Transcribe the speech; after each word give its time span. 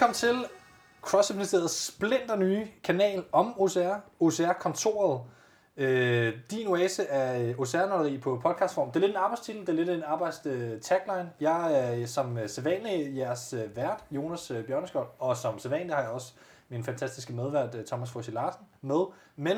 Velkommen 0.00 0.14
til 0.14 0.44
CrossFit 1.02 1.36
Ministeriets 1.36 1.86
splinter 1.86 2.36
nye 2.36 2.66
kanal 2.84 3.24
om 3.32 3.60
OCR, 3.60 3.96
OCR-kontoret. 4.20 5.20
Øh, 5.76 6.34
din 6.50 6.66
oase 6.66 7.02
øh, 7.02 7.08
af 7.10 7.54
OCR-nørderi 7.58 8.18
på 8.18 8.40
podcastform. 8.42 8.88
Det 8.88 8.96
er 8.96 9.00
lidt 9.00 9.10
en 9.10 9.16
arbejdstitel, 9.16 9.60
det 9.60 9.68
er 9.68 9.72
lidt 9.72 9.88
en 9.88 10.02
arbejdstagline. 10.02 11.20
Øh, 11.20 11.42
jeg 11.42 11.74
er 11.74 11.94
øh, 11.94 12.06
som 12.06 12.38
sædvanlig 12.46 13.16
jeres 13.16 13.52
øh, 13.52 13.76
vært, 13.76 14.04
Jonas 14.10 14.50
øh, 14.50 14.64
og 15.18 15.36
som 15.36 15.58
sædvanlig 15.58 15.94
har 15.94 16.02
jeg 16.02 16.10
også 16.10 16.32
min 16.68 16.84
fantastiske 16.84 17.32
medvært, 17.32 17.74
øh, 17.74 17.84
Thomas 17.84 18.10
Fossi 18.10 18.30
Larsen, 18.30 18.62
med. 18.80 19.04
Men 19.36 19.56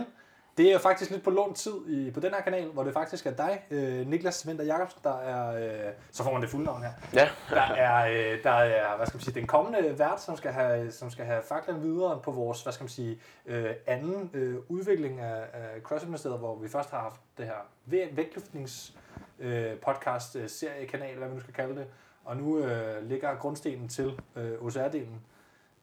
det 0.56 0.73
er 0.73 0.79
faktisk 0.79 1.11
lidt 1.11 1.23
på 1.24 1.30
lånt 1.30 1.56
tid 1.56 1.73
i, 1.88 2.11
på 2.11 2.20
den 2.20 2.34
her 2.34 2.41
kanal, 2.41 2.69
hvor 2.69 2.84
det 2.84 2.92
faktisk 2.92 3.27
er 3.27 3.30
dig, 3.30 3.62
øh, 3.70 4.06
Niklas 4.06 4.48
Vinter 4.48 4.65
Jacobsen, 4.65 5.01
der 5.05 5.19
er, 5.19 5.56
øh, 5.87 5.92
så 6.11 6.23
får 6.25 6.33
man 6.33 6.42
det 6.42 6.51
fulde 6.51 6.65
navn 6.65 6.83
her, 6.83 6.91
Ja. 7.15 7.28
der 7.51 7.61
er, 7.62 8.06
øh, 8.34 8.42
der 8.45 8.51
er 8.51 8.97
hvad 8.97 9.06
skal 9.06 9.16
man 9.16 9.23
sige, 9.23 9.34
den 9.34 9.47
kommende 9.47 9.98
vært, 9.98 10.20
som 10.23 10.37
skal 10.37 10.52
have, 10.52 10.91
som 10.92 11.11
skal 11.11 11.25
have 11.25 11.42
faklen 11.42 11.83
videre 11.83 12.20
på 12.25 12.30
vores 12.30 12.62
hvad 12.62 12.73
skal 12.73 12.84
man 12.84 12.88
sige, 12.88 13.20
øh, 13.47 13.70
anden 13.87 14.30
øh, 14.34 14.56
udvikling 14.69 15.20
af, 15.20 15.42
af 15.52 15.80
CrossFit-ministeriet, 15.83 16.38
hvor 16.38 16.56
vi 16.56 16.69
først 16.69 16.91
har 16.91 16.98
haft 17.00 17.20
det 17.39 17.47
her 17.47 17.69
væ- 17.87 18.14
vægtløftnings 18.16 18.95
øh, 19.41 19.73
podcast 19.87 20.37
øh, 20.37 20.48
seriekanal, 20.48 21.16
hvad 21.19 21.27
man 21.28 21.37
nu 21.37 21.41
skal 21.42 21.55
kalde 21.55 21.75
det, 21.77 21.87
og 22.25 22.37
nu 22.37 22.59
øh, 22.59 23.09
ligger 23.09 23.34
grundstenen 23.34 23.89
til 23.89 24.20
øh, 24.37 24.53
OCR-delen. 24.62 25.20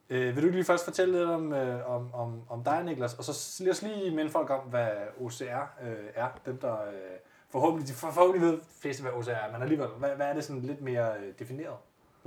Øh, 0.09 0.35
vil 0.35 0.43
du 0.43 0.49
lige 0.49 0.63
først 0.63 0.83
fortælle 0.85 1.17
lidt 1.19 1.29
om, 1.29 1.53
øh, 1.53 1.89
om, 1.95 2.13
om, 2.13 2.41
om 2.49 2.63
dig, 2.63 2.83
Niklas, 2.83 3.13
og 3.13 3.23
så 3.23 3.63
lad 3.63 3.71
os 3.71 3.81
lige 3.81 4.11
minde 4.15 4.31
folk 4.31 4.49
om, 4.49 4.59
hvad 4.59 4.89
OCR 5.21 5.43
øh, 5.83 5.95
er. 6.15 6.27
Dem, 6.45 6.57
der 6.57 6.73
øh, 6.73 6.93
forhåbentlig, 7.51 7.87
de 7.89 7.93
for- 7.93 8.11
forhåbentlig 8.11 8.47
ved 8.51 8.59
fleste, 8.81 9.03
hvad 9.03 9.11
OCR 9.11 9.29
er, 9.29 9.51
men 9.51 9.61
alligevel, 9.61 9.87
hvad, 9.87 10.09
hvad 10.09 10.25
er 10.25 10.33
det 10.33 10.43
sådan 10.43 10.61
lidt 10.61 10.81
mere 10.81 11.09
øh, 11.19 11.33
defineret? 11.39 11.75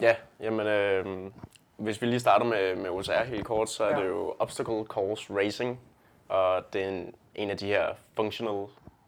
Ja, 0.00 0.16
jamen 0.40 0.66
øh, 0.66 1.30
hvis 1.76 2.02
vi 2.02 2.06
lige 2.06 2.20
starter 2.20 2.46
med, 2.46 2.76
med 2.76 2.90
OCR 2.90 3.24
helt 3.24 3.44
kort, 3.44 3.70
så 3.70 3.84
er 3.84 3.96
Ja. 3.96 4.02
det 4.02 4.08
jo 4.08 4.34
Obstacle 4.38 4.84
Course 4.84 5.34
Racing, 5.34 5.80
og 6.28 6.72
det 6.72 6.82
er 6.84 6.88
en, 6.88 7.14
en 7.34 7.50
af 7.50 7.56
de 7.56 7.66
her 7.66 7.86
functional 8.16 8.66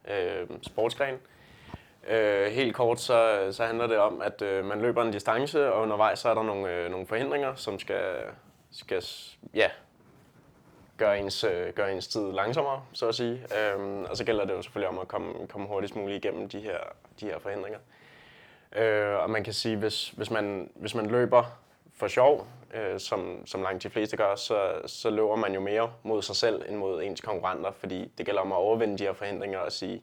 øh, 0.09 0.47
sportsgrene. 0.63 1.19
Øh, 2.09 2.47
helt 2.47 2.75
kort, 2.75 3.01
så, 3.01 3.49
så 3.51 3.65
handler 3.65 3.87
det 3.87 3.99
om, 3.99 4.23
at 4.23 4.43
øh, 4.43 4.65
man 4.65 4.81
løber 4.81 5.03
en 5.03 5.13
distance, 5.13 5.73
og 5.73 5.83
undervejs 5.83 6.19
så 6.19 6.29
er 6.29 6.35
der 6.35 6.43
nogle, 6.43 6.71
øh, 6.73 6.91
nogle 6.91 7.07
forhindringer, 7.07 7.55
som 7.55 7.79
skal, 7.79 8.03
skal 8.75 9.05
ja, 9.55 9.71
gøre 10.97 11.19
ens, 11.19 11.45
øh, 11.45 11.73
gøre 11.73 11.93
ens 11.93 12.09
tid 12.09 12.33
langsommere, 12.33 12.83
så 12.93 13.09
at 13.09 13.15
sige. 13.15 13.47
Øhm, 13.59 14.05
og 14.05 14.17
så 14.17 14.25
gælder 14.25 14.45
det 14.45 14.53
jo 14.53 14.63
selvfølgelig 14.63 14.89
om 14.89 14.99
at 14.99 15.09
komme, 15.09 15.47
komme 15.49 15.67
hurtigst 15.67 15.97
muligt 15.97 16.25
igennem 16.25 16.49
de 16.49 16.61
her, 16.61 16.79
de 17.21 17.27
her 17.27 17.39
forhindringer. 17.39 17.79
Øh, 18.77 19.23
og 19.23 19.31
man 19.31 19.45
kan 19.45 19.53
sige, 19.53 19.77
hvis, 19.77 20.09
hvis, 20.09 20.31
man, 20.31 20.71
hvis 20.75 20.95
man 20.95 21.07
løber 21.07 21.59
for 21.93 22.09
sjov, 22.09 22.47
øh, 22.75 23.01
som, 23.01 23.47
som 23.47 23.63
langt 23.63 23.83
de 23.83 23.91
fleste 23.91 24.17
gør, 24.17 24.35
så, 24.35 24.73
så 24.87 25.11
løber 25.11 25.37
man 25.37 25.55
jo 25.55 25.61
mere 25.61 25.93
mod 26.03 26.23
sig 26.23 26.37
selv 26.37 26.63
end 26.69 26.77
mod 26.77 27.03
ens 27.03 27.21
konkurrenter, 27.21 27.71
fordi 27.73 28.13
det 28.19 28.27
gælder 28.27 28.41
om 28.41 28.53
at 28.53 28.57
overvinde 28.57 28.99
de 28.99 29.05
her 29.05 29.13
forhindringer 29.13 29.59
og 29.59 29.73
sige, 29.73 30.03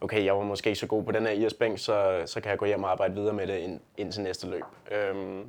okay, 0.00 0.24
jeg 0.24 0.36
var 0.36 0.42
måske 0.42 0.70
ikke 0.70 0.80
så 0.80 0.86
god 0.86 1.04
på 1.04 1.12
den 1.12 1.26
her 1.26 1.32
IS-bænk, 1.32 1.78
så, 1.78 2.22
så 2.26 2.40
kan 2.40 2.50
jeg 2.50 2.58
gå 2.58 2.64
hjem 2.64 2.82
og 2.82 2.90
arbejde 2.90 3.14
videre 3.14 3.32
med 3.32 3.46
det 3.46 3.58
ind, 3.58 3.80
ind 3.96 4.12
til 4.12 4.22
næste 4.22 4.50
løb. 4.50 4.64
Øhm, 4.90 5.48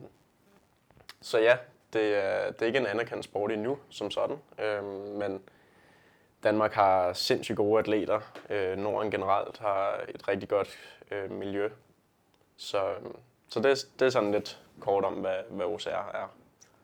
så 1.22 1.40
ja, 1.40 1.58
det 1.96 2.16
er, 2.26 2.52
det 2.52 2.62
er 2.62 2.66
ikke 2.66 2.80
en 2.80 2.86
anerkendt 2.88 3.26
sport 3.26 3.52
endnu 3.52 3.78
som 3.90 4.12
sådan, 4.12 4.38
øhm, 4.60 4.86
men 5.18 5.42
Danmark 6.44 6.74
har 6.74 7.14
sindssygt 7.14 7.56
gode 7.58 7.80
atleter. 7.80 8.20
Øh, 8.50 8.78
Norden 8.78 9.12
generelt 9.12 9.58
har 9.58 10.00
et 10.08 10.28
rigtig 10.28 10.50
godt 10.50 10.70
øh, 11.12 11.32
miljø. 11.32 11.70
Så, 12.58 12.82
så 13.50 13.60
det, 13.60 13.72
er- 13.72 13.86
det 14.00 14.06
er 14.06 14.10
sådan 14.10 14.32
lidt 14.32 14.62
kort 14.80 15.04
om, 15.06 15.14
hvad, 15.14 15.36
hvad 15.50 15.66
OCR 15.66 15.90
er. 16.14 16.32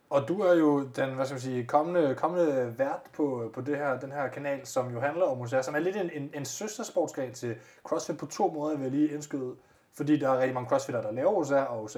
Og 0.09 0.27
du 0.27 0.41
er 0.41 0.53
jo 0.53 0.79
den, 0.95 1.09
hvad 1.15 1.25
skal 1.25 1.33
man 1.33 1.41
sige, 1.41 1.65
kommende, 1.65 2.15
kommende 2.15 2.75
vært 2.79 2.99
på, 3.13 3.51
på 3.53 3.61
det 3.61 3.77
her, 3.77 3.99
den 3.99 4.11
her 4.11 4.27
kanal, 4.27 4.65
som 4.65 4.93
jo 4.93 4.99
handler 4.99 5.25
om 5.25 5.41
OCR, 5.41 5.61
som 5.61 5.75
er 5.75 5.79
lidt 5.79 5.95
en, 5.95 6.09
en, 6.13 6.31
en 6.35 6.45
søstersportsgren 6.45 7.33
til 7.33 7.55
CrossFit 7.83 8.17
på 8.17 8.25
to 8.25 8.47
måder, 8.47 8.75
vil 8.77 8.83
jeg 8.83 8.91
lige 8.91 9.13
indskyde. 9.13 9.55
Fordi 9.93 10.19
der 10.19 10.29
er 10.29 10.37
rigtig 10.39 10.53
mange 10.53 10.69
crossfitter, 10.69 11.01
der 11.01 11.11
laver 11.11 11.31
OCR 11.31 11.55
og 11.55 11.81
OCR. 11.83 11.97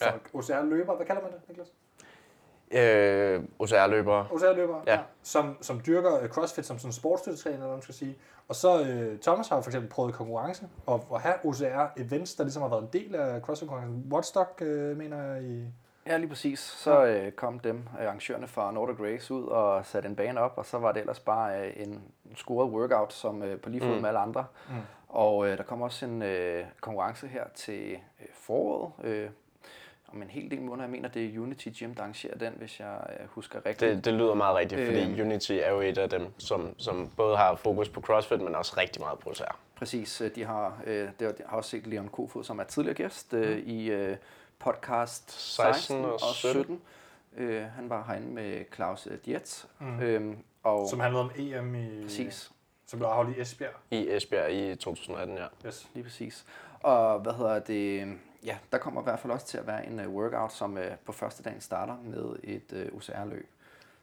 Ja. 0.00 0.10
Folk. 0.10 0.30
OCR-løber, 0.34 0.96
hvad 0.96 1.06
kalder 1.06 1.22
man 1.22 1.32
det, 1.32 1.40
Niklas? 1.48 1.72
Øh, 2.70 3.42
OCR-løbere. 3.58 4.26
OCR-løbere, 4.30 4.82
Ja. 4.86 4.98
som, 5.22 5.56
som 5.60 5.80
dyrker 5.86 6.20
øh, 6.22 6.28
CrossFit 6.28 6.66
som 6.66 6.78
sådan 6.78 6.88
en 6.88 6.92
sportsstøttetræner, 6.92 7.54
eller 7.56 7.66
hvad 7.66 7.76
man 7.76 7.82
skal 7.82 7.94
sige. 7.94 8.18
Og 8.48 8.54
så 8.54 8.80
øh, 8.82 9.18
Thomas 9.18 9.48
har 9.48 9.60
for 9.60 9.70
eksempel 9.70 9.90
prøvet 9.90 10.14
konkurrence, 10.14 10.66
og 10.86 11.06
at 11.14 11.20
have 11.20 11.34
OCR-events, 11.44 12.36
der 12.36 12.42
ligesom 12.44 12.62
har 12.62 12.68
været 12.68 12.82
en 12.82 12.88
del 12.92 13.14
af 13.14 13.40
CrossFit-konkurrencen. 13.40 14.04
Whatstock, 14.12 14.62
øh, 14.62 14.96
mener 14.96 15.22
jeg, 15.32 15.42
i... 15.42 15.64
Ja, 16.06 16.16
lige 16.16 16.28
præcis. 16.28 16.58
Så 16.58 17.04
øh, 17.04 17.32
kom 17.32 17.58
dem, 17.58 17.76
øh, 18.00 18.04
arrangørerne 18.06 18.46
fra 18.48 18.72
Nordic 18.72 18.96
Race, 19.00 19.34
ud 19.34 19.44
og 19.46 19.86
satte 19.86 20.08
en 20.08 20.16
bane 20.16 20.40
op, 20.40 20.52
og 20.56 20.66
så 20.66 20.78
var 20.78 20.92
det 20.92 21.00
ellers 21.00 21.20
bare 21.20 21.60
øh, 21.66 21.72
en 21.76 22.02
scoret 22.36 22.70
workout, 22.70 23.12
som 23.12 23.42
øh, 23.42 23.60
på 23.60 23.68
lige 23.70 23.80
fod 23.80 23.94
Mm. 23.94 24.00
med 24.00 24.08
alle 24.08 24.18
andre. 24.20 24.44
Mm. 24.68 24.74
Og 25.08 25.48
øh, 25.48 25.58
der 25.58 25.62
kommer 25.64 25.86
også 25.86 26.06
en 26.06 26.22
øh, 26.22 26.64
konkurrence 26.80 27.26
her 27.26 27.44
til 27.54 27.92
øh, 27.92 28.26
foråret, 28.34 28.92
øh, 29.04 29.28
om 30.08 30.22
en 30.22 30.28
hel 30.30 30.50
del 30.50 30.60
måneder. 30.62 30.84
Jeg 30.84 30.90
mener, 30.90 31.08
det 31.08 31.34
er 31.34 31.40
Unity 31.40 31.68
Gym, 31.68 31.94
der 31.94 32.02
arrangerer 32.02 32.38
den, 32.38 32.52
hvis 32.56 32.80
jeg 32.80 33.06
øh, 33.20 33.26
husker 33.28 33.66
rigtigt. 33.66 33.94
Det, 33.96 34.04
det 34.04 34.14
lyder 34.14 34.34
meget 34.34 34.56
rigtigt, 34.56 34.86
fordi 34.86 35.02
Øhm. 35.02 35.20
Unity 35.20 35.52
er 35.52 35.70
jo 35.70 35.80
et 35.80 35.98
af 35.98 36.10
dem, 36.10 36.26
som, 36.38 36.74
som 36.78 37.10
både 37.16 37.36
har 37.36 37.56
fokus 37.56 37.88
på 37.88 38.00
CrossFit, 38.00 38.40
men 38.40 38.54
også 38.54 38.74
rigtig 38.76 39.02
meget 39.02 39.18
på 39.18 39.30
OCR. 39.30 39.56
Præcis, 39.76 40.20
øh, 40.20 40.34
de 40.34 40.44
har, 40.44 40.82
øh, 40.86 41.08
det, 41.20 41.20
jeg 41.20 41.32
har 41.46 41.56
også 41.56 41.70
set 41.70 41.86
Leon 41.86 42.08
Kofod, 42.08 42.44
som 42.44 42.58
er 42.58 42.64
tidligere 42.64 42.94
gæst 42.94 43.34
øh, 43.34 43.58
i 43.58 43.90
øh, 43.90 44.16
podcast 44.58 45.30
16, 45.32 45.74
16 45.74 46.04
og 46.04 46.12
og 46.12 46.20
17. 46.20 46.62
17. 46.62 46.80
Øh, 47.36 47.62
han 47.62 47.90
var 47.90 48.04
herinde 48.08 48.28
med 48.28 48.64
Claus 48.74 49.08
øh, 49.10 49.18
Dietz. 49.26 49.64
Mm. 49.78 50.00
Øhm, 50.00 50.36
og 50.62 50.88
Som 50.90 51.00
handlede 51.00 51.22
om 51.24 51.30
EM 51.36 51.74
i... 51.74 52.02
præcis, 52.02 52.50
Som 52.86 52.98
blev 52.98 53.08
afholdt 53.08 53.36
i 53.36 53.40
Esbjerg. 53.40 53.72
I 53.90 54.08
Esbjerg 54.10 54.52
i 54.52 54.74
2018, 54.74 55.36
ja. 55.36 55.46
Yes. 55.66 55.88
lige 55.94 56.04
præcis. 56.04 56.44
Og 56.80 57.20
hvad 57.20 57.32
hedder 57.32 57.58
det? 57.58 58.18
Ja, 58.44 58.58
der 58.72 58.78
kommer 58.78 59.00
i 59.00 59.04
hvert 59.04 59.18
fald 59.18 59.32
også 59.32 59.46
til 59.46 59.58
at 59.58 59.66
være 59.66 59.86
en 59.86 60.00
uh, 60.00 60.14
workout, 60.14 60.52
som 60.52 60.76
uh, 60.76 60.82
på 61.04 61.12
første 61.12 61.42
dagen 61.42 61.60
starter 61.60 61.96
med 62.04 62.36
et 62.42 62.88
uh, 62.92 62.96
OCR-løb. 62.96 63.48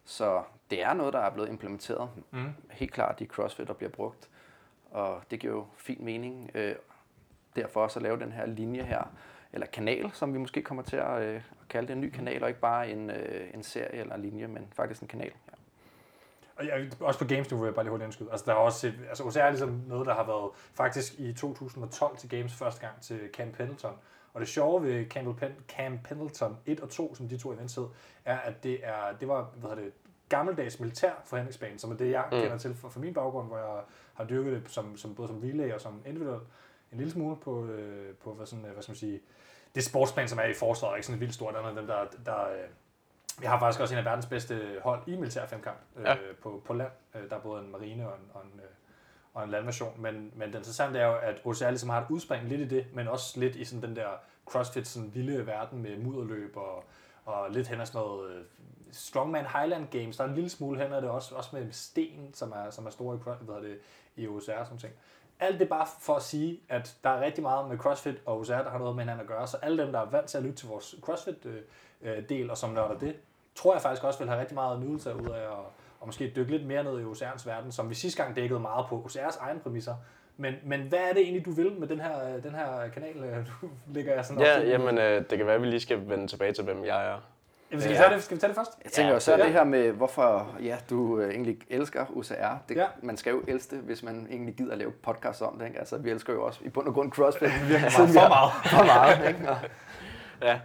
Så 0.06 0.44
det 0.70 0.84
er 0.84 0.94
noget, 0.94 1.14
der 1.14 1.20
er 1.20 1.30
blevet 1.30 1.50
implementeret. 1.50 2.10
Mm. 2.32 2.50
Helt 2.72 2.92
klart 2.92 3.22
i 3.22 3.26
CrossFit, 3.26 3.68
der 3.68 3.74
bliver 3.74 3.90
brugt. 3.90 4.30
Og 4.92 5.22
det 5.32 5.40
giver 5.40 5.54
jo 5.54 5.66
fin 5.78 6.06
mening. 6.06 6.52
Øh, 6.56 6.76
derfor 7.56 7.82
også 7.82 8.00
at 8.00 8.04
lave 8.04 8.20
den 8.20 8.32
her 8.32 8.46
linje 8.46 8.84
her, 8.84 9.04
eller 9.54 9.68
kanal, 9.68 10.12
som 10.14 10.34
vi 10.34 10.38
måske 10.38 10.62
kommer 10.62 10.84
til 10.84 10.96
at, 10.96 11.22
øh, 11.22 11.36
at 11.36 11.68
kalde 11.70 11.88
det 11.88 11.94
en 11.94 12.02
ny 12.02 12.10
kanal, 12.10 12.44
og 12.44 12.50
ikke 12.50 12.62
bare 12.62 12.90
en, 12.90 13.10
øh, 13.10 13.54
en 13.54 13.64
serie 13.64 14.00
eller 14.00 14.16
en 14.16 14.22
linje, 14.22 14.48
men 14.48 14.68
faktisk 14.76 15.02
en 15.02 15.08
kanal. 15.08 15.32
Ja. 15.48 15.54
Og 16.56 16.68
jeg, 16.68 16.92
også 17.00 17.20
på 17.20 17.26
Games 17.26 17.52
nu 17.52 17.58
vil 17.58 17.66
jeg 17.66 17.76
bare 17.76 17.86
lige 17.86 17.90
hurtigt 17.90 18.06
indskyde. 18.06 18.32
Altså, 18.32 18.46
der 18.46 18.54
har 18.54 18.60
også 18.60 18.80
set, 18.80 18.94
altså 19.10 19.24
OCR 19.24 19.38
er 19.38 19.50
ligesom 19.50 19.84
noget, 19.88 20.08
der 20.08 20.14
har 20.14 20.24
været 20.24 20.52
faktisk 20.74 21.20
i 21.20 21.34
2012 21.34 22.18
til 22.18 22.30
Games 22.30 22.54
første 22.54 22.82
gang 22.82 23.02
til 23.02 23.30
Camp 23.34 23.56
Pendleton. 23.58 23.94
Og 24.34 24.40
det 24.42 24.48
sjove 24.50 24.84
ved 24.84 25.06
Camp, 25.10 25.38
Pen, 25.40 25.52
Camp 25.68 26.04
Pendleton 26.04 26.58
1 26.66 26.80
og 26.80 26.90
2, 26.90 27.16
som 27.16 27.30
de 27.30 27.38
to 27.38 27.54
events 27.54 27.76
hed, 27.76 27.86
er, 28.26 28.38
at 28.38 28.64
det, 28.64 28.80
er, 28.84 29.18
det 29.20 29.28
var 29.28 29.50
hvad 29.56 29.70
hedder 29.70 29.84
det, 29.84 29.94
gammeldags 30.30 30.80
militær 30.80 31.12
forhandlingsbane, 31.26 31.80
som 31.80 31.92
er 31.92 31.96
det, 31.96 32.12
jeg 32.12 32.26
mm. 32.32 32.38
Kender 32.40 32.58
til 32.58 32.76
fra, 32.76 32.90
fra 32.90 33.00
min 33.00 33.14
baggrund, 33.14 33.48
hvor 33.48 33.58
jeg 33.58 33.82
har 34.14 34.24
dyrket 34.26 34.54
det 34.54 34.72
som, 34.72 34.98
som, 34.98 35.16
både 35.16 35.28
som 35.28 35.40
relay 35.40 35.74
og 35.74 35.82
som 35.82 36.02
individuel. 36.06 36.42
En 36.92 36.98
lille 36.98 37.12
smule 37.14 37.36
på, 37.36 37.66
øh, 37.66 38.16
på 38.16 38.34
hvad, 38.34 38.46
sådan, 38.46 38.66
øh, 38.66 38.72
hvad 38.72 38.84
skal 38.84 38.92
man 38.92 38.98
sige, 38.98 39.20
det 39.76 39.84
sportsplan, 39.84 40.28
som 40.28 40.40
er 40.40 40.44
i 40.44 40.54
forsvaret, 40.54 40.92
er 40.92 40.96
ikke 40.96 41.06
sådan 41.08 41.20
vildt 41.20 41.34
stort. 41.34 41.54
Der 41.54 41.62
er 41.62 41.76
dem, 41.76 41.88
der, 41.88 42.06
der, 42.26 42.50
øh, 42.50 42.70
vi 43.40 43.46
har 43.46 43.60
faktisk 43.60 43.82
også 43.82 43.94
en 43.94 44.00
af 44.00 44.06
verdens 44.06 44.26
bedste 44.26 44.80
hold 44.84 45.02
i 45.08 45.16
militær 45.16 45.46
femkamp 45.48 45.78
øh, 45.96 46.04
Ja. 46.04 46.16
på, 46.42 46.62
på 46.66 46.74
land. 46.74 46.92
Øh, 47.16 47.30
der 47.30 47.36
er 47.36 47.40
både 47.40 47.64
en 47.64 47.72
marine 47.72 48.08
og 48.10 48.18
en, 48.18 48.26
og 48.34 48.42
en, 48.46 48.60
øh, 48.60 48.66
og 49.34 49.44
en 49.44 49.50
landversion. 49.50 49.94
Men, 49.98 50.32
men 50.36 50.48
det 50.48 50.56
interessante 50.56 51.00
er 51.00 51.08
jo, 51.08 51.16
at 51.16 51.42
OCR 51.46 51.70
ligesom 51.70 51.90
har 51.90 52.02
et 52.02 52.08
udspring 52.10 52.48
lidt 52.48 52.62
i 52.62 52.76
det, 52.76 52.86
men 52.94 53.08
også 53.08 53.40
lidt 53.40 53.56
i 53.56 53.66
sådan 53.66 53.82
den 53.82 53.96
der 53.96 54.10
CrossFit 54.46 54.88
sådan 54.88 55.16
vilde 55.16 55.48
verden 55.48 55.82
med 55.82 55.98
mudderløb 55.98 56.58
og, 56.58 56.84
og 57.26 57.52
lidt 57.52 57.68
hen 57.68 57.82
ad 57.82 57.86
sådan 57.86 58.02
noget 58.02 58.32
øh, 58.32 58.44
Strongman 58.92 59.46
Highland 59.46 59.88
Games. 59.88 60.18
Der 60.18 60.24
er 60.24 60.28
en 60.28 60.36
lille 60.36 60.50
smule 60.50 60.82
hen 60.82 60.94
ad 60.94 61.02
det 61.02 61.10
også, 61.10 61.36
også 61.36 61.50
med 61.54 61.72
sten, 61.72 62.34
som 62.34 62.52
er, 62.52 62.70
som 62.70 62.86
er 62.86 62.90
store 62.90 63.16
i, 63.16 63.20
hvad 63.24 63.56
hedder 63.56 63.70
det, 63.70 63.78
i 64.16 64.28
OCR 64.28 64.52
og 64.52 64.66
sådan 64.66 64.78
ting. 64.78 64.94
Alt 65.40 65.60
det 65.60 65.70
bare 65.70 65.88
for 66.00 66.16
at 66.16 66.24
sige, 66.24 66.60
at 66.70 66.98
der 67.04 67.10
er 67.10 67.22
rigtig 67.22 67.42
meget 67.42 67.70
med 67.70 67.78
CrossFit 67.78 68.22
og 68.26 68.40
OCR, 68.40 68.52
der 68.52 68.70
har 68.70 68.78
noget 68.78 68.96
med 68.96 69.04
hinanden 69.04 69.22
at 69.22 69.28
gøre. 69.28 69.48
Så 69.48 69.58
alle 69.58 69.84
dem, 69.84 69.92
der 69.92 70.00
er 70.00 70.06
vant 70.06 70.28
til 70.28 70.38
at 70.38 70.44
lytte 70.44 70.56
til 70.56 70.68
vores 70.68 70.96
CrossFit-del 71.02 71.64
øh, 72.02 72.46
øh, 72.46 72.50
og 72.50 72.58
som 72.58 72.70
nørder 72.70 72.98
det, 72.98 73.16
tror 73.56 73.74
jeg 73.74 73.82
faktisk 73.82 74.04
også 74.04 74.20
vil 74.20 74.28
have 74.28 74.40
rigtig 74.40 74.56
meget 74.56 74.80
nydelse 74.80 75.16
ud 75.16 75.30
af 75.30 75.42
at 75.42 75.66
og 76.04 76.08
måske 76.08 76.34
dykke 76.36 76.52
lidt 76.52 76.66
mere 76.66 76.84
ned 76.84 77.00
i 77.00 77.04
OCR's 77.04 77.50
verden, 77.50 77.72
som 77.72 77.90
vi 77.90 77.96
sidste 77.96 78.24
gang 78.24 78.36
dækkede 78.36 78.60
meget 78.60 78.86
på 78.90 79.08
OCR's 79.10 79.38
egen 79.44 79.60
præmisser. 79.60 79.96
Men, 80.38 80.54
men 80.64 80.82
hvad 80.82 81.00
er 81.00 81.14
det 81.14 81.22
egentlig, 81.22 81.46
du 81.46 81.52
vil 81.52 81.72
med 81.80 81.88
den 81.88 82.00
her, 82.00 82.40
den 82.44 82.52
her 82.52 82.90
kanal? 82.94 83.16
Nu 83.62 83.70
ligger 83.94 84.14
jeg 84.14 84.26
sådan 84.26 84.42
op 84.42 84.48
Ja, 84.48 84.60
til. 84.60 84.68
jamen 84.70 84.98
øh, 84.98 85.24
det 85.30 85.38
kan 85.38 85.46
være, 85.46 85.56
at 85.56 85.62
vi 85.62 85.68
lige 85.68 85.80
skal 85.80 86.10
vende 86.10 86.28
tilbage 86.28 86.52
til, 86.54 86.64
hvem 86.64 86.86
jeg 86.86 87.08
er. 87.08 87.18
Jamen, 87.72 87.82
skal, 87.82 87.92
vi 87.92 87.98
tage 87.98 88.14
det, 88.16 88.24
skal 88.24 88.36
vi 88.38 88.40
tage 88.42 88.48
det 88.48 88.56
først? 88.56 88.72
Jeg 88.84 88.92
tænker 88.92 89.08
Ja, 89.10 89.14
jo 89.14 89.20
så 89.20 89.32
ja. 89.36 89.44
det 89.44 89.52
her 89.52 89.64
med, 89.64 89.92
hvorfor 89.92 90.56
ja, 90.64 90.78
du 90.90 91.20
øh, 91.20 91.32
egentlig 91.32 91.58
elsker 91.70 92.06
UCR. 92.10 92.34
Det, 92.70 92.76
Ja. 92.76 92.86
Man 93.02 93.18
skal 93.18 93.32
jo 93.32 93.42
elske 93.48 93.76
det, 93.76 93.84
hvis 93.84 94.04
man 94.04 94.28
egentlig 94.32 94.56
gider 94.56 94.72
at 94.72 94.78
lave 94.78 94.92
podcast 94.92 95.42
om 95.42 95.58
det. 95.60 95.66
Ikke? 95.68 95.80
Altså, 95.80 95.98
vi 95.98 96.10
elsker 96.12 96.34
jo 96.34 96.44
også 96.46 96.60
i 96.64 96.70
bund 96.70 96.88
og 96.88 96.94
grund 96.94 97.12
CrossFit. 97.16 97.50
Virkelig 97.50 97.80
meget. 97.82 97.92
For 97.94 98.28
meget. 98.28 98.52
For 98.66 98.84
meget, 98.86 99.28
ikke? 99.30 99.50
Og, 99.50 99.58
Ja. 100.42 100.60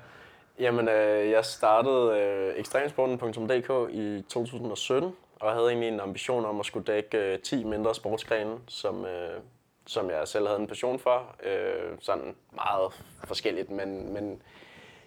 Jamen, 0.58 0.88
øh, 0.88 1.31
jeg 1.31 1.44
startede 1.44 2.20
øh, 2.20 2.52
ekstremsporten.dk 2.56 3.90
i 3.94 4.23
2017, 4.29 5.12
og 5.40 5.52
havde 5.52 5.69
egentlig 5.69 5.88
en 5.88 6.00
ambition 6.00 6.44
om 6.44 6.61
at 6.61 6.67
skulle 6.67 6.87
dække 6.87 7.19
øh, 7.19 7.38
10 7.38 7.64
mindre 7.64 7.94
sportsgrene, 7.94 8.58
som, 8.69 9.05
øh, 9.05 9.40
som 9.87 10.11
jeg 10.11 10.29
selv 10.29 10.46
havde 10.46 10.61
en 10.61 10.67
passion 10.67 10.99
for. 10.99 11.37
Øh, 11.43 11.99
sådan 12.00 12.37
meget 12.52 12.93
forskelligt, 13.25 13.70
men, 13.70 14.12
men 14.12 14.32
et 14.32 14.40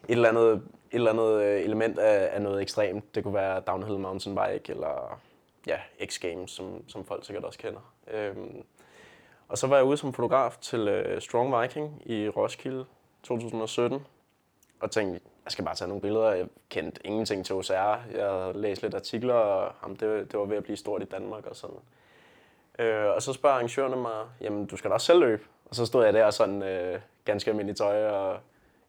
eller 0.07 0.29
andet, 0.29 0.53
et 0.53 0.61
eller 0.91 1.11
andet 1.11 1.41
øh, 1.41 1.61
element 1.61 1.99
af, 1.99 2.35
af 2.35 2.41
noget 2.41 2.61
ekstremt. 2.61 3.15
Det 3.15 3.23
kunne 3.23 3.33
være 3.33 3.61
downhill 3.67 3.99
mountain 3.99 4.35
bike, 4.35 4.71
eller 4.71 5.19
ja, 5.67 5.77
X-Games, 6.01 6.47
som, 6.47 6.89
som 6.89 7.05
folk 7.05 7.25
sikkert 7.25 7.43
også 7.43 7.59
kender. 7.59 7.93
Øh, 8.11 8.35
og 9.47 9.57
så 9.57 9.67
var 9.67 9.75
jeg 9.75 9.85
ude 9.85 9.97
som 9.97 10.13
fotograf 10.13 10.57
til 10.61 10.87
øh, 10.87 11.21
Strong 11.21 11.61
Viking 11.61 12.01
i 12.05 12.29
Roskilde 12.29 12.85
2017, 13.23 14.05
og 14.79 14.91
tænkte, 14.91 15.21
jeg 15.45 15.51
skal 15.51 15.65
bare 15.65 15.75
tage 15.75 15.87
nogle 15.87 16.01
billeder. 16.01 16.31
Jeg 16.31 16.47
kendte 16.69 17.07
ingenting 17.07 17.45
til 17.45 17.55
OCR. 17.55 17.99
Jeg 18.15 18.51
læste 18.55 18.83
lidt 18.83 18.95
artikler, 18.95 19.33
og 19.33 19.73
jamen, 19.83 19.97
det, 19.99 20.31
det 20.31 20.39
var 20.39 20.45
ved 20.45 20.57
at 20.57 20.63
blive 20.63 20.77
stort 20.77 21.01
i 21.01 21.05
Danmark 21.05 21.45
og 21.45 21.55
sådan. 21.55 21.77
Øh, 22.79 23.05
og 23.05 23.21
så 23.21 23.33
spørger 23.33 23.55
arrangørerne 23.55 23.95
mig, 23.95 24.25
jamen 24.41 24.65
du 24.65 24.77
skal 24.77 24.89
da 24.89 24.93
også 24.93 25.05
selv 25.05 25.19
løbe. 25.19 25.43
Og 25.65 25.75
så 25.75 25.85
stod 25.85 26.05
jeg 26.05 26.13
der 26.13 26.29
sådan 26.29 26.63
øh, 26.63 26.99
ganske 27.25 27.49
almindelig 27.49 27.77
tøj, 27.77 28.07
og 28.07 28.39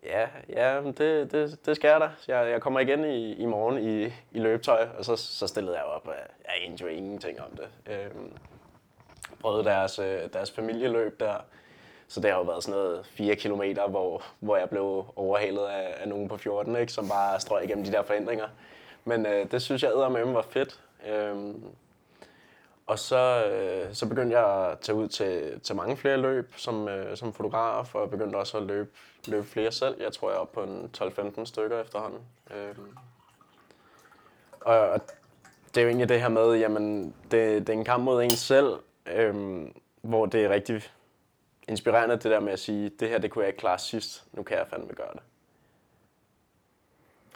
ja, 0.04 0.28
ja 0.48 0.80
det, 0.80 1.32
det, 1.32 1.66
det 1.66 1.76
skal 1.76 1.88
jeg 1.88 2.00
da. 2.00 2.10
Jeg, 2.28 2.50
jeg 2.50 2.60
kommer 2.60 2.80
igen 2.80 3.04
i, 3.04 3.34
i 3.34 3.46
morgen 3.46 3.78
i, 3.78 4.04
i 4.06 4.38
løbetøj, 4.38 4.88
og 4.98 5.04
så, 5.04 5.16
så 5.16 5.46
stillede 5.46 5.76
jeg 5.76 5.84
op, 5.84 6.08
og 6.08 6.14
jeg 6.14 6.64
anede 6.64 6.82
jo 6.82 6.88
ingenting 6.88 7.40
om 7.40 7.56
det. 7.56 7.68
Øh, 7.92 8.10
prøvede 9.40 9.64
deres, 9.64 9.98
øh, 9.98 10.20
deres 10.32 10.50
familieløb 10.50 11.20
der, 11.20 11.36
så 12.12 12.20
det 12.20 12.30
har 12.30 12.38
jo 12.38 12.44
været 12.44 12.64
sådan 12.64 12.80
noget 12.80 13.06
4 13.06 13.36
km, 13.36 13.62
hvor, 13.88 14.22
hvor 14.40 14.56
jeg 14.56 14.70
blev 14.70 15.04
overhalet 15.16 15.66
af, 15.66 15.94
af 16.00 16.08
nogen 16.08 16.28
på 16.28 16.36
14, 16.36 16.76
ikke, 16.76 16.92
som 16.92 17.08
bare 17.08 17.40
strøg 17.40 17.64
igennem 17.64 17.84
de 17.84 17.92
der 17.92 18.02
forhindringer. 18.02 18.48
Men 19.04 19.26
øh, 19.26 19.50
det 19.50 19.62
synes 19.62 19.82
jeg 19.82 19.90
med 20.10 20.32
var 20.32 20.46
fedt. 20.50 20.80
Øhm, 21.08 21.64
og 22.86 22.98
så, 22.98 23.44
øh, 23.46 23.94
så 23.94 24.08
begyndte 24.08 24.38
jeg 24.38 24.70
at 24.70 24.78
tage 24.78 24.96
ud 24.96 25.08
til, 25.08 25.60
til 25.60 25.76
mange 25.76 25.96
flere 25.96 26.16
løb 26.16 26.54
som, 26.56 26.88
øh, 26.88 27.16
som 27.16 27.32
fotograf, 27.32 27.94
og 27.94 28.10
begyndte 28.10 28.36
også 28.36 28.56
at 28.56 28.62
løbe, 28.62 28.90
løbe 29.26 29.46
flere 29.46 29.72
selv. 29.72 30.02
Jeg 30.02 30.12
tror, 30.12 30.30
jeg 30.30 30.36
er 30.36 30.40
oppe 30.40 30.54
på 30.54 30.62
en 30.62 30.90
12-15 30.98 31.44
stykker 31.44 31.80
efterhånden. 31.80 32.20
Øhm, 32.54 32.96
og, 34.60 34.78
og 34.78 35.00
det 35.74 35.76
er 35.76 35.82
jo 35.82 35.88
egentlig 35.88 36.08
det 36.08 36.20
her 36.20 36.28
med, 36.28 36.54
jamen, 36.54 37.14
det, 37.30 37.66
det 37.66 37.68
er 37.68 37.78
en 37.78 37.84
kamp 37.84 38.04
mod 38.04 38.22
en 38.22 38.30
selv, 38.30 38.74
øhm, 39.06 39.72
hvor 40.02 40.26
det 40.26 40.44
er 40.44 40.48
rigtig 40.48 40.82
inspirerende 41.68 42.14
det 42.14 42.24
der 42.24 42.40
med 42.40 42.52
at 42.52 42.58
sige, 42.58 42.88
det 42.88 43.08
her 43.08 43.18
det 43.18 43.30
kunne 43.30 43.42
jeg 43.42 43.48
ikke 43.48 43.60
klare 43.60 43.78
sidst, 43.78 44.24
nu 44.32 44.42
kan 44.42 44.58
jeg 44.58 44.66
fandme 44.66 44.94
gøre 44.94 45.12
det. 45.12 45.22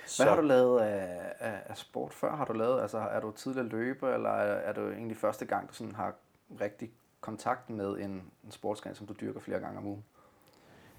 Så. 0.06 0.23
Hvad 0.23 0.34
har 0.34 0.40
du 0.40 0.46
lavet 0.46 0.81
af, 0.81 1.32
af, 1.38 1.58
af 1.67 1.76
sport 1.76 2.14
før? 2.14 2.37
Har 2.37 2.44
du 2.44 2.52
lavet, 2.52 2.82
altså 2.82 2.99
er 2.99 3.20
du 3.20 3.31
tidligere 3.31 3.69
løber, 3.69 4.14
eller 4.14 4.31
er, 4.31 4.55
er 4.55 4.73
du 4.73 4.90
egentlig 4.90 5.17
første 5.17 5.44
gang, 5.44 5.69
du 5.69 5.75
sådan 5.75 5.94
har 5.94 6.14
rigtig 6.61 6.90
kontakt 7.20 7.70
med 7.70 7.88
en, 7.88 8.32
en 8.44 8.50
sportsgren, 8.50 8.94
som 8.94 9.06
du 9.06 9.14
dyrker 9.20 9.40
flere 9.40 9.61
gange 9.61 9.78
om 9.78 9.87
ugen? 9.87 10.05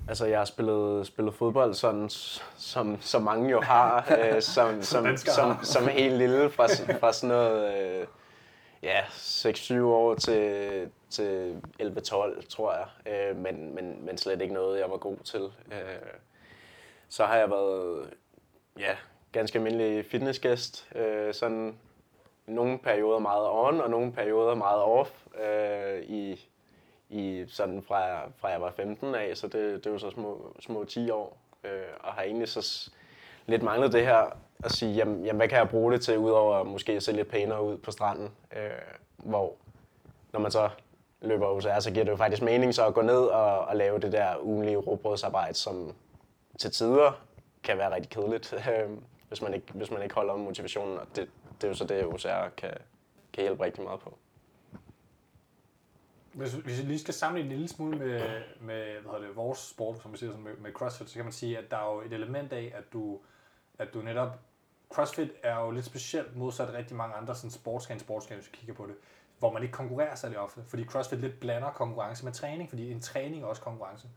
Altså, 0.08 0.26
jeg 0.26 0.38
har 0.40 0.46
spillet, 0.46 1.08
spillet 1.08 1.36
fodbold, 1.36 1.74
sådan, 1.74 2.10
som, 2.58 3.02
som 3.02 3.22
mange 3.24 3.50
jo 3.50 3.62
har, 3.62 4.18
øh, 4.20 4.42
som, 4.42 4.82
som, 4.82 5.18
som, 5.18 5.58
som 5.64 5.88
helt 5.88 6.18
lille, 6.18 6.50
fra, 6.50 6.66
fra 7.00 7.14
sådan 7.14 7.36
noget, 7.36 7.78
øh, 8.02 8.08
ja, 8.88 9.02
6-7 9.04 9.82
år 9.82 10.16
til, 10.16 10.90
til 11.10 11.62
11-12, 11.82 12.48
tror 12.50 12.74
jeg. 12.74 12.88
Øh, 13.14 13.38
men, 13.38 13.76
men, 13.76 14.06
men 14.06 14.18
slet 14.18 14.42
ikke 14.42 14.54
noget, 14.54 14.80
jeg 14.80 14.92
var 14.92 14.98
god 14.98 15.18
til. 15.18 15.42
Øh, 15.72 16.12
så 17.10 17.26
har 17.26 17.38
jeg 17.38 17.50
været 17.50 18.10
ja, 18.80 18.96
ganske 19.32 19.60
almindelig 19.60 20.06
fitnessgæst. 20.06 20.90
Øh, 20.96 21.34
sådan 21.34 21.78
nogle 22.46 22.80
perioder 22.80 23.20
meget 23.20 23.48
on, 23.50 23.82
og 23.82 23.90
nogle 23.90 24.12
perioder 24.12 24.56
meget 24.56 24.82
off 24.82 25.12
øh, 25.46 26.04
i, 26.04 26.50
i 27.10 27.46
sådan 27.48 27.84
fra, 27.84 28.30
fra 28.38 28.48
jeg 28.48 28.62
var 28.62 28.72
15 28.72 29.16
af, 29.16 29.38
så 29.38 29.48
det, 29.48 29.84
det 29.84 29.92
var 29.92 29.98
så 29.98 30.10
små, 30.10 30.56
små 30.60 30.84
10 30.84 31.10
år. 31.10 31.38
Øh, 31.64 31.72
og 32.00 32.14
har 32.14 32.22
egentlig 32.22 32.48
så 32.48 32.92
lidt 33.46 33.64
manglet 33.64 33.94
det 33.94 34.06
her 34.06 34.38
at 34.64 34.72
sige, 34.72 34.94
jamen, 34.94 35.26
jamen 35.26 35.38
hvad 35.38 35.48
kan 35.48 35.58
jeg 35.58 35.70
bruge 35.70 35.92
det 35.94 36.02
til, 36.02 36.18
udover 36.18 36.64
måske 36.64 36.92
at 36.92 37.04
se 37.04 37.12
lidt 37.12 37.28
pænere 37.28 37.64
ud 37.64 37.78
på 37.78 37.92
stranden, 37.92 38.30
øh, 38.56 38.70
hvor 39.18 39.54
når 40.34 40.40
man 40.40 40.52
så 40.52 40.70
løber 41.22 41.48
OCR, 41.48 41.80
så 41.80 41.92
giver 41.92 42.06
det 42.06 42.12
jo 42.12 42.18
faktisk 42.18 42.42
mening 42.42 42.76
så 42.76 42.88
at 42.88 42.94
gå 42.94 43.02
ned 43.02 43.20
og, 43.20 43.60
og 43.60 43.76
lave 43.76 44.00
det 44.00 44.12
der 44.12 44.36
ugenlige 44.42 44.78
råbrødsarbejde, 44.78 45.54
som 45.54 45.96
til 46.58 46.72
tider 46.72 47.22
kan 47.64 47.78
være 47.78 47.96
rigtig 47.96 48.10
kedeligt, 48.10 48.54
øh, 48.72 48.90
hvis, 49.28 49.42
man 49.42 49.54
ikke, 49.54 49.74
hvis 49.74 49.92
man 49.92 50.04
ikke 50.04 50.16
holder 50.16 50.34
om 50.34 50.40
motivationen, 50.40 50.98
og 50.98 51.08
det, 51.16 51.30
det 51.62 51.64
er 51.64 51.68
jo 51.68 51.74
så 51.74 51.86
det, 51.86 52.06
OCR 52.06 52.50
kan, 52.58 52.74
kan 53.34 53.44
hjælpe 53.44 53.64
rigtig 53.64 53.84
meget 53.84 54.00
på. 54.00 54.18
Hvis, 56.34 56.54
hvis 56.54 56.82
vi 56.82 56.88
lige 56.88 57.00
skal 57.00 57.14
sammenligne 57.14 57.54
en 57.54 57.60
lille 57.60 57.68
smule 57.68 57.98
med, 57.98 58.22
med 58.62 59.02
hvad 59.02 59.28
det, 59.28 59.36
vores 59.36 59.60
sport, 59.60 60.02
som 60.02 60.14
vi 60.14 60.18
siger, 60.18 60.38
med, 60.38 60.52
med 60.58 60.72
CrossFit, 60.72 61.10
så 61.10 61.16
kan 61.16 61.26
man 61.26 61.32
sige, 61.32 61.58
at 61.58 61.72
der 61.72 61.78
er 61.78 61.94
jo 61.94 62.02
et 62.02 62.14
element 62.14 62.54
af, 62.54 62.74
at 62.76 62.94
du, 62.94 63.20
at 63.80 63.94
du 63.94 64.02
netop... 64.02 64.40
CrossFit 64.94 65.32
er 65.44 65.60
jo 65.60 65.72
lidt 65.72 65.86
specielt 65.86 66.36
modsat 66.36 66.74
rigtig 66.74 66.96
mange 66.96 67.16
andre 67.16 67.36
sådan 67.36 67.52
sportsgren, 67.52 68.00
sportsgren, 68.00 68.38
hvis 68.38 68.52
vi 68.52 68.58
kigger 68.58 68.74
på 68.74 68.86
det, 68.86 68.96
hvor 69.40 69.54
man 69.54 69.64
ikke 69.64 69.74
konkurrerer 69.74 70.16
særlig 70.16 70.40
ofte, 70.40 70.62
fordi 70.68 70.86
CrossFit 70.86 71.20
lidt 71.20 71.40
blander 71.40 71.72
konkurrence 71.72 72.26
med 72.26 72.34
træning, 72.34 72.70
fordi 72.70 72.92
en 72.92 73.02
træning 73.02 73.44
er 73.44 73.48
også 73.48 73.62
konkurrence. 73.62 74.08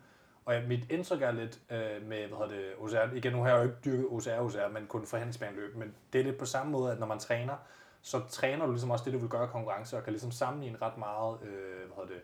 Og 0.44 0.55
ja, 0.55 0.67
mit 0.67 0.90
indtryk 0.90 1.22
er 1.22 1.31
lidt 1.31 1.61
øh, 1.70 2.06
med, 2.08 2.26
hvad 2.26 2.38
hedder 2.38 2.49
det, 2.49 2.72
OCR, 2.78 3.14
igen 3.14 3.32
nu 3.32 3.43
har 3.43 3.49
jeg 3.49 3.58
jo 3.58 3.62
ikke 3.62 3.76
dyrket 3.84 4.06
OCR, 4.06 4.40
OCR, 4.40 4.69
men 4.69 4.87
kun 4.87 5.06
forhandlingsbaneløb, 5.06 5.76
men 5.76 5.94
det 6.12 6.20
er 6.20 6.25
lidt 6.25 6.38
på 6.38 6.44
samme 6.44 6.73
måde, 6.73 6.93
at 6.93 6.99
når 6.99 7.06
man 7.06 7.19
træner, 7.19 7.56
så 8.02 8.20
træner 8.28 8.66
du 8.66 8.73
ligesom 8.73 8.90
også 8.90 9.05
det, 9.05 9.12
du 9.12 9.19
vil 9.19 9.28
gøre 9.28 9.49
konkurrence, 9.49 9.96
og 9.96 10.05
kan 10.05 10.12
ligesom 10.12 10.31
sammenligne 10.31 10.78
ret 10.82 10.99
meget, 10.99 11.43
øh, 11.43 11.87
hvad 11.87 11.96
hedder 11.96 12.14
det, 12.14 12.23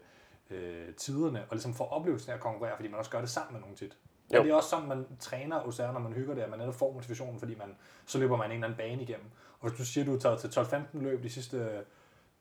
øh, 0.50 0.94
tiderne, 0.94 1.40
og 1.40 1.48
ligesom 1.50 1.74
få 1.74 1.84
oplevelsen 1.84 2.30
af 2.30 2.34
at 2.34 2.40
konkurrere, 2.40 2.76
fordi 2.76 2.88
man 2.88 2.98
også 2.98 3.10
gør 3.10 3.20
det 3.20 3.30
sammen 3.30 3.52
med 3.52 3.60
nogen 3.60 3.76
tit. 3.76 3.96
Jo. 4.34 4.38
Er 4.38 4.42
det 4.42 4.54
også 4.54 4.68
sådan, 4.68 4.88
man 4.88 5.06
træner 5.20 5.66
OCR, 5.66 5.92
når 5.92 6.00
man 6.00 6.12
hygger 6.12 6.34
det, 6.34 6.42
at 6.42 6.50
man 6.50 6.58
netop 6.58 6.74
får 6.74 6.92
motivationen, 6.92 7.38
fordi 7.38 7.54
man, 7.54 7.76
så 8.06 8.18
løber 8.18 8.36
man 8.36 8.46
en 8.46 8.52
eller 8.52 8.66
anden 8.66 8.76
bane 8.76 9.02
igennem. 9.02 9.26
Og 9.60 9.68
hvis 9.68 9.78
du 9.78 9.84
siger, 9.84 10.04
at 10.04 10.06
du 10.06 10.12
har 10.12 10.18
taget 10.36 10.40
til 10.40 10.60
12-15 10.60 10.82
løb 10.92 11.22
de 11.22 11.30
sidste 11.30 11.84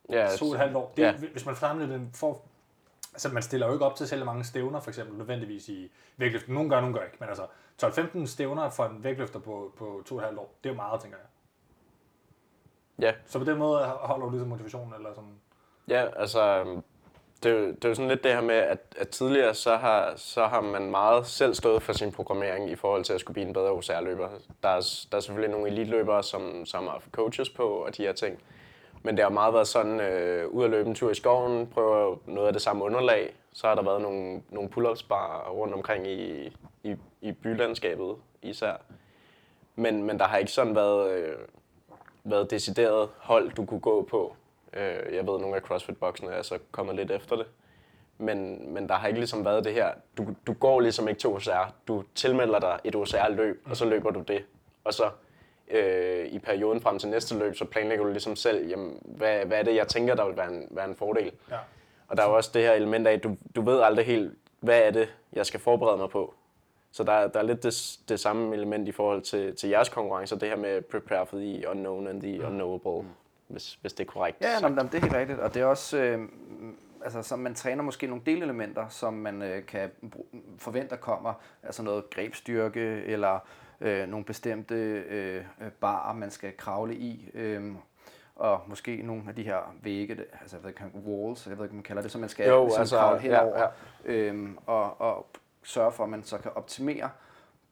ja, 0.09 0.27
to 0.37 0.45
og 0.45 0.51
et 0.51 0.59
halvt 0.59 0.75
år, 0.75 0.93
det, 0.97 1.03
ja. 1.03 1.13
hvis 1.31 1.45
man 1.45 1.55
sammenligner 1.55 1.97
den 1.97 2.11
for, 2.13 2.41
altså 3.13 3.29
man 3.29 3.43
stiller 3.43 3.67
jo 3.67 3.73
ikke 3.73 3.85
op 3.85 3.95
til 3.95 4.07
selv 4.07 4.25
mange 4.25 4.43
stævner, 4.43 4.79
for 4.79 4.89
eksempel 4.89 5.17
nødvendigvis 5.17 5.69
i 5.69 5.91
vægtløft. 6.17 6.49
Nogle 6.49 6.69
gør, 6.69 6.81
nogle 6.81 6.95
gør 6.95 7.03
ikke, 7.03 7.17
men 7.19 7.29
altså 7.29 7.47
12-15 7.83 8.25
stævner 8.25 8.69
for 8.69 8.85
en 8.85 9.03
vægtløfter 9.03 9.39
på, 9.39 9.73
på 9.77 10.03
to 10.05 10.15
og 10.15 10.21
et 10.21 10.25
halvt 10.25 10.39
år, 10.39 10.55
det 10.63 10.69
er 10.69 10.73
jo 10.73 10.77
meget, 10.77 11.01
tænker 11.01 11.17
jeg. 11.17 11.27
Ja. 12.99 13.13
Så 13.25 13.39
på 13.39 13.45
den 13.45 13.57
måde 13.57 13.85
holder 13.85 14.25
du 14.25 14.31
ligesom 14.31 14.49
motivationen, 14.49 14.93
eller 14.93 15.13
sådan? 15.13 15.39
Ja, 15.87 16.19
altså, 16.19 16.63
det 17.43 17.51
er, 17.51 17.55
jo, 17.55 17.67
det 17.67 17.85
er 17.85 17.89
jo 17.89 17.95
sådan 17.95 18.09
lidt 18.09 18.23
det 18.23 18.31
her 18.31 18.41
med, 18.41 18.55
at, 18.55 18.79
at 18.97 19.09
tidligere 19.09 19.53
så 19.53 19.75
har, 19.75 20.13
så 20.15 20.45
har 20.45 20.61
man 20.61 20.91
meget 20.91 21.27
selv 21.27 21.53
stået 21.53 21.83
for 21.83 21.93
sin 21.93 22.11
programmering 22.11 22.69
i 22.69 22.75
forhold 22.75 23.03
til 23.03 23.13
at 23.13 23.19
skulle 23.19 23.33
blive 23.33 23.47
en 23.47 23.53
bedre 23.53 23.71
OCR-løber. 23.71 24.29
Der 24.63 24.69
er, 24.69 25.05
der 25.11 25.17
er 25.17 25.21
selvfølgelig 25.21 25.51
nogle 25.51 25.67
elitløbere, 25.67 26.23
som, 26.23 26.65
som 26.65 26.83
har 26.83 27.03
coaches 27.11 27.49
på 27.49 27.63
og 27.63 27.97
de 27.97 28.03
her 28.03 28.13
ting. 28.13 28.39
Men 29.03 29.17
det 29.17 29.23
har 29.23 29.29
meget 29.29 29.53
været 29.53 29.67
sådan, 29.67 29.99
øh, 29.99 30.47
ud 30.47 30.63
at 30.63 30.69
løbe 30.69 30.89
en 30.89 30.95
tur 30.95 31.11
i 31.11 31.15
skoven, 31.15 31.67
prøve 31.67 32.19
noget 32.25 32.47
af 32.47 32.53
det 32.53 32.61
samme 32.61 32.83
underlag. 32.83 33.35
Så 33.53 33.67
har 33.67 33.75
der 33.75 33.83
været 33.83 34.01
nogle, 34.01 34.41
nogle 34.49 34.69
pull-ups 34.69 35.07
bare 35.09 35.49
rundt 35.49 35.73
omkring 35.73 36.07
i, 36.07 36.53
i, 36.83 36.95
i 37.21 37.31
bylandskabet 37.31 38.15
især. 38.41 38.73
Men, 39.75 40.03
men 40.03 40.19
der 40.19 40.25
har 40.25 40.37
ikke 40.37 40.51
sådan 40.51 40.75
været, 40.75 41.11
øh, 41.11 41.35
været 42.23 42.51
decideret 42.51 43.09
hold, 43.17 43.51
du 43.51 43.65
kunne 43.65 43.79
gå 43.79 44.07
på. 44.09 44.35
Øh, 44.75 45.15
jeg 45.15 45.27
ved, 45.27 45.35
at 45.35 45.41
nogle 45.41 45.55
af 45.55 45.61
CrossFit-boksene 45.61 46.31
er 46.31 46.41
så 46.41 46.59
kommet 46.71 46.95
lidt 46.95 47.11
efter 47.11 47.35
det. 47.35 47.45
Men, 48.17 48.69
men 48.73 48.89
der 48.89 48.95
har 48.95 49.07
ikke 49.07 49.19
ligesom 49.19 49.45
været 49.45 49.63
det 49.65 49.73
her, 49.73 49.91
du, 50.17 50.27
du 50.47 50.53
går 50.53 50.79
ligesom 50.79 51.07
ikke 51.07 51.19
til 51.19 51.29
OCR, 51.29 51.73
du 51.87 52.03
tilmelder 52.15 52.59
dig 52.59 52.79
et 52.83 52.95
OCR-løb, 52.95 53.63
og 53.69 53.77
så 53.77 53.85
løber 53.85 54.11
du 54.11 54.21
det. 54.21 54.45
Og 54.83 54.93
så 54.93 55.09
øh, 55.67 56.27
i 56.27 56.39
perioden 56.39 56.81
frem 56.81 56.99
til 56.99 57.09
næste 57.09 57.39
løb, 57.39 57.55
så 57.55 57.65
planlægger 57.65 58.05
du 58.05 58.11
ligesom 58.11 58.35
selv, 58.35 58.67
jamen, 58.67 59.01
hvad, 59.05 59.45
hvad 59.45 59.59
er 59.59 59.63
det, 59.63 59.75
jeg 59.75 59.87
tænker, 59.87 60.15
der 60.15 60.25
vil 60.25 60.37
være 60.37 60.53
en, 60.53 60.67
være 60.71 60.85
en 60.85 60.95
fordel. 60.95 61.31
Ja. 61.51 61.57
Og 62.07 62.17
der 62.17 62.23
er 62.23 62.27
jo 62.27 62.35
også 62.35 62.51
det 62.53 62.61
her 62.61 62.73
element 62.73 63.07
af, 63.07 63.13
at 63.13 63.23
du, 63.23 63.37
du 63.55 63.61
ved 63.61 63.81
aldrig 63.81 64.05
helt, 64.05 64.33
hvad 64.59 64.81
er 64.81 64.91
det, 64.91 65.13
jeg 65.33 65.45
skal 65.45 65.59
forberede 65.59 65.97
mig 65.97 66.09
på. 66.09 66.33
Så 66.91 67.03
der, 67.03 67.27
der 67.27 67.39
er 67.39 67.43
lidt 67.43 67.63
det, 67.63 67.99
det 68.09 68.19
samme 68.19 68.55
element 68.55 68.87
i 68.87 68.91
forhold 68.91 69.21
til, 69.21 69.55
til 69.55 69.69
jeres 69.69 69.89
konkurrencer, 69.89 70.35
det 70.35 70.49
her 70.49 70.55
med 70.55 70.81
prepare 70.81 71.25
for 71.25 71.37
the 71.37 71.69
unknown 71.69 72.07
and 72.07 72.21
the 72.21 72.47
unknowable, 72.47 73.01
mm. 73.01 73.07
Hvis, 73.47 73.77
hvis 73.81 73.93
det 73.93 74.07
er 74.07 74.11
korrekt. 74.11 74.41
Ja, 74.41 74.59
nå, 74.59 74.83
det 74.83 74.95
er 74.95 74.99
helt 74.99 75.13
rigtigt, 75.13 75.39
og 75.39 75.53
det 75.53 75.61
er 75.61 75.65
også, 75.65 75.97
øh, 75.97 76.29
altså 77.03 77.21
så 77.21 77.35
man 77.35 77.55
træner 77.55 77.83
måske 77.83 78.07
nogle 78.07 78.23
delelementer, 78.25 78.87
som 78.87 79.13
man 79.13 79.41
øh, 79.41 79.65
kan 79.65 79.91
forvente 80.57 80.97
kommer, 80.97 81.33
altså 81.63 81.83
noget 81.83 82.09
grebstyrke, 82.09 83.03
eller 83.03 83.39
øh, 83.81 84.07
nogle 84.07 84.25
bestemte 84.25 84.75
øh, 84.75 85.43
barer, 85.79 86.13
man 86.13 86.31
skal 86.31 86.57
kravle 86.57 86.95
i, 86.95 87.29
øh, 87.33 87.75
og 88.35 88.61
måske 88.67 89.01
nogle 89.03 89.23
af 89.27 89.35
de 89.35 89.43
her 89.43 89.75
vægge, 89.81 90.17
altså 90.41 90.55
jeg 90.55 90.63
ved 90.63 90.69
ikke, 90.69 90.83
walls, 91.05 91.47
jeg 91.47 91.57
ved 91.57 91.65
ikke, 91.65 91.75
man 91.75 91.83
kalder 91.83 92.01
det, 92.01 92.11
som 92.11 92.21
man 92.21 92.29
skal 92.29 92.47
jo, 92.47 92.63
ligesom, 92.63 92.79
altså, 92.79 92.97
kravle 92.97 93.19
henover, 93.19 93.59
ja, 93.59 93.67
ja. 94.05 94.11
Øhm, 94.13 94.57
og, 94.65 95.01
og 95.01 95.27
sørge 95.63 95.91
for, 95.91 96.03
at 96.03 96.09
man 96.09 96.23
så 96.23 96.37
kan 96.37 96.51
optimere 96.55 97.09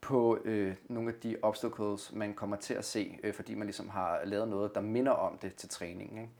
på 0.03 0.37
øh, 0.45 0.75
nogle 0.87 1.09
af 1.09 1.15
de 1.23 1.37
obstacles, 1.41 2.11
man 2.13 2.33
kommer 2.33 2.55
til 2.55 2.73
at 2.73 2.85
se, 2.85 3.19
øh, 3.23 3.33
fordi 3.33 3.55
man 3.55 3.67
ligesom 3.67 3.89
har 3.89 4.19
lavet 4.23 4.47
noget, 4.47 4.75
der 4.75 4.81
minder 4.81 5.11
om 5.11 5.37
det 5.37 5.55
til 5.55 5.69
træningen. 5.69 6.17
Ikke? 6.17 6.31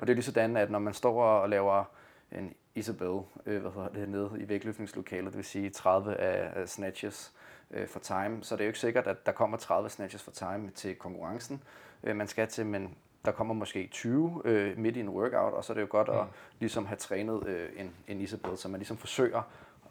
Og 0.00 0.06
det 0.06 0.10
er 0.10 0.14
lige 0.14 0.24
sådan, 0.24 0.56
at 0.56 0.70
når 0.70 0.78
man 0.78 0.94
står 0.94 1.22
og 1.22 1.48
laver 1.48 1.84
en 2.32 2.54
Isabel, 2.74 3.20
øh, 3.46 3.60
hvad 3.60 3.70
hedder 3.70 3.88
det, 3.88 4.08
nede 4.08 4.30
i 4.38 4.48
vægtløftningslokalet, 4.48 5.26
det 5.26 5.36
vil 5.36 5.44
sige 5.44 5.70
30 5.70 6.14
af, 6.14 6.68
snatches 6.68 7.32
øh, 7.70 7.88
for 7.88 8.00
time, 8.00 8.44
så 8.44 8.56
det 8.56 8.60
er 8.60 8.64
jo 8.64 8.68
ikke 8.68 8.78
sikkert, 8.78 9.06
at 9.06 9.26
der 9.26 9.32
kommer 9.32 9.56
30 9.56 9.88
snatches 9.88 10.22
for 10.22 10.30
time 10.30 10.70
til 10.70 10.94
konkurrencen, 10.94 11.62
øh, 12.04 12.16
man 12.16 12.28
skal 12.28 12.48
til, 12.48 12.66
men 12.66 12.96
der 13.24 13.32
kommer 13.32 13.54
måske 13.54 13.88
20 13.92 14.42
øh, 14.44 14.78
midt 14.78 14.96
i 14.96 15.00
en 15.00 15.08
workout, 15.08 15.52
og 15.52 15.64
så 15.64 15.72
er 15.72 15.74
det 15.74 15.82
jo 15.82 15.86
godt 15.90 16.08
at 16.08 16.24
ligesom 16.60 16.86
have 16.86 16.96
trænet 16.96 17.46
øh, 17.46 17.68
en, 17.76 17.94
en 18.08 18.20
Isabel, 18.20 18.56
så 18.58 18.68
man 18.68 18.78
ligesom 18.78 18.96
forsøger 18.96 19.42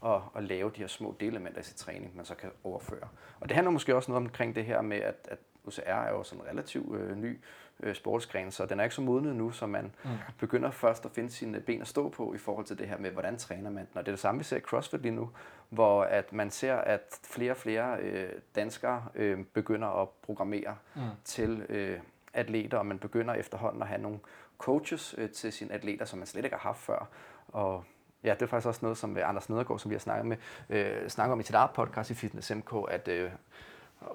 at, 0.06 0.22
at 0.36 0.44
lave 0.44 0.72
de 0.76 0.80
her 0.80 0.88
små 0.88 1.16
delelementer 1.20 1.60
i 1.60 1.64
sit 1.64 1.76
træning, 1.76 2.16
man 2.16 2.26
så 2.26 2.36
kan 2.36 2.52
overføre. 2.64 3.08
Og 3.40 3.50
det 3.50 3.56
handler 3.56 3.72
måske 3.72 3.96
også 3.96 4.12
noget 4.12 4.26
omkring 4.26 4.56
det 4.56 4.66
her 4.66 4.82
med, 4.82 4.98
at, 4.98 5.28
at 5.32 5.40
UCR 5.64 5.82
er 5.82 6.12
jo 6.12 6.24
sådan 6.24 6.44
en 6.44 6.50
relativt 6.50 6.96
øh, 6.96 7.18
ny 7.18 7.40
øh, 7.80 7.96
sportsgren, 7.96 8.52
så 8.52 8.66
den 8.66 8.80
er 8.80 8.84
ikke 8.84 8.96
så 8.96 9.02
modnet 9.02 9.36
nu, 9.36 9.52
så 9.52 9.68
man 9.68 9.92
mm. 10.04 10.10
begynder 10.40 10.72
først 10.72 11.06
at 11.06 11.12
finde 11.12 11.30
sine 11.30 11.60
ben 11.60 11.82
at 11.82 11.88
stå 11.88 12.10
på 12.10 12.34
i 12.34 12.38
forhold 12.38 12.66
til 12.66 12.78
det 12.78 12.88
her 12.88 12.98
med, 12.98 13.12
hvordan 13.12 13.38
træner 13.38 13.70
man 13.70 13.86
den. 13.86 13.98
Og 13.98 14.06
det 14.06 14.12
er 14.12 14.16
det 14.16 14.20
samme, 14.20 14.40
vi 14.40 14.44
ser 14.44 14.58
i 14.58 14.60
CrossFit 14.60 15.02
lige 15.02 15.16
nu, 15.16 15.30
hvor 15.70 16.04
at 16.04 16.34
man 16.34 16.52
ser, 16.52 16.76
at 16.76 17.20
flere 17.24 17.52
og 17.52 17.58
flere 17.58 17.98
øh, 18.00 18.30
danskere 18.56 19.06
øh, 19.16 19.46
begynder 19.54 20.02
at 20.02 20.10
programmere 20.10 20.76
mm. 20.96 21.02
til 21.24 21.66
øh, 21.70 22.00
atleter, 22.34 22.78
og 22.78 22.86
man 22.86 23.00
begynder 23.00 23.34
efterhånden 23.34 23.82
at 23.82 23.88
have 23.88 24.02
nogle 24.02 24.20
coaches 24.58 25.16
øh, 25.18 25.30
til 25.30 25.54
sine 25.54 25.74
atleter, 25.74 26.06
som 26.06 26.20
man 26.20 26.28
slet 26.28 26.46
ikke 26.46 26.56
har 26.56 26.70
haft 26.70 26.80
før. 26.80 27.08
Og 27.48 27.84
ja, 28.24 28.34
det 28.34 28.42
er 28.42 28.46
faktisk 28.48 28.68
også 28.68 28.80
noget, 28.84 28.98
som 28.98 29.18
Anders 29.18 29.50
Nedergaard, 29.50 29.80
som 29.80 29.90
vi 29.92 29.96
har 29.96 30.00
snakket 30.00 30.26
med, 30.26 30.38
øh, 30.70 31.10
snakker 31.10 31.34
om 31.34 31.40
i 31.40 31.44
sit 31.44 31.56
eget 31.56 31.72
podcast 31.72 32.10
i 32.10 32.14
Fitness 32.14 32.52
MK, 32.56 32.74
at 32.90 33.08
øh, 33.08 33.32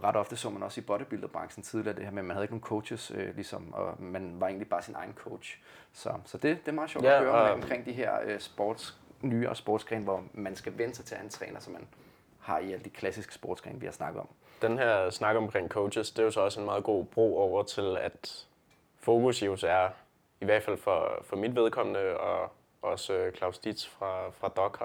ret 0.05 0.17
ofte 0.17 0.37
så 0.37 0.51
man 0.51 0.63
også 0.63 0.81
i 0.81 0.85
bodybuilderbranchen 0.85 1.63
tidligere 1.63 1.97
det 1.97 2.05
her 2.05 2.11
med, 2.11 2.19
at 2.19 2.25
man 2.25 2.35
havde 2.37 2.45
ikke 2.45 2.55
nogen 2.55 2.63
coaches, 2.63 3.11
øh, 3.15 3.35
ligesom, 3.35 3.73
og 3.75 3.95
man 4.03 4.41
var 4.41 4.47
egentlig 4.47 4.69
bare 4.69 4.83
sin 4.83 4.95
egen 4.95 5.13
coach. 5.17 5.59
Så, 5.93 6.13
så 6.25 6.39
det, 6.39 6.59
det 6.61 6.69
er 6.69 6.73
meget 6.73 6.91
sjovt 6.91 7.05
Ja, 7.05 7.13
at 7.17 7.21
høre 7.23 7.33
og- 7.33 7.51
omkring 7.53 7.87
de 7.87 7.93
her 7.93 8.13
øh, 8.25 8.41
sports, 8.41 8.97
nyere 9.23 9.55
sportsgrene, 9.57 10.05
hvor 10.05 10.23
man 10.35 10.57
skal 10.57 10.79
vende 10.79 10.95
sig 10.95 11.05
til 11.05 11.15
at 11.15 11.19
have 11.19 11.25
en 11.25 11.31
træner, 11.31 11.61
som 11.61 11.73
man 11.73 11.87
har 12.41 12.59
i 12.59 12.73
alle 12.73 12.85
de 12.85 12.91
klassiske 12.91 13.35
sportsgrene, 13.35 13.81
vi 13.81 13.87
har 13.87 13.93
snakket 13.93 14.21
om. 14.21 14.29
Den 14.63 14.79
her 14.79 15.11
snak 15.11 15.37
omkring 15.37 15.69
coaches, 15.69 16.11
det 16.11 16.19
er 16.19 16.25
jo 16.25 16.31
så 16.31 16.41
også 16.41 16.61
en 16.61 16.67
meget 16.67 16.85
god 16.85 17.05
bro 17.05 17.39
over 17.39 17.63
til, 17.63 17.97
at 18.01 18.47
fokus 19.01 19.43
i 19.43 19.47
er, 19.47 19.89
i 20.41 20.45
hvert 20.45 20.63
fald 20.63 20.77
for, 20.77 21.19
for 21.25 21.37
mit 21.37 21.55
vedkommende, 21.57 22.17
og 22.17 22.53
også 22.83 23.13
øh, 23.13 23.33
Claus 23.33 23.59
Dietz 23.59 23.87
fra, 23.87 24.31
fra 24.31 24.49
Doc. 24.49 24.79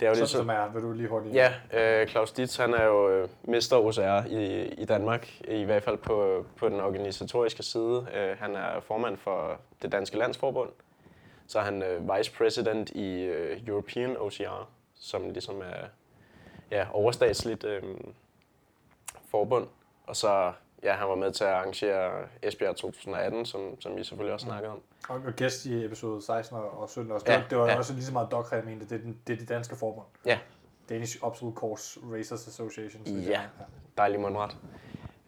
Det 0.00 0.06
er 0.06 0.10
jo 0.10 0.14
Som, 0.14 0.22
ligesom, 0.22 0.38
som 0.38 0.48
er, 0.48 0.68
vil 0.68 0.82
du 0.82 0.92
lige 0.92 1.08
hurtigt... 1.08 1.34
Ja, 1.34 1.54
øh, 1.72 2.08
Claus 2.08 2.32
Dietz 2.32 2.56
han 2.56 2.74
er 2.74 2.84
jo 2.84 3.10
øh, 3.10 3.28
mester 3.42 3.76
OCR 3.76 4.26
i, 4.26 4.64
i 4.68 4.84
Danmark, 4.84 5.40
i 5.48 5.62
hvert 5.62 5.82
fald 5.82 5.96
på, 5.96 6.46
på 6.56 6.68
den 6.68 6.80
organisatoriske 6.80 7.62
side. 7.62 8.06
Øh, 8.14 8.38
han 8.38 8.56
er 8.56 8.80
formand 8.80 9.16
for 9.16 9.60
det 9.82 9.92
danske 9.92 10.18
landsforbund. 10.18 10.70
Så 11.46 11.58
er 11.58 11.62
han 11.62 11.82
øh, 11.82 12.16
vice 12.16 12.32
president 12.32 12.90
i 12.90 13.22
øh, 13.22 13.68
European 13.68 14.16
OCR, 14.16 14.68
som 14.94 15.30
ligesom 15.30 15.60
er 15.60 15.86
ja, 16.70 16.86
overstatsligt 16.92 17.64
øh, 17.64 17.82
forbund. 19.30 19.66
Og 20.06 20.16
så 20.16 20.52
ja, 20.82 20.92
han 20.92 21.08
var 21.08 21.14
med 21.14 21.32
til 21.32 21.44
at 21.44 21.50
arrangere 21.50 22.28
Esbjerg 22.42 22.76
2018, 22.76 23.46
som, 23.46 23.80
som 23.80 23.96
vi 23.96 24.04
selvfølgelig 24.04 24.34
også 24.34 24.46
snakkede 24.46 24.72
om. 24.72 24.82
Og, 25.08 25.20
og 25.26 25.32
gæst 25.32 25.66
i 25.66 25.84
episode 25.84 26.22
16 26.22 26.56
og 26.56 26.80
og 26.80 26.88
17 26.90 27.12
også. 27.12 27.26
Ja, 27.28 27.34
Ja, 27.34 27.42
det 27.50 27.58
var 27.58 27.66
ja. 27.66 27.78
også 27.78 27.92
lige 27.92 28.04
så 28.04 28.12
meget 28.12 28.28
Docker, 28.30 28.56
jeg 28.56 28.64
mente. 28.64 28.86
Det 28.88 28.92
er, 28.92 28.98
den, 28.98 29.18
det 29.26 29.32
er 29.32 29.36
de 29.38 29.46
danske 29.46 29.76
forbund. 29.76 30.06
Ja, 30.26 30.38
Danish 30.88 31.18
Absolute 31.22 31.56
Course 31.56 32.00
Racers 32.12 32.48
Association. 32.48 33.02
Ja. 33.06 33.30
jeg. 33.30 33.48
dejlig 33.98 34.20
mundret. 34.20 34.56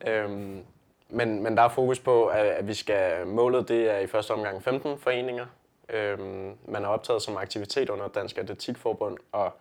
Øhm, 0.07 0.63
men, 1.09 1.43
men 1.43 1.57
der 1.57 1.63
er 1.63 1.69
fokus 1.69 1.99
på, 2.01 2.27
at, 2.27 2.47
at 2.47 2.67
vi 2.67 2.75
skal, 2.75 3.27
målet 3.27 3.69
det 3.69 3.91
er 3.91 3.99
i 3.99 4.07
første 4.07 4.31
omgang 4.31 4.63
15 4.63 4.99
foreninger. 4.99 5.47
Øhm, 5.89 6.55
man 6.69 6.85
er 6.85 6.89
optaget 6.89 7.23
som 7.23 7.37
aktivitet 7.37 7.91
under 7.91 8.09
Dansk 8.09 8.39
Atletikforbund, 8.39 9.17
og 9.33 9.53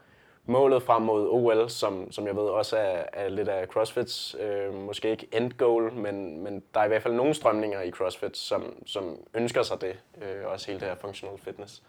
målet 0.46 0.84
frem 0.84 1.02
mod 1.02 1.28
OL, 1.30 1.70
som, 1.70 2.12
som 2.12 2.28
jeg 2.28 2.36
ved 2.36 2.44
også 2.44 2.78
er, 2.78 3.04
er 3.14 3.30
lidt 3.30 3.48
af 3.48 3.68
CrossFits, 3.68 4.36
øh, 4.40 4.74
måske 4.74 5.12
ikke 5.12 5.28
end 5.32 5.52
goal, 5.52 5.94
men, 5.94 6.44
men 6.44 6.64
der 6.74 6.80
er 6.80 6.86
i 6.86 6.88
hvert 6.88 7.04
fald 7.04 7.14
nogle 7.14 7.34
strømninger 7.34 7.82
i 7.82 7.92
CrossFit, 7.92 8.38
som, 8.38 8.84
som 8.86 9.18
ønsker 9.34 9.64
sig 9.64 9.82
det, 9.82 10.00
øh, 10.22 10.46
også 10.46 10.68
hele 10.68 10.80
det 10.80 10.88
her 10.88 10.96
functional 10.96 11.38
fitness. 11.40 11.84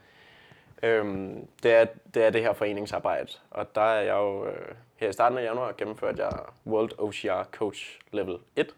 Øhm, 0.83 1.49
det, 1.63 1.73
er, 1.73 1.85
det 2.15 2.25
er 2.25 2.31
det 2.31 2.43
her 2.43 2.53
foreningsarbejde, 2.53 3.33
og 3.51 3.75
der 3.75 3.81
er 3.81 4.01
jeg 4.01 4.15
jo 4.15 4.47
øh, 4.47 4.75
her 4.97 5.09
i 5.09 5.13
starten 5.13 5.39
af 5.39 5.43
januar 5.43 5.73
gennemført 5.79 6.19
jeg 6.19 6.33
World 6.67 6.91
OCR 6.99 7.45
Coach 7.51 8.01
Level 8.13 8.39
1, 8.57 8.75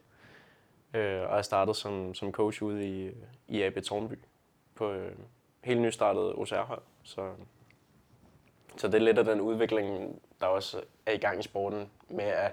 øh, 0.95 1.31
og 1.31 1.37
jeg 1.37 1.45
startet 1.45 1.77
som, 1.77 2.15
som 2.15 2.33
coach 2.33 2.63
ude 2.63 2.89
i, 2.89 3.11
i 3.49 3.63
AB 3.63 3.83
Tornby 3.83 4.19
på 4.75 4.93
øh, 4.93 5.13
helt 5.65 5.81
nystartet 5.81 6.33
OCR-hold. 6.35 6.83
Så, 7.03 7.31
så 8.79 8.87
det 8.87 8.95
er 8.95 8.99
lidt 8.99 9.19
af 9.19 9.25
den 9.25 9.41
udvikling, 9.41 10.21
der 10.41 10.47
også 10.47 10.81
er 11.07 11.13
i 11.13 11.17
gang 11.17 11.41
i 11.41 11.43
sporten, 11.43 11.91
med 12.09 12.25
at 12.25 12.53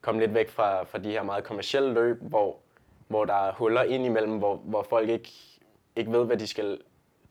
komme 0.00 0.20
lidt 0.20 0.34
væk 0.34 0.48
fra, 0.48 0.84
fra 0.84 0.98
de 0.98 1.10
her 1.10 1.22
meget 1.22 1.44
kommercielle 1.44 1.92
løb, 1.92 2.18
hvor, 2.20 2.56
hvor 3.08 3.24
der 3.24 3.34
er 3.34 3.52
huller 3.52 3.82
ind 3.82 4.04
imellem, 4.04 4.38
hvor, 4.38 4.56
hvor 4.56 4.82
folk 4.82 5.08
ikke, 5.08 5.32
ikke 5.96 6.12
ved, 6.12 6.24
hvad 6.24 6.36
de 6.36 6.46
skal 6.46 6.80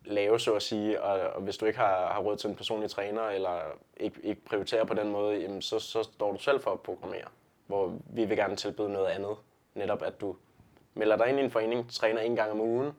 lave, 0.05 0.39
så 0.39 0.53
at 0.53 0.61
sige, 0.61 1.01
og, 1.01 1.33
og 1.35 1.41
hvis 1.41 1.57
du 1.57 1.65
ikke 1.65 1.79
har, 1.79 2.07
har 2.13 2.19
råd 2.19 2.37
til 2.37 2.49
en 2.49 2.55
personlig 2.55 2.89
træner, 2.89 3.21
eller 3.21 3.59
ikke, 3.97 4.19
ikke 4.23 4.45
prioriterer 4.45 4.85
på 4.85 4.93
den 4.93 5.11
måde, 5.11 5.37
jamen 5.37 5.61
så, 5.61 5.79
så 5.79 6.03
står 6.03 6.31
du 6.31 6.37
selv 6.37 6.61
for 6.61 6.71
at 6.71 6.79
programmere. 6.79 7.27
Hvor 7.67 7.93
vi 8.09 8.25
vil 8.25 8.37
gerne 8.37 8.55
tilbyde 8.55 8.89
noget 8.89 9.07
andet. 9.07 9.35
Netop 9.75 10.03
at 10.03 10.21
du 10.21 10.35
melder 10.93 11.17
dig 11.17 11.29
ind 11.29 11.39
i 11.39 11.43
en 11.43 11.51
forening, 11.51 11.91
træner 11.91 12.21
en 12.21 12.35
gang 12.35 12.51
om 12.51 12.61
ugen, 12.61 12.91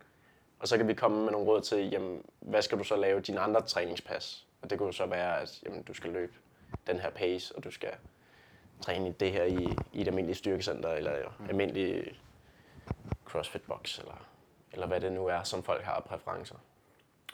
og 0.59 0.69
så 0.69 0.77
kan 0.77 0.89
vi 0.89 0.95
komme 0.95 1.23
med 1.23 1.33
nogle 1.33 1.47
råd 1.47 1.61
til, 1.61 1.91
jamen, 1.91 2.23
hvad 2.41 2.63
skal 2.63 2.79
du 2.79 2.85
så 2.85 2.97
lave 2.97 3.21
din 3.21 3.39
andre 3.39 3.61
træningspas? 3.61 4.48
Og 4.63 4.71
det 4.71 4.79
kunne 4.79 4.95
så 4.95 5.07
være, 5.07 5.41
at 5.41 5.63
jamen, 5.67 5.83
du 5.83 5.95
skal 5.95 6.11
løbe 6.11 6.33
den 6.87 7.01
her 7.01 7.11
pace, 7.11 7.57
og 7.57 7.65
du 7.65 7.71
skal 7.71 7.91
træne 8.81 9.09
i 9.09 9.13
det 9.13 9.33
her 9.33 9.45
i, 9.45 9.77
i 9.93 10.01
et 10.01 10.09
almindeligt 10.09 10.39
styrkecenter, 10.39 10.93
eller 10.93 11.13
mm. 11.39 11.49
almindelig 11.49 12.21
CrossFit 13.25 13.63
box, 13.63 13.99
eller, 13.99 14.27
eller 14.73 14.87
hvad 14.87 15.01
det 15.01 15.13
nu 15.13 15.27
er, 15.27 15.43
som 15.43 15.63
folk 15.63 15.83
har 15.83 16.01
præferencer. 16.01 16.57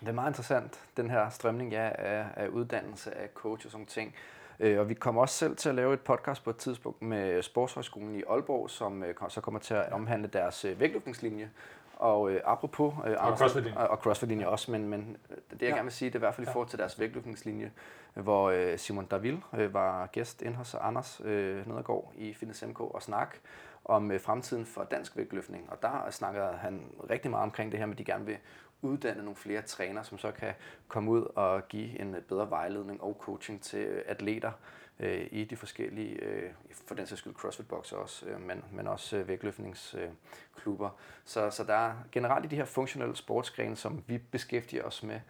Det 0.00 0.08
er 0.08 0.12
meget 0.12 0.30
interessant, 0.30 0.80
den 0.96 1.10
her 1.10 1.30
strømning 1.30 1.72
ja, 1.72 1.90
af, 1.94 2.26
af 2.36 2.48
uddannelse 2.48 3.14
af 3.14 3.28
coach 3.34 3.66
og 3.66 3.72
sådan 3.72 3.86
ting. 3.86 4.14
Øh, 4.60 4.80
og 4.80 4.88
vi 4.88 4.94
kommer 4.94 5.22
også 5.22 5.34
selv 5.34 5.56
til 5.56 5.68
at 5.68 5.74
lave 5.74 5.94
et 5.94 6.00
podcast 6.00 6.44
på 6.44 6.50
et 6.50 6.56
tidspunkt 6.56 7.02
med 7.02 7.42
Sportshøjskolen 7.42 8.14
i 8.14 8.22
Aalborg, 8.28 8.70
som 8.70 9.04
øh, 9.04 9.14
så 9.28 9.40
kommer 9.40 9.60
til 9.60 9.74
at 9.74 9.92
omhandle 9.92 10.28
deres 10.28 10.64
øh, 10.64 10.80
vægtløftningslinje. 10.80 11.50
Og 11.96 12.30
øh, 12.30 12.40
apropos... 12.44 12.94
Øh, 13.06 13.16
Anders- 13.18 13.38
CrossFit-linje. 13.38 13.78
Og, 13.78 13.88
og 13.88 13.96
CrossFit-linje 13.98 14.46
også, 14.46 14.70
men, 14.70 14.88
men 14.88 15.16
det 15.30 15.36
jeg 15.50 15.60
Ja. 15.60 15.66
gerne 15.74 15.82
vil 15.82 15.92
sige, 15.92 16.08
det 16.08 16.14
er 16.14 16.18
i 16.18 16.20
hvert 16.20 16.34
fald 16.34 16.46
i 16.46 16.50
forhold 16.50 16.68
til 16.68 16.78
deres 16.78 17.00
vægtløftningslinje, 17.00 17.72
hvor 18.14 18.50
øh, 18.50 18.78
Simon 18.78 19.06
Davil 19.06 19.42
øh, 19.58 19.74
var 19.74 20.06
gæst 20.06 20.42
inde 20.42 20.56
hos 20.56 20.74
Anders 20.74 21.20
øh, 21.24 21.66
Nedergaard 21.68 22.12
i 22.16 22.34
Fitness 22.34 22.64
MK 22.66 22.80
og 22.80 23.02
snak 23.02 23.36
om 23.84 24.10
øh, 24.10 24.20
fremtiden 24.20 24.66
for 24.66 24.84
dansk 24.84 25.16
vægtløftning. 25.16 25.70
Og 25.70 25.82
der 25.82 26.10
snakker 26.10 26.52
han 26.52 26.82
rigtig 27.10 27.30
meget 27.30 27.42
omkring 27.42 27.72
det 27.72 27.78
her 27.80 27.86
med, 27.86 27.94
at 27.94 27.98
de 27.98 28.04
gerne 28.04 28.26
vil 28.26 28.36
uddanne 28.82 29.22
nogle 29.22 29.36
flere 29.36 29.62
trænere, 29.62 30.04
som 30.04 30.18
så 30.18 30.30
kan 30.30 30.52
komme 30.88 31.10
ud 31.10 31.26
og 31.34 31.68
give 31.68 32.00
en 32.00 32.14
øh, 32.14 32.22
bedre 32.22 32.50
vejledning 32.50 33.02
og 33.02 33.16
coaching 33.20 33.62
til 33.62 33.80
øh, 33.80 34.02
atleter 34.06 34.52
øh, 35.00 35.26
i 35.30 35.44
de 35.44 35.56
forskellige, 35.56 36.14
øh, 36.14 36.50
for 36.86 36.94
den 36.94 37.06
sags 37.06 37.18
skyld 37.18 37.34
CrossFit-bokser 37.34 37.96
også, 37.96 38.26
øh, 38.26 38.40
men, 38.40 38.64
men 38.72 38.86
også 38.86 39.16
øh, 39.16 39.28
vægtløftningsklubber. 39.28 40.90
Så, 41.24 41.50
så 41.50 41.64
der 41.64 41.74
er 41.74 41.94
generelt 42.12 42.44
i 42.44 42.48
de 42.48 42.56
her 42.56 42.64
funktionelle 42.64 43.16
sportsgrene, 43.16 43.76
som 43.76 44.04
vi 44.06 44.18
beskæftiger 44.18 44.84
os 44.84 45.02
med, 45.02 45.20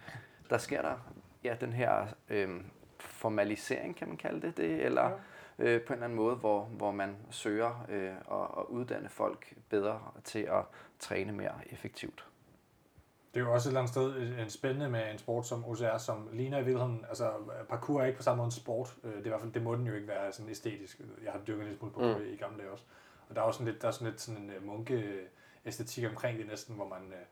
der 0.49 0.57
sker 0.57 0.81
der 0.81 0.97
ja, 1.43 1.55
den 1.61 1.73
her 1.73 2.07
øh, 2.29 2.49
formalisering, 2.99 3.95
kan 3.95 4.07
man 4.07 4.17
kalde 4.17 4.41
det 4.41 4.57
det, 4.57 4.85
eller 4.85 5.11
øh, 5.59 5.81
på 5.81 5.93
en 5.93 5.97
eller 5.97 6.05
anden 6.05 6.15
måde, 6.15 6.35
hvor, 6.35 6.63
hvor 6.63 6.91
man 6.91 7.17
søger 7.31 7.85
øh, 7.89 8.09
at, 8.09 8.47
at 8.57 8.65
uddanne 8.69 9.09
folk 9.09 9.53
bedre 9.69 10.01
til 10.23 10.39
at 10.39 10.63
træne 10.99 11.31
mere 11.31 11.53
effektivt. 11.65 12.25
Det 13.35 13.41
er 13.41 13.45
jo 13.45 13.53
også 13.53 13.69
et 13.69 13.71
eller 13.71 13.79
andet 13.79 13.93
sted 13.93 14.39
en 14.39 14.49
spændende 14.49 14.89
med 14.89 15.11
en 15.11 15.17
sport 15.17 15.47
som 15.47 15.65
OCR, 15.65 15.97
som 15.97 16.29
ligner 16.33 16.57
i 16.59 16.63
virkeligheden, 16.63 17.05
altså 17.09 17.31
parkour 17.69 18.01
er 18.01 18.05
ikke 18.05 18.17
på 18.17 18.23
samme 18.23 18.37
måde 18.37 18.45
en 18.47 18.51
sport, 18.51 18.95
Øh, 19.03 19.11
det 19.11 19.21
er 19.21 19.25
i 19.25 19.29
hvert 19.29 19.41
fald, 19.41 19.51
det 19.51 19.61
må 19.61 19.75
den 19.75 19.87
jo 19.87 19.93
ikke 19.93 20.07
være 20.07 20.31
sådan 20.31 20.49
æstetisk. 20.49 21.01
Jeg 21.23 21.31
har 21.31 21.39
dyrket 21.39 21.63
lille 21.63 21.77
smule 21.77 21.93
parkour 21.93 22.17
mm. 22.17 22.33
i 22.33 22.35
gamle 22.35 22.57
dage 22.57 22.71
også. 22.71 22.83
Og 23.29 23.35
der 23.35 23.41
er 23.41 23.45
også 23.45 23.57
sådan 23.57 23.71
lidt, 23.71 23.81
der 23.81 23.87
er 23.87 23.91
sådan 23.91 24.07
lidt 24.07 24.21
sådan 24.21 24.41
en 24.41 24.49
øh, 24.49 24.65
munke 24.65 25.19
æstetik 25.65 26.05
omkring 26.05 26.37
det 26.37 26.47
næsten, 26.47 26.75
hvor 26.75 26.87
man, 26.87 27.01
øh, 27.07 27.25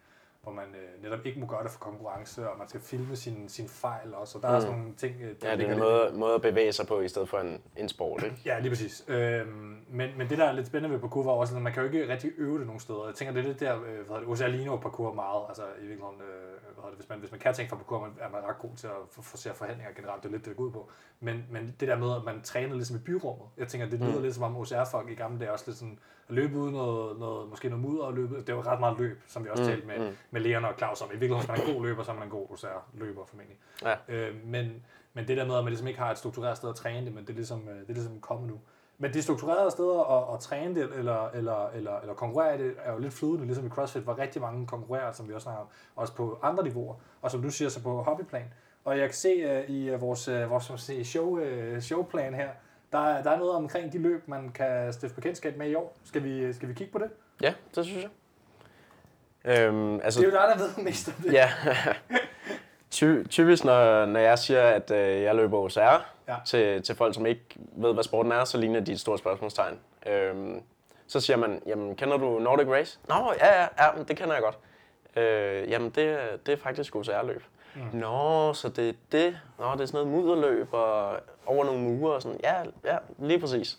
hvor 0.44 0.52
man 0.52 0.66
øh, 0.66 1.04
netop 1.04 1.26
ikke 1.26 1.40
må 1.40 1.46
gøre 1.46 1.64
det 1.64 1.72
for 1.72 1.80
konkurrence, 1.80 2.50
og 2.50 2.58
man 2.58 2.68
skal 2.68 2.82
filme 2.82 3.16
sin, 3.16 3.50
sin 3.50 3.68
fejl 3.70 4.14
også, 4.14 4.38
og 4.38 4.42
der 4.42 4.50
mm. 4.50 4.56
er 4.56 4.60
sådan 4.60 4.78
nogle 4.78 4.94
ting, 4.96 5.16
øh, 5.22 5.36
der 5.42 5.50
Ja, 5.50 5.56
det 5.56 5.62
er 5.62 5.66
en 5.66 5.70
lidt- 5.70 5.80
måde, 5.80 6.12
måde 6.14 6.36
at 6.36 6.42
bevæge 6.42 6.72
sig 6.72 6.88
på, 6.88 7.00
i 7.02 7.08
stedet 7.08 7.30
for 7.30 7.38
en, 7.40 7.62
en 7.78 7.90
sport, 7.90 8.24
ikke? 8.24 8.36
Ja, 8.46 8.60
lige 8.60 8.70
præcis. 8.72 9.06
Øhm, 9.08 9.78
men, 9.90 10.10
men 10.18 10.30
det, 10.30 10.38
der 10.38 10.46
er 10.46 10.52
lidt 10.52 10.68
spændende 10.68 10.94
ved 10.96 11.02
parkour, 11.02 11.24
var 11.24 11.32
også, 11.32 11.56
at 11.56 11.62
man 11.62 11.74
kan 11.74 11.84
jo 11.84 11.90
ikke 11.92 12.14
rigtig 12.14 12.32
øve 12.38 12.58
det 12.58 12.66
nogen 12.66 12.80
steder. 12.80 13.06
Jeg 13.06 13.16
tænker, 13.16 13.34
det 13.34 13.44
er 13.44 13.48
lidt 13.48 13.60
der, 13.60 13.76
øh, 13.76 13.82
hvad 13.84 13.94
hedder 14.08 14.20
det, 14.20 14.28
Oceanino 14.28 14.78
parkour 14.78 15.14
meget, 15.14 15.42
altså 15.50 15.64
i 15.64 15.86
virkeligheden, 15.86 16.22
øh, 16.22 16.53
det, 16.88 16.96
hvis 16.98 17.10
man, 17.10 17.20
hvis 17.20 17.32
man 17.32 17.40
kan 17.40 17.54
tænke 17.54 17.70
for 17.70 17.76
parkour, 17.76 18.00
man, 18.00 18.12
er 18.20 18.30
man 18.30 18.42
ret 18.44 18.58
god 18.60 18.76
til 18.76 18.88
at 18.88 18.94
for- 19.12 19.22
forsere 19.22 19.54
forhandlinger 19.54 19.94
generelt, 19.94 20.24
det 20.24 20.30
er 20.30 20.32
lidt 20.32 20.46
det, 20.46 20.50
det 20.50 20.58
går 20.58 20.64
ud 20.64 20.72
på. 20.72 20.90
Men, 21.20 21.46
men 21.50 21.76
det 21.80 21.88
der 21.88 21.98
med, 21.98 22.16
at 22.16 22.24
man 22.24 22.42
træner 22.42 22.76
ligesom 22.76 22.96
i 22.96 23.00
byrummet, 23.00 23.48
jeg 23.58 23.68
tænker, 23.68 23.90
det 23.90 24.00
lyder 24.00 24.16
mm. 24.16 24.22
lidt 24.22 24.36
som 24.36 24.44
om 24.44 24.58
OCR-folk 24.58 25.10
i 25.10 25.16
gamle 25.16 25.40
dage 25.40 25.52
også 25.52 25.66
lidt 25.68 25.78
sådan, 25.78 26.00
at 26.30 26.36
løbe 26.36 26.58
ud 26.58 26.72
noget, 26.72 27.20
noget, 27.20 27.50
måske 27.50 27.70
noget 27.70 27.82
mudder 27.86 28.04
og 28.04 28.14
løbe, 28.14 28.42
det 28.42 28.56
var 28.56 28.68
ret 28.68 28.80
meget 28.80 28.98
løb, 29.00 29.22
som 29.28 29.44
vi 29.44 29.50
også 29.50 29.64
mm. 29.64 29.70
talte 29.70 29.88
med, 29.88 30.00
mm. 30.10 30.16
med 30.32 30.42
Leon 30.42 30.66
og 30.66 30.74
Claus 30.78 31.02
om. 31.02 31.08
I 31.08 31.12
virkeligheden, 31.12 31.40
hvis 31.40 31.48
man 31.48 31.58
er 31.58 31.70
en 31.70 31.76
god 31.76 31.86
løber, 31.86 32.04
så 32.04 32.12
er 32.12 32.16
man 32.16 32.24
en 32.24 32.30
god 32.30 32.48
OCR-løber 32.50 33.26
formentlig. 33.26 33.58
Ja. 33.82 33.96
Øh, 34.08 34.46
men, 34.46 34.86
men 35.14 35.28
det 35.28 35.38
der 35.38 35.46
med, 35.46 35.56
at 35.56 35.64
man 35.64 35.72
ligesom 35.72 35.88
ikke 35.88 36.00
har 36.00 36.12
et 36.12 36.18
struktureret 36.18 36.58
sted 36.58 36.70
at 36.70 36.76
træne 36.76 37.06
det, 37.06 37.14
men 37.16 37.24
det 37.24 37.30
er 37.30 37.36
ligesom, 37.36 37.70
øh, 37.70 37.76
det 37.76 37.90
er 37.90 37.94
ligesom 37.94 38.22
kommet 38.22 38.50
nu. 38.50 38.60
Men 38.98 39.14
de 39.14 39.22
strukturerede 39.22 39.72
steder 39.72 40.18
at, 40.30 40.34
at 40.34 40.40
træne 40.40 40.76
det, 40.76 40.90
eller, 40.98 41.30
eller, 41.30 41.68
eller, 41.70 42.00
eller 42.00 42.14
konkurrere 42.14 42.58
det, 42.58 42.74
er 42.84 42.92
jo 42.94 43.00
lidt 43.00 43.14
flydende, 43.14 43.46
ligesom 43.46 43.66
i 43.66 43.70
CrossFit, 43.70 44.02
hvor 44.04 44.18
rigtig 44.20 44.42
mange 44.42 44.68
konkurrerer, 44.68 45.12
som 45.12 45.30
vi 45.30 45.34
også 45.34 45.44
snakker 45.44 45.62
om, 45.62 45.68
også 45.96 46.14
på 46.16 46.40
andre 46.44 46.64
niveauer, 46.64 46.96
og 47.22 47.32
som 47.32 47.42
du 47.42 47.50
siger, 47.50 47.70
så 47.70 47.84
på 47.84 48.02
hobbyplan. 48.02 48.54
Og 48.86 48.98
jeg 49.00 49.08
kan 49.08 49.14
se 49.16 49.60
uh, 49.64 49.70
i 49.76 49.94
uh, 49.94 50.02
vores, 50.02 50.28
uh, 50.28 50.50
vores 50.50 50.64
som 50.64 50.78
siger, 50.78 51.04
show, 51.04 51.40
uh, 51.40 51.80
showplan 51.80 52.34
her, 52.34 52.50
der, 52.92 53.00
er- 53.00 53.24
der 53.24 53.32
er 53.32 53.38
noget 53.38 53.54
omkring 53.56 53.94
de 53.94 53.98
løb, 53.98 54.28
man 54.28 54.50
kan 54.50 54.94
stifte 54.94 55.16
bekendtskab 55.16 55.58
med 55.58 55.70
i 55.70 55.76
år. 55.76 55.96
Skal 56.04 56.24
vi, 56.24 56.54
skal 56.54 56.70
vi 56.70 56.74
kigge 56.74 56.92
på 56.94 57.00
det? 57.00 57.10
Ja, 57.42 57.54
det 57.76 57.86
synes 57.86 58.04
jeg. 58.04 58.10
Øhm, 59.46 60.00
altså, 60.04 60.20
Det 60.22 60.28
er 60.28 60.32
jo 60.32 60.38
dig, 60.38 60.56
der 60.60 60.64
ved 60.76 60.84
mest 60.84 61.08
om 61.08 61.14
det. 61.24 61.34
Ja. 61.34 61.50
Ty- 62.92 63.24
typisk, 63.30 63.64
når, 63.66 64.06
når 64.06 64.20
jeg 64.20 64.40
siger, 64.40 64.62
at 64.62 64.92
øh, 64.92 65.22
jeg 65.22 65.36
løber 65.36 65.58
OCR 65.58 66.13
Ja. 66.28 66.36
til, 66.46 66.84
til 66.84 66.96
folk, 66.96 67.16
som 67.16 67.26
ikke 67.26 67.46
ved, 67.58 67.94
hvad 67.94 68.04
sporten 68.04 68.32
er, 68.32 68.46
så 68.46 68.58
ligner 68.58 68.80
de 68.80 68.92
et 68.92 69.00
stort 69.00 69.20
spørgsmålstegn. 69.20 69.80
Øhm, 70.06 70.62
så 71.08 71.20
siger 71.20 71.38
man, 71.38 71.62
jamen, 71.66 71.96
kender 71.96 72.18
du 72.18 72.40
Nordic 72.40 72.68
Race? 72.68 73.00
Nå, 73.10 73.34
ja, 73.40 73.62
ja, 73.62 73.68
ja 73.80 74.04
det 74.08 74.18
kender 74.18 74.34
jeg 74.34 74.44
godt. 74.44 74.58
Øh, 75.16 75.70
jamen, 75.70 75.90
det, 75.90 76.20
det 76.46 76.52
er 76.54 76.58
faktisk 76.58 76.96
OCR-løb. 76.96 77.44
Mm. 77.76 78.00
Nå, 78.00 78.54
så 78.54 78.70
det 78.70 78.90
er 78.90 78.94
det. 79.12 79.40
Nå, 79.60 79.72
det 79.74 79.82
er 79.82 79.86
sådan 79.86 80.08
noget 80.08 80.08
mudderløb 80.08 80.74
og 80.74 81.20
over 81.46 81.66
nogle 81.66 81.82
mure 81.82 82.16
og 82.16 82.22
sådan. 82.22 82.40
Ja, 82.44 82.64
ja, 82.84 82.98
lige 83.18 83.40
præcis. 83.40 83.78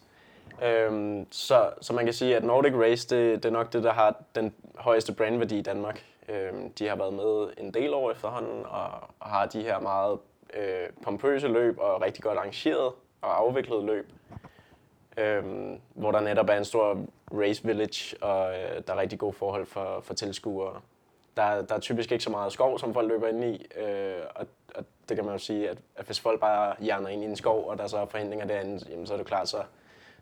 Øhm, 0.62 1.26
så, 1.30 1.70
så 1.80 1.92
man 1.92 2.04
kan 2.04 2.14
sige, 2.14 2.36
at 2.36 2.44
Nordic 2.44 2.74
Race, 2.74 3.08
det, 3.08 3.42
det 3.42 3.48
er 3.48 3.52
nok 3.52 3.72
det, 3.72 3.84
der 3.84 3.92
har 3.92 4.14
den 4.34 4.54
højeste 4.74 5.12
brandværdi 5.12 5.58
i 5.58 5.62
Danmark. 5.62 6.04
Øhm, 6.28 6.72
de 6.72 6.88
har 6.88 6.96
været 6.96 7.12
med 7.14 7.48
en 7.58 7.74
del 7.74 7.94
år 7.94 8.10
efterhånden, 8.10 8.66
og, 8.66 8.90
og 9.20 9.30
har 9.30 9.46
de 9.46 9.62
her 9.62 9.80
meget 9.80 10.18
øh, 10.56 10.88
pompøse 11.02 11.48
løb 11.48 11.78
og 11.78 12.02
rigtig 12.02 12.22
godt 12.24 12.38
arrangeret 12.38 12.92
og 13.22 13.38
afviklet 13.40 13.84
løb. 13.84 14.12
Øhm, 15.16 15.80
hvor 15.94 16.12
der 16.12 16.20
netop 16.20 16.48
er 16.48 16.54
en 16.56 16.64
stor 16.64 17.04
race 17.32 17.64
village, 17.64 18.22
og 18.22 18.52
øh, 18.58 18.82
der 18.86 18.92
er 18.94 18.96
rigtig 19.00 19.18
gode 19.18 19.32
forhold 19.32 19.66
for, 19.66 20.00
for 20.00 20.14
tilskuere. 20.14 20.80
Der, 21.36 21.42
er- 21.42 21.62
der 21.62 21.74
er 21.74 21.78
typisk 21.80 22.12
ikke 22.12 22.24
så 22.24 22.30
meget 22.30 22.52
skov, 22.52 22.78
som 22.78 22.94
folk 22.94 23.08
løber 23.08 23.28
ind 23.28 23.44
i, 23.44 23.66
øh, 23.76 24.20
og, 24.34 24.46
og 24.74 24.84
det 25.08 25.16
kan 25.16 25.24
man 25.24 25.34
jo 25.34 25.38
sige, 25.38 25.70
at, 25.70 25.78
at 25.96 26.06
hvis 26.06 26.20
folk 26.20 26.40
bare 26.40 26.74
hjerner 26.80 27.08
ind 27.08 27.22
i 27.22 27.26
en 27.26 27.36
skov, 27.36 27.68
og 27.68 27.78
der 27.78 27.86
så 27.86 27.98
er 27.98 28.06
forhindringer 28.06 28.46
derinde, 28.46 28.86
jamen, 28.90 29.06
så 29.06 29.12
er 29.12 29.18
det 29.18 29.26
klart, 29.26 29.48
så, 29.48 29.62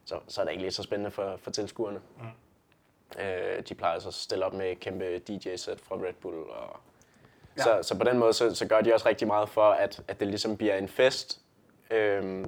så, 0.05 0.19
så 0.29 0.41
er 0.41 0.45
det 0.45 0.53
ikke 0.53 0.62
lige 0.62 0.71
så 0.73 0.83
spændende 0.83 1.11
for, 1.11 1.37
for 1.37 1.51
tilskuerne. 1.51 2.01
Mm. 2.19 3.23
Øh, 3.23 3.62
de 3.69 3.75
plejer 3.75 3.99
så 3.99 4.09
at 4.09 4.15
stille 4.15 4.45
op 4.47 4.53
med 4.55 4.77
kæmpe 4.77 5.19
DJ-sæt 5.19 5.81
fra 5.81 5.97
Red 5.97 6.12
Bull. 6.21 6.37
Og 6.37 6.77
Ja. 7.56 7.71
ja. 7.71 7.82
så, 7.82 7.88
så 7.88 7.99
på 7.99 8.04
den 8.04 8.18
måde, 8.18 8.32
så, 8.32 8.54
så 8.54 8.66
gør 8.66 8.80
de 8.80 8.94
også 8.94 9.09
rigtig 9.09 9.26
meget 9.26 9.49
for, 9.49 9.71
at, 9.71 10.02
at 10.09 10.21
det 10.21 10.28
ligesom 10.28 10.56
bliver 10.56 10.76
en 10.76 10.88
fest 10.88 11.40
øh, 11.90 12.44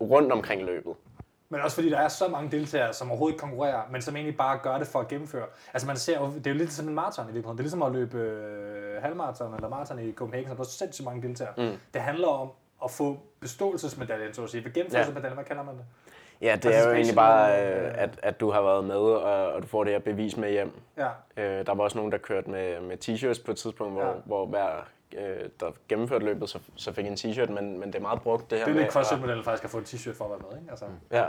rundt 0.00 0.32
omkring 0.32 0.62
løbet. 0.62 0.94
Men 1.52 1.60
også 1.60 1.74
fordi 1.74 1.90
der 1.90 1.98
er 1.98 2.08
så 2.08 2.28
mange 2.28 2.50
deltagere, 2.50 2.92
som 2.92 3.10
overhovedet 3.10 3.34
ikke 3.34 3.40
konkurrerer, 3.40 3.82
men 3.90 4.02
som 4.02 4.16
egentlig 4.16 4.36
bare 4.36 4.58
gør 4.62 4.78
det 4.78 4.86
for 4.86 5.00
at 5.00 5.08
gennemføre. 5.08 5.46
Altså 5.72 5.86
man 5.86 5.96
ser 5.96 6.20
jo, 6.20 6.26
det 6.26 6.46
er 6.46 6.50
jo 6.50 6.56
lidt 6.56 6.72
som 6.72 6.88
en 6.88 6.94
maraton 6.94 7.24
i 7.24 7.26
virkeligheden. 7.26 7.58
Det 7.58 7.60
er 7.60 7.64
ligesom 7.64 7.82
at 7.82 7.92
løbe 7.92 8.18
øh, 8.18 9.02
halvmaraton 9.02 9.54
eller 9.54 9.68
maraton 9.68 9.98
i 9.98 10.12
Copenhagen, 10.12 10.48
så 10.48 10.54
der 10.54 10.60
er 10.60 10.64
sindssygt 10.64 11.04
mange 11.04 11.28
deltagere. 11.28 11.54
Mm. 11.56 11.78
Det 11.94 12.02
handler 12.02 12.28
om 12.28 12.50
at 12.84 12.90
få 12.90 13.18
beståelsesmedaljen, 13.40 14.34
så 14.34 14.42
at 14.42 14.50
sige. 14.50 14.70
Gennemførelsesmedaljen, 14.70 15.34
hvad 15.34 15.44
kalder 15.44 15.62
man 15.62 15.74
det? 15.74 15.84
Ja, 16.40 16.56
det 16.62 16.76
er 16.76 16.84
jo 16.88 16.92
egentlig 16.94 17.14
bare, 17.14 17.62
øh, 17.66 17.84
øh, 17.86 17.90
at, 17.94 18.10
at 18.22 18.40
du 18.40 18.50
har 18.50 18.62
været 18.62 18.84
med, 18.84 18.96
og, 18.96 19.52
og 19.52 19.62
du 19.62 19.66
får 19.66 19.84
det 19.84 19.92
her 19.92 20.00
bevis 20.00 20.36
med 20.36 20.50
hjem. 20.50 20.72
Ja, 20.96 21.08
Øh, 21.36 21.66
der 21.66 21.74
var 21.74 21.84
også 21.84 21.98
nogen, 21.98 22.12
der 22.12 22.18
kørte 22.18 22.50
med, 22.50 22.80
med 22.80 22.96
t-shirts 23.08 23.44
på 23.44 23.50
et 23.50 23.56
tidspunkt, 23.56 23.92
hvor, 23.92 24.02
Ja. 24.04 24.12
hvor 24.24 24.46
hver, 24.46 24.68
øh, 25.18 25.48
der 25.60 25.66
gennemførte 25.88 26.24
løbet, 26.24 26.48
så, 26.48 26.58
så 26.76 26.92
fik 26.92 27.06
en 27.06 27.14
t-shirt, 27.14 27.50
men, 27.52 27.80
men 27.80 27.88
det 27.88 27.94
er 27.94 28.00
meget 28.02 28.22
brugt 28.22 28.50
det 28.50 28.58
her 28.58 28.64
det 28.64 28.70
er 28.70 28.74
med... 28.74 28.82
lidt 28.82 28.92
CrossFit-modellen 28.92 29.44
faktisk 29.44 29.64
at 29.64 29.70
få 29.70 29.78
en 29.78 29.84
t-shirt 29.84 30.16
for 30.16 30.24
at 30.24 30.30
være 30.30 30.38
med, 30.50 30.58
ikke? 30.60 30.70
Altså, 30.70 30.84
Ja, 31.12 31.24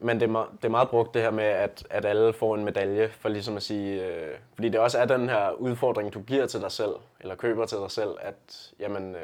men 0.00 0.20
det 0.20 0.26
er, 0.26 0.30
meget, 0.32 0.48
det 0.56 0.64
er 0.64 0.70
meget 0.70 0.88
brugt 0.88 1.14
det 1.14 1.22
her 1.22 1.30
med, 1.30 1.44
at, 1.44 1.86
at 1.90 2.04
alle 2.04 2.32
får 2.32 2.54
en 2.54 2.64
medalje, 2.64 3.08
for 3.08 3.28
ligesom 3.28 3.56
at 3.56 3.62
sige, 3.62 4.06
øh, 4.06 4.34
fordi 4.54 4.68
det 4.68 4.80
også 4.80 4.98
er 4.98 5.04
den 5.04 5.28
her 5.28 5.50
udfordring, 5.50 6.14
du 6.14 6.20
giver 6.20 6.46
til 6.46 6.60
dig 6.60 6.72
selv, 6.72 6.92
eller 7.20 7.34
køber 7.34 7.66
til 7.66 7.78
dig 7.78 7.90
selv, 7.90 8.10
at 8.20 8.70
jamen, 8.80 9.14
øh, 9.14 9.20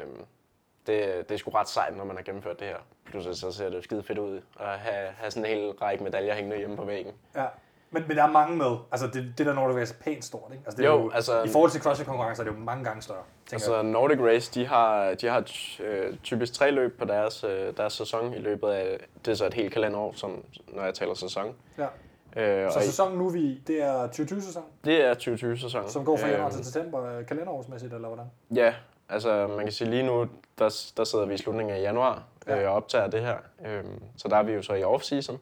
det, 0.87 1.29
det 1.29 1.31
er 1.35 1.37
sgu 1.37 1.51
ret 1.51 1.69
sejt, 1.69 1.97
når 1.97 2.03
man 2.03 2.15
har 2.15 2.23
gennemført 2.23 2.59
det 2.59 2.67
her. 2.67 2.77
Pludselig 3.05 3.37
så 3.37 3.51
ser 3.51 3.69
det 3.69 3.83
skide 3.83 4.03
fedt 4.03 4.17
ud, 4.17 4.35
at 4.59 4.67
have, 4.79 5.07
have 5.17 5.31
sådan 5.31 5.45
en 5.51 5.57
hel 5.57 5.71
række 5.71 6.03
medaljer 6.03 6.33
hængende 6.35 6.57
hjemme 6.57 6.77
på 6.77 6.85
væggen. 6.85 7.13
ja. 7.35 7.45
Men, 7.93 8.03
men 8.07 8.17
der 8.17 8.23
er 8.23 8.31
mange 8.31 8.57
med. 8.57 8.77
Altså 8.91 9.07
det, 9.07 9.33
det 9.37 9.45
der 9.45 9.53
Nordic 9.53 9.77
Race 9.77 9.95
er 9.99 10.03
pænt 10.03 10.25
stort, 10.25 10.51
ikke? 10.51 10.63
Altså, 10.65 10.77
det 10.77 10.85
er 10.85 10.89
Jo, 10.91 10.99
jo, 11.01 11.11
altså- 11.11 11.43
I 11.43 11.49
forhold 11.49 11.71
til 11.71 11.81
CrossFit-konkurrencer 11.81 12.43
er 12.43 12.47
det 12.49 12.55
jo 12.55 12.59
mange 12.59 12.83
gange 12.83 13.01
større. 13.01 13.23
Altså 13.53 13.81
Nordic 13.81 14.19
Race, 14.19 14.53
de 14.53 14.65
har, 14.67 15.13
de 15.13 15.27
har 15.27 15.43
øh, 15.79 16.17
typisk 16.23 16.53
tre 16.53 16.71
løb 16.71 16.99
på 16.99 17.05
deres, 17.05 17.43
øh, 17.43 17.77
deres 17.77 17.93
sæson 17.93 18.33
i 18.33 18.37
løbet 18.39 18.67
af, 18.69 18.97
det 19.25 19.31
er 19.31 19.35
så 19.35 19.45
et 19.45 19.53
helt 19.53 19.73
kalenderår, 19.73 20.13
som, 20.15 20.43
når 20.67 20.83
jeg 20.83 20.93
taler 20.93 21.13
sæson. 21.13 21.55
jeg. 21.77 21.89
Ja. 22.35 22.65
Øh, 22.65 22.71
Så 22.71 22.79
sæsonen 22.81 23.17
nu, 23.17 23.29
vi 23.29 23.61
det 23.67 23.83
er 23.83 24.07
2020-sæson, 24.07 24.63
det 24.85 25.05
er 25.05 25.13
2020-sæson. 25.13 25.89
som 25.89 26.05
går 26.05 26.17
fra 26.17 26.27
januar 26.27 26.45
Øhm, 26.47 26.55
til 26.55 26.65
september, 26.65 27.17
øh, 27.17 27.25
kalenderårsmæssigt, 27.25 27.93
eller 27.93 28.07
hvordan? 28.07 28.25
Ja, 28.55 28.73
altså 29.11 29.47
man 29.47 29.59
kan 29.65 29.71
sige 29.71 29.89
lige 29.89 30.03
nu, 30.03 30.27
der, 30.59 30.91
der 30.97 31.03
sidder 31.03 31.25
vi 31.25 31.33
i 31.33 31.37
slutningen 31.37 31.75
af 31.75 31.81
januar 31.81 32.23
Ja. 32.47 32.61
øh, 32.61 32.69
og 32.69 32.75
optager 32.75 33.07
det 33.07 33.21
her. 33.21 33.37
Øhm, 33.65 34.03
så 34.17 34.27
der 34.27 34.35
er 34.37 34.43
vi 34.43 34.51
jo 34.51 34.61
så 34.61 34.73
i 34.73 34.83
off-season. 34.83 35.37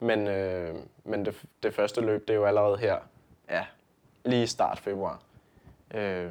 Men, 0.00 0.28
øh, 0.28 0.74
men 1.04 1.24
det, 1.24 1.42
det 1.62 1.74
første 1.74 2.00
løb, 2.00 2.28
det 2.28 2.34
er 2.34 2.38
jo 2.38 2.44
allerede 2.44 2.76
her, 2.78 2.96
ja, 3.50 3.66
lige 4.24 4.42
i 4.42 4.46
start 4.46 4.78
februar. 4.78 5.20
Øh, 5.94 6.30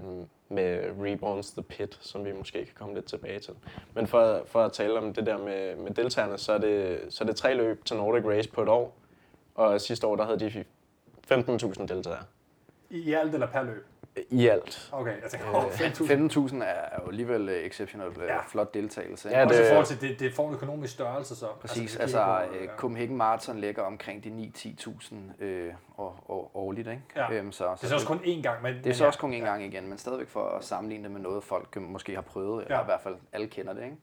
med 0.50 0.80
Reborns 1.02 1.52
The 1.52 1.64
Pit, 1.64 1.98
som 2.02 2.26
vi 2.26 2.32
måske 2.32 2.66
kan 2.66 2.74
komme 2.76 2.96
lidt 2.96 3.06
tilbage 3.06 3.40
til. 3.40 3.54
Men 3.94 4.08
for, 4.08 4.42
for 4.46 4.62
at 4.64 4.72
tale 4.72 4.98
om 5.00 5.14
det 5.14 5.26
der 5.26 5.38
med, 5.38 5.76
med 5.76 5.92
deltagerne, 5.92 6.38
så 6.38 6.54
er, 6.54 6.58
det, 6.58 7.00
så 7.10 7.24
er 7.24 7.28
det 7.28 7.36
tre 7.36 7.54
løb 7.54 7.86
til 7.86 7.96
Nordic 7.98 8.26
Race 8.26 8.50
på 8.50 8.62
et 8.62 8.70
år. 8.70 8.96
Og 9.56 9.82
sidste 9.82 10.08
år, 10.08 10.16
der 10.16 10.26
havde 10.26 10.40
de 10.40 10.66
15.000 11.32 11.86
deltagere. 11.86 12.24
I, 12.90 12.98
I 13.00 13.14
alt 13.14 13.34
eller 13.34 13.48
per 13.48 13.64
løb? 13.64 13.86
I 14.30 14.48
alt. 14.48 14.90
Okay, 14.92 15.22
jeg 15.24 15.32
tænker, 15.32 15.48
Øh, 15.50 15.56
åh, 15.66 15.72
5.000. 15.72 16.54
15.000 16.54 16.64
er 16.64 17.02
jo 17.04 17.08
alligevel 17.10 17.50
øh, 17.50 17.56
exceptionelt 17.66 18.18
øh, 18.18 18.24
Ja. 18.28 18.38
flot 18.48 18.74
deltagelse. 18.74 19.30
Ja, 19.30 19.42
ikke? 19.42 19.46
Også 19.50 19.56
i 19.60 19.64
det- 19.64 19.70
forhold 19.70 19.86
til, 19.86 20.02
det, 20.02 20.20
det 20.20 20.34
får 20.34 20.48
en 20.48 20.54
økonomisk 20.54 20.94
størrelse 20.94 21.36
så. 21.36 21.46
Præcis, 21.62 21.92
det 21.92 22.00
altså, 22.02 22.18
kigger 22.18 22.34
altså 22.34 22.52
på, 22.52 22.58
øh, 22.60 22.66
ja. 22.66 22.76
Copenhagen 22.78 23.18
Marathon 23.18 23.58
ligger 23.60 23.82
omkring 23.84 24.24
de 24.24 24.52
9-10.000 24.58 25.44
øh, 25.44 25.74
år, 25.98 26.24
år, 26.30 26.52
årligt, 26.54 26.88
ikke? 26.88 27.02
Ja. 27.16 27.32
Øhm, 27.34 27.52
så, 27.52 27.64
Det 27.76 27.84
er 27.84 27.88
så 27.88 27.96
også 27.96 28.08
kun 28.08 28.20
én 28.20 28.42
gang, 28.42 28.62
men... 28.64 28.76
det 28.84 28.88
er 28.88 28.94
så 28.94 29.06
også 29.06 29.20
kun 29.20 29.34
en 29.34 29.44
gang 29.44 29.64
igen, 29.64 29.88
men 29.88 29.98
stadigvæk 29.98 30.28
for 30.28 30.44
at 30.50 30.64
sammenligne 30.64 31.04
det 31.04 31.12
med 31.12 31.22
noget, 31.22 31.44
folk 31.44 31.76
måske 31.76 32.16
har 32.16 32.22
prøvet, 32.22 32.64
eller 32.64 32.76
Ja. 32.78 32.82
i 32.82 32.86
hvert 32.86 33.02
fald 33.02 33.16
alle 33.34 33.48
kender 33.48 33.74
det, 33.74 33.84
ikke? 33.84 33.98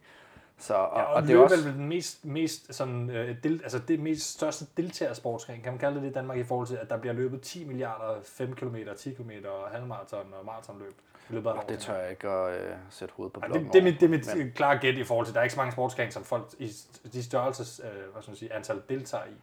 Så, 0.62 0.74
og, 0.74 0.98
Ja, 0.98 1.02
og, 1.04 1.14
og 1.14 1.22
det 1.22 1.28
det 1.28 1.36
er 1.36 1.40
også... 1.42 1.56
vel 1.56 1.74
den 1.74 1.86
mest, 1.88 2.24
mest 2.24 2.74
sådan, 2.74 3.10
øh, 3.10 3.36
del, 3.44 3.60
altså 3.62 3.78
det 3.78 4.00
mest 4.00 4.32
største 4.32 4.66
deltagersportsgren, 4.76 5.60
kan 5.60 5.72
man 5.72 5.78
kalde 5.78 6.00
det 6.00 6.06
i 6.06 6.12
Danmark 6.12 6.38
i 6.38 6.44
forhold 6.44 6.66
til, 6.66 6.76
at 6.76 6.90
der 6.90 6.96
bliver 6.96 7.12
løbet 7.12 7.40
10 7.42 7.64
milliarder 7.64 8.14
5 8.24 8.54
km, 8.54 8.76
10 8.96 9.12
km, 9.14 9.30
halvmarathon 9.72 10.34
og 10.40 10.46
maratonløb 10.46 10.94
i 11.30 11.32
løbet 11.32 11.50
af 11.50 11.54
år. 11.54 11.60
Det 11.68 11.78
tør 11.78 11.96
jeg 11.96 12.10
ikke 12.10 12.28
at 12.28 12.54
øh, 12.60 12.72
sætte 12.90 13.14
hovedet 13.16 13.32
på 13.32 13.40
blokken 13.40 13.64
det, 13.64 13.72
det, 13.72 13.78
er 13.78 13.82
mit, 13.84 13.94
det 14.00 14.06
er 14.06 14.10
mit 14.10 14.26
Men- 14.26 14.38
men... 14.38 14.52
klare 14.52 14.78
gæt 14.78 14.94
i 14.94 15.04
forhold 15.04 15.26
til, 15.26 15.34
der 15.34 15.40
er 15.40 15.44
ikke 15.44 15.54
så 15.54 15.60
mange 15.60 15.72
sportsgrene, 15.72 16.10
som 16.12 16.24
folk 16.24 16.44
i 16.58 16.72
de 17.12 17.22
størrelses, 17.24 17.80
øh, 17.84 18.12
hvad 18.12 18.22
skal 18.22 18.30
man 18.30 18.36
sige, 18.36 18.52
antal 18.52 18.82
deltager 18.88 19.24
i. 19.24 19.34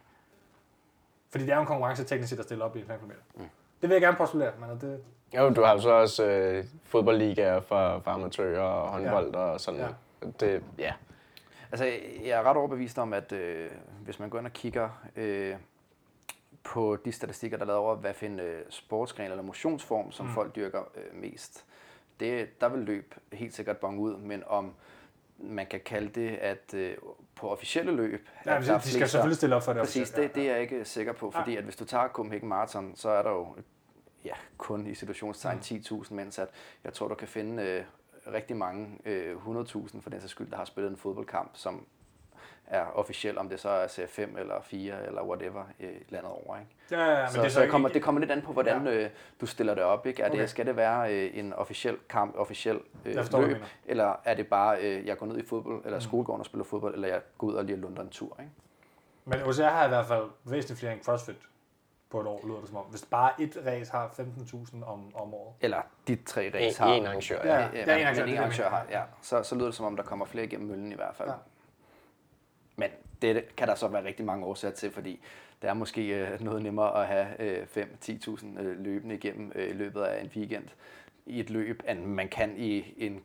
Fordi 1.30 1.44
det 1.44 1.50
er 1.50 1.54
jo 1.54 1.60
en 1.60 1.66
konkurrence 1.66 2.04
teknisk 2.04 2.30
set 2.30 2.38
at 2.38 2.44
stille 2.44 2.64
op 2.64 2.76
i 2.76 2.84
5 2.84 2.98
km. 2.98 3.10
Mm. 3.34 3.48
Det 3.80 3.88
vil 3.88 3.90
jeg 3.90 4.00
gerne 4.00 4.16
postulere, 4.16 4.52
men 4.60 4.80
det, 4.80 5.00
Jo, 5.36 5.50
du 5.50 5.62
har 5.62 5.72
jo 5.72 5.80
så 5.80 5.90
også 5.90 6.24
øh, 6.26 6.64
fodboldligaer 6.84 7.60
for, 7.60 8.00
for 8.04 8.10
amatører 8.10 8.62
og 8.62 8.88
håndbold 8.88 9.30
ja. 9.34 9.38
og 9.38 9.60
sådan. 9.60 9.80
Ja. 9.80 9.86
Ja. 9.86 10.26
Det, 10.40 10.62
ja. 10.78 10.92
Altså, 11.72 11.84
jeg 12.24 12.30
er 12.30 12.42
ret 12.42 12.56
overbevist 12.56 12.98
om, 12.98 13.12
at 13.12 13.32
øh, 13.32 13.70
hvis 14.04 14.18
man 14.18 14.30
går 14.30 14.38
ind 14.38 14.46
og 14.46 14.52
kigger 14.52 14.88
øh, 15.16 15.56
på 16.62 16.96
de 17.04 17.12
statistikker, 17.12 17.56
der 17.56 17.64
er 17.64 17.66
lavet 17.66 17.80
over, 17.80 17.94
hvad 17.94 18.14
for 18.14 18.26
en 18.26 18.40
øh, 18.40 18.62
sportsgren 18.68 19.30
eller 19.30 19.42
motionsform, 19.42 20.12
som 20.12 20.26
mm. 20.26 20.32
folk 20.32 20.56
dyrker 20.56 20.82
øh, 20.94 21.20
mest, 21.20 21.64
det, 22.20 22.60
der 22.60 22.68
vil 22.68 22.80
løb 22.80 23.14
helt 23.32 23.54
sikkert 23.54 23.76
bonge 23.76 24.00
ud, 24.00 24.16
men 24.16 24.42
om 24.46 24.74
man 25.38 25.66
kan 25.66 25.80
kalde 25.84 26.08
det, 26.08 26.36
at 26.36 26.74
øh, 26.74 26.96
på 27.34 27.48
officielle 27.48 27.92
løb... 27.92 28.28
ja, 28.46 28.56
at 28.56 28.62
de, 28.62 28.66
der 28.66 28.74
er 28.74 28.78
de 28.78 28.90
skal 28.90 29.08
selvfølgelig 29.08 29.36
stille 29.36 29.56
op 29.56 29.62
for 29.62 29.72
det. 29.72 29.80
Præcis, 29.82 30.10
det, 30.10 30.34
det 30.34 30.48
er 30.48 30.52
jeg 30.52 30.60
ikke 30.62 30.84
sikker 30.84 31.12
på, 31.12 31.30
fordi 31.30 31.56
at 31.56 31.64
hvis 31.64 31.76
du 31.76 31.84
tager 31.84 32.08
Copenhagen 32.08 32.48
Marathon, 32.48 32.92
så 32.96 33.08
er 33.08 33.22
der 33.22 33.30
jo 33.30 33.56
ja, 34.24 34.34
kun 34.58 34.86
i 34.86 34.94
situationstegn 34.94 35.58
10.000, 35.58 36.14
mens 36.14 36.38
at 36.38 36.48
jeg 36.84 36.92
tror, 36.92 37.08
du 37.08 37.14
kan 37.14 37.28
finde 37.28 37.62
øh, 37.62 37.84
rigtig 38.32 38.56
mange 38.56 38.98
øh, 39.04 39.36
100.000 39.36 40.00
for 40.00 40.10
den 40.10 40.20
sags 40.20 40.30
skyld, 40.30 40.50
der 40.50 40.56
har 40.56 40.64
spillet 40.64 40.90
en 40.90 40.96
fodboldkamp, 40.96 41.50
som 41.54 41.86
er 42.66 42.84
officiel, 42.94 43.38
om 43.38 43.48
det 43.48 43.60
så 43.60 43.68
er 43.68 43.86
serie 43.86 44.08
5 44.08 44.36
eller 44.38 44.60
4 44.62 45.06
eller 45.06 45.22
whatever 45.22 45.64
i 45.78 45.86
landet 46.08 46.30
over. 46.32 46.56
Ikke? 46.58 46.70
Ja, 46.90 46.98
ja, 47.04 47.10
ja, 47.12 47.20
men 47.22 47.30
så, 47.30 47.38
det 47.38 47.44
er 47.46 47.48
så, 47.50 47.54
så 47.60 47.66
kommer, 47.66 47.88
ikke- 47.88 47.94
det 47.94 48.02
kommer 48.02 48.20
lidt 48.20 48.30
an 48.30 48.42
på, 48.42 48.52
hvordan 48.52 48.86
Ja. 48.86 48.92
øh, 49.04 49.10
du 49.40 49.46
stiller 49.46 49.74
det 49.74 49.84
op. 49.84 50.06
Ikke? 50.06 50.22
Er 50.22 50.28
Okay. 50.30 50.40
det, 50.40 50.50
skal 50.50 50.66
det 50.66 50.76
være 50.76 51.14
øh, 51.14 51.38
en 51.38 51.52
officiel 51.52 51.96
kamp, 52.08 52.36
officiel 52.36 52.80
øh, 53.04 53.14
forstår, 53.14 53.40
løb, 53.40 53.56
eller 53.86 54.14
er 54.24 54.34
det 54.34 54.46
bare, 54.48 54.78
øh, 54.82 55.06
jeg 55.06 55.18
går 55.18 55.26
ned 55.26 55.38
i 55.38 55.46
fodbold, 55.46 55.84
eller 55.84 55.98
skolegården 55.98 56.40
og 56.40 56.46
spiller 56.46 56.64
fodbold, 56.64 56.94
eller 56.94 57.08
jeg 57.08 57.20
går 57.38 57.46
ud 57.46 57.54
og 57.54 57.64
lige 57.64 57.76
lunder 57.76 58.02
en 58.02 58.08
tur. 58.10 58.36
Ikke? 58.40 58.52
Men 59.24 59.42
OCR 59.42 59.62
har 59.62 59.84
i 59.84 59.88
hvert 59.88 60.06
fald 60.06 60.24
væsentligt 60.44 60.80
flere 60.80 60.92
end 60.92 61.02
CrossFit 61.02 61.36
på 62.10 62.20
et 62.20 62.26
år, 62.26 62.40
lyder 62.46 62.58
det 62.60 62.68
som 62.68 62.76
om. 62.76 62.84
Hvis 62.84 63.04
bare 63.10 63.42
et 63.42 63.58
race 63.66 63.92
har 63.92 64.08
15.000 64.08 64.84
om, 64.84 65.14
om 65.16 65.34
året. 65.34 65.54
Eller 65.60 65.82
de 66.08 66.16
tre 66.16 66.46
En, 66.46 66.54
race 66.54 66.82
har. 66.82 66.94
en 66.94 67.06
arrangør, 67.06 67.40
Ja. 67.44 67.54
ja. 67.58 67.60
Ja, 67.60 67.68
Ja, 67.74 67.82
en 67.82 68.06
arrangør, 68.06 68.24
en 68.66 68.70
har, 68.72 68.86
ja. 68.90 69.02
Så, 69.22 69.42
så 69.42 69.54
lyder 69.54 69.66
det 69.66 69.74
som 69.74 69.86
om, 69.86 69.96
der 69.96 70.02
kommer 70.02 70.26
flere 70.26 70.44
igennem 70.44 70.68
møllen 70.68 70.92
i 70.92 70.94
hvert 70.94 71.14
fald. 71.16 71.28
Ja. 71.28 71.34
Men 72.76 72.90
det 73.22 73.56
kan 73.56 73.68
der 73.68 73.74
så 73.74 73.88
være 73.88 74.04
rigtig 74.04 74.24
mange 74.26 74.46
årsager 74.46 74.74
til, 74.74 74.90
fordi 74.92 75.20
det 75.62 75.70
er 75.70 75.74
måske 75.74 76.06
øh, 76.08 76.40
noget 76.40 76.62
nemmere 76.62 77.00
at 77.02 77.06
have 77.06 77.26
øh, 77.42 77.66
5-10.000 77.76 78.60
øh, 78.60 78.78
løbende 78.80 79.14
igennem 79.14 79.52
øh, 79.54 79.68
i 79.68 79.72
løbet 79.72 80.02
af 80.02 80.20
en 80.22 80.30
weekend 80.36 80.68
i 81.26 81.40
et 81.40 81.50
løb, 81.50 81.82
end 81.88 82.04
man 82.04 82.28
kan 82.28 82.54
i 82.56 82.94
en 82.96 83.24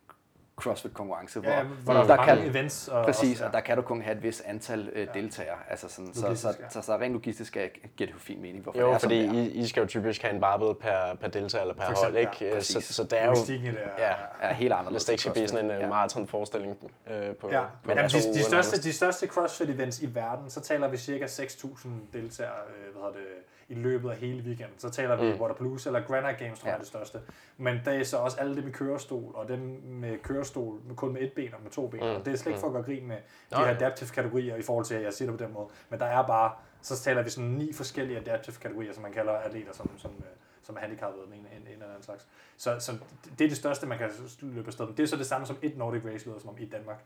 CrossFit-konkurrence, 0.62 1.40
hvor, 1.40 1.50
Ja, 1.52 1.64
hvor 1.64 1.94
der, 1.94 2.04
der 2.04 2.14
er 2.14 2.18
mange 2.18 2.36
kan, 2.42 2.50
events. 2.52 2.88
Og, 2.88 3.06
Præcis, 3.06 3.32
også, 3.32 3.46
og 3.46 3.54
der 3.54 3.60
kan 3.60 3.76
du 3.76 3.82
kun 3.82 4.02
have 4.02 4.18
et 4.18 4.24
vis 4.24 4.42
antal 4.46 4.90
øh, 4.94 5.08
deltagere. 5.14 5.56
Altså 5.70 5.90
sådan, 5.90 6.14
så, 6.14 6.36
så, 6.36 6.48
ja. 6.60 6.70
så, 6.70 6.82
så, 6.82 6.98
rent 6.98 7.14
logistisk 7.14 7.48
skal- 7.48 7.70
giver 7.98 8.08
det 8.08 8.14
jo 8.14 8.20
fin 8.20 8.42
mening, 8.42 8.64
hvorfor 8.64 8.80
Jo, 8.80 8.88
det 8.88 8.96
er, 8.96 9.00
fordi. 9.00 9.26
I, 9.26 9.48
I 9.52 9.68
skal 9.68 9.82
jo 9.82 9.88
typisk 9.88 10.22
have 10.22 10.34
en 10.34 10.42
barbed 10.42 10.74
per, 10.76 11.16
per 11.22 11.28
deltager 11.28 11.62
eller 11.62 11.76
per 11.76 11.82
For 11.86 11.96
hold, 12.04 12.18
eksempel, 12.18 12.44
ikke? 12.44 12.56
ja, 12.56 12.62
så, 12.62 12.82
så 12.82 13.04
det 13.04 13.22
er 13.22 13.26
jo... 13.26 13.32
Er, 13.32 14.08
Ja, 14.08 14.14
er 14.42 14.54
helt 14.54 14.74
anderledes. 14.74 14.94
hvis 14.94 15.06
det 15.06 15.14
ikke 15.14 15.22
skal 15.22 15.34
blive 15.34 15.48
sådan 15.48 15.66
en 15.66 15.72
Ja. 15.72 15.78
ja. 15.80 15.88
maratonforestilling 15.90 16.78
øh, 17.08 17.36
på, 17.36 17.50
Ja, 17.52 17.62
på 17.62 17.68
men 17.88 17.98
jamen, 17.98 18.10
de, 18.12 18.34
de, 18.34 18.44
største, 18.44 18.82
de 18.82 18.94
største 18.94 19.28
CrossFit-events 19.28 20.04
i 20.04 20.16
verden, 20.16 20.50
så 20.50 20.62
taler 20.62 20.88
vi 20.88 20.98
cirka 20.98 21.26
6.000 21.26 21.88
deltagere 22.14 22.52
øh, 22.78 22.94
hvad 22.94 23.02
hedder 23.04 23.14
det, 23.14 23.28
i 23.68 23.74
løbet 23.74 24.10
af 24.10 24.18
hele 24.18 24.44
weekenden. 24.44 24.80
Så 24.80 24.90
taler 24.90 25.16
vi 25.16 25.34
mm. 25.34 25.42
Waterpalooza 25.42 25.90
eller 25.90 26.02
Granite 26.08 26.44
Games, 26.44 26.60
tror 26.60 26.68
jeg 26.68 26.72
Ja. 26.72 26.76
er 26.76 26.80
det 26.80 26.88
største. 26.88 27.20
Men 27.58 27.80
det 27.86 27.96
er 27.96 28.04
så 28.04 28.18
også 28.18 28.38
alle 28.40 28.56
dem 28.56 28.64
med 28.64 28.74
kørestol, 28.74 29.32
og 29.36 29.48
dem 29.48 29.60
med 29.84 30.18
kørestol 30.18 30.80
med 30.88 30.96
kun 30.96 31.14
med 31.14 31.22
et 31.22 31.34
ben 31.34 31.54
og 31.54 31.60
med 31.64 31.72
to 31.72 31.88
ben. 31.88 32.00
Mm. 32.00 32.06
Og 32.06 32.26
det 32.26 32.34
er 32.34 32.38
slet 32.38 32.52
ikke 32.52 32.60
for 32.60 32.68
at 32.68 32.74
gøre 32.74 32.84
grin 32.84 33.08
med 33.08 33.18
de 33.52 33.56
her 33.56 33.66
adaptive 33.76 34.10
kategorier 34.10 34.56
i 34.56 34.62
forhold 34.62 34.86
til, 34.86 34.96
at 34.96 35.04
jeg 35.04 35.14
siger 35.14 35.32
det 35.32 35.40
på 35.40 35.46
den 35.46 35.54
måde. 35.54 35.68
Men 35.90 36.00
der 36.00 36.06
er 36.06 36.28
bare, 36.28 36.52
så 36.82 37.00
taler 37.00 37.22
vi 37.24 37.30
sådan 37.30 37.50
ni 37.50 37.74
forskellige 37.74 38.20
adaptive 38.20 38.56
kategorier, 38.56 38.94
som 38.94 39.04
man 39.04 39.12
kalder 39.14 39.32
atleter, 39.34 39.74
som, 39.74 39.90
som, 39.98 40.12
øh, 40.18 40.26
som 40.64 40.76
er 40.76 40.80
af 40.80 40.88
den 40.90 41.34
ene 41.34 41.36
en, 41.36 41.62
en 41.62 41.68
eller 41.74 41.86
anden 41.86 42.04
slags. 42.04 42.28
Så, 42.58 42.80
så 42.80 42.92
det 43.40 43.46
er 43.46 43.50
det 43.50 43.58
største, 43.58 43.88
man 43.88 43.98
kan 43.98 44.10
løbe 44.42 44.68
afsted 44.68 44.86
med. 44.86 44.96
Det 44.96 45.04
er 45.04 45.08
så 45.08 45.16
det 45.16 45.26
samme 45.26 45.48
som 45.48 45.58
et 45.62 45.78
Nordic 45.78 46.06
Race, 46.06 46.28
lyder 46.30 46.40
som 46.40 46.50
om 46.50 46.56
i 46.60 46.66
Danmark. 46.66 47.04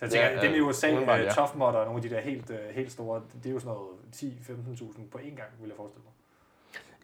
Så 0.00 0.04
jeg 0.04 0.10
tænker, 0.10 0.28
Ja, 0.28 0.34
ja, 0.36 0.42
dem 0.42 0.52
i 0.54 0.56
ja, 0.56 0.62
USA, 0.62 0.92
uh, 0.92 1.02
ja. 1.08 1.30
Tough 1.30 1.58
Mudder 1.58 1.72
og 1.72 1.84
nogle 1.84 1.96
af 1.96 2.02
de 2.02 2.10
der 2.14 2.20
helt, 2.20 2.50
uh, 2.50 2.56
helt 2.74 2.92
store, 2.92 3.22
det 3.42 3.48
er 3.48 3.52
jo 3.54 3.58
sådan 3.60 3.74
noget 3.74 3.88
10-15.000 4.14 5.00
på 5.12 5.18
én 5.18 5.36
gang, 5.36 5.48
vil 5.60 5.68
jeg 5.68 5.76
forestille 5.76 6.02
mig. 6.04 6.12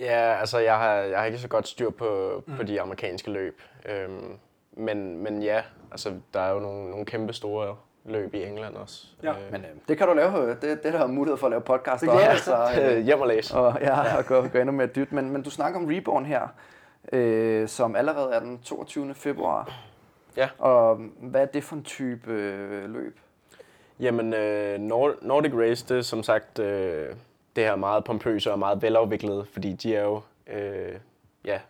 Ja, 0.06 0.36
altså 0.40 0.58
jeg 0.58 0.78
har, 0.78 0.92
jeg 0.94 1.18
har 1.18 1.26
ikke 1.26 1.38
så 1.38 1.48
godt 1.48 1.68
styr 1.68 1.90
på, 1.90 2.42
mm. 2.46 2.56
på 2.56 2.62
de 2.62 2.80
amerikanske 2.80 3.30
løb. 3.30 3.62
Øhm, 3.88 4.32
men, 4.72 5.22
men 5.22 5.42
ja, 5.42 5.62
altså 5.90 6.12
der 6.34 6.40
er 6.40 6.52
jo 6.52 6.58
nogle, 6.60 6.90
nogle 6.90 7.06
kæmpe 7.06 7.32
store 7.32 7.76
løb 8.04 8.34
i 8.34 8.42
England 8.44 8.74
også. 8.76 9.06
Ja, 9.22 9.30
Øh, 9.30 9.36
Men 9.52 9.60
øh, 9.60 9.66
det 9.88 9.98
kan 9.98 10.06
du 10.06 10.14
lave, 10.14 10.42
øh, 10.42 10.48
det, 10.48 10.62
det 10.82 10.92
der 10.92 10.98
har 10.98 11.06
mulighed 11.06 11.36
for 11.38 11.46
at 11.46 11.50
lave 11.50 11.60
podcast 11.62 12.00
Det 12.00 12.08
om. 12.08 12.18
jeg. 12.18 12.28
altså, 12.28 12.56
øh, 12.80 12.96
øh, 12.96 13.04
hjem 13.04 13.20
og 13.20 13.28
læse. 13.28 13.56
og, 13.56 13.80
ja, 13.80 14.16
og 14.18 14.26
gå, 14.26 14.48
gå 14.48 14.58
endnu 14.58 14.72
mere 14.72 14.86
dybt. 14.86 15.12
Men, 15.12 15.30
men 15.30 15.42
du 15.42 15.50
snakker 15.50 15.80
om 15.80 15.86
Reborn 15.86 16.24
her, 16.24 16.48
øh, 17.12 17.68
som 17.68 17.96
allerede 17.96 18.34
er 18.34 18.40
den 18.40 18.58
22. 18.58 19.14
februar. 19.14 19.72
Ja. 20.36 20.48
Og 20.58 20.96
hvad 21.20 21.42
er 21.42 21.46
det 21.46 21.64
for 21.64 21.76
en 21.76 21.82
type 21.84 22.32
øh, 22.32 22.90
løb? 22.90 23.18
Jamen, 24.00 24.34
øh, 24.34 24.78
Nord- 24.80 25.18
Nordic 25.22 25.52
Race, 25.54 25.88
det 25.88 25.98
er 25.98 26.02
som 26.02 26.22
sagt 26.22 26.58
øh, 26.58 27.14
det 27.56 27.64
her 27.64 27.76
meget 27.76 28.04
pompøse 28.04 28.52
og 28.52 28.58
meget 28.58 28.82
velafviklede, 28.82 29.44
fordi 29.44 29.72
de 29.72 29.94
er 29.96 30.02
jo 30.02 30.20
øh, 30.46 30.98
ja, 31.44 31.60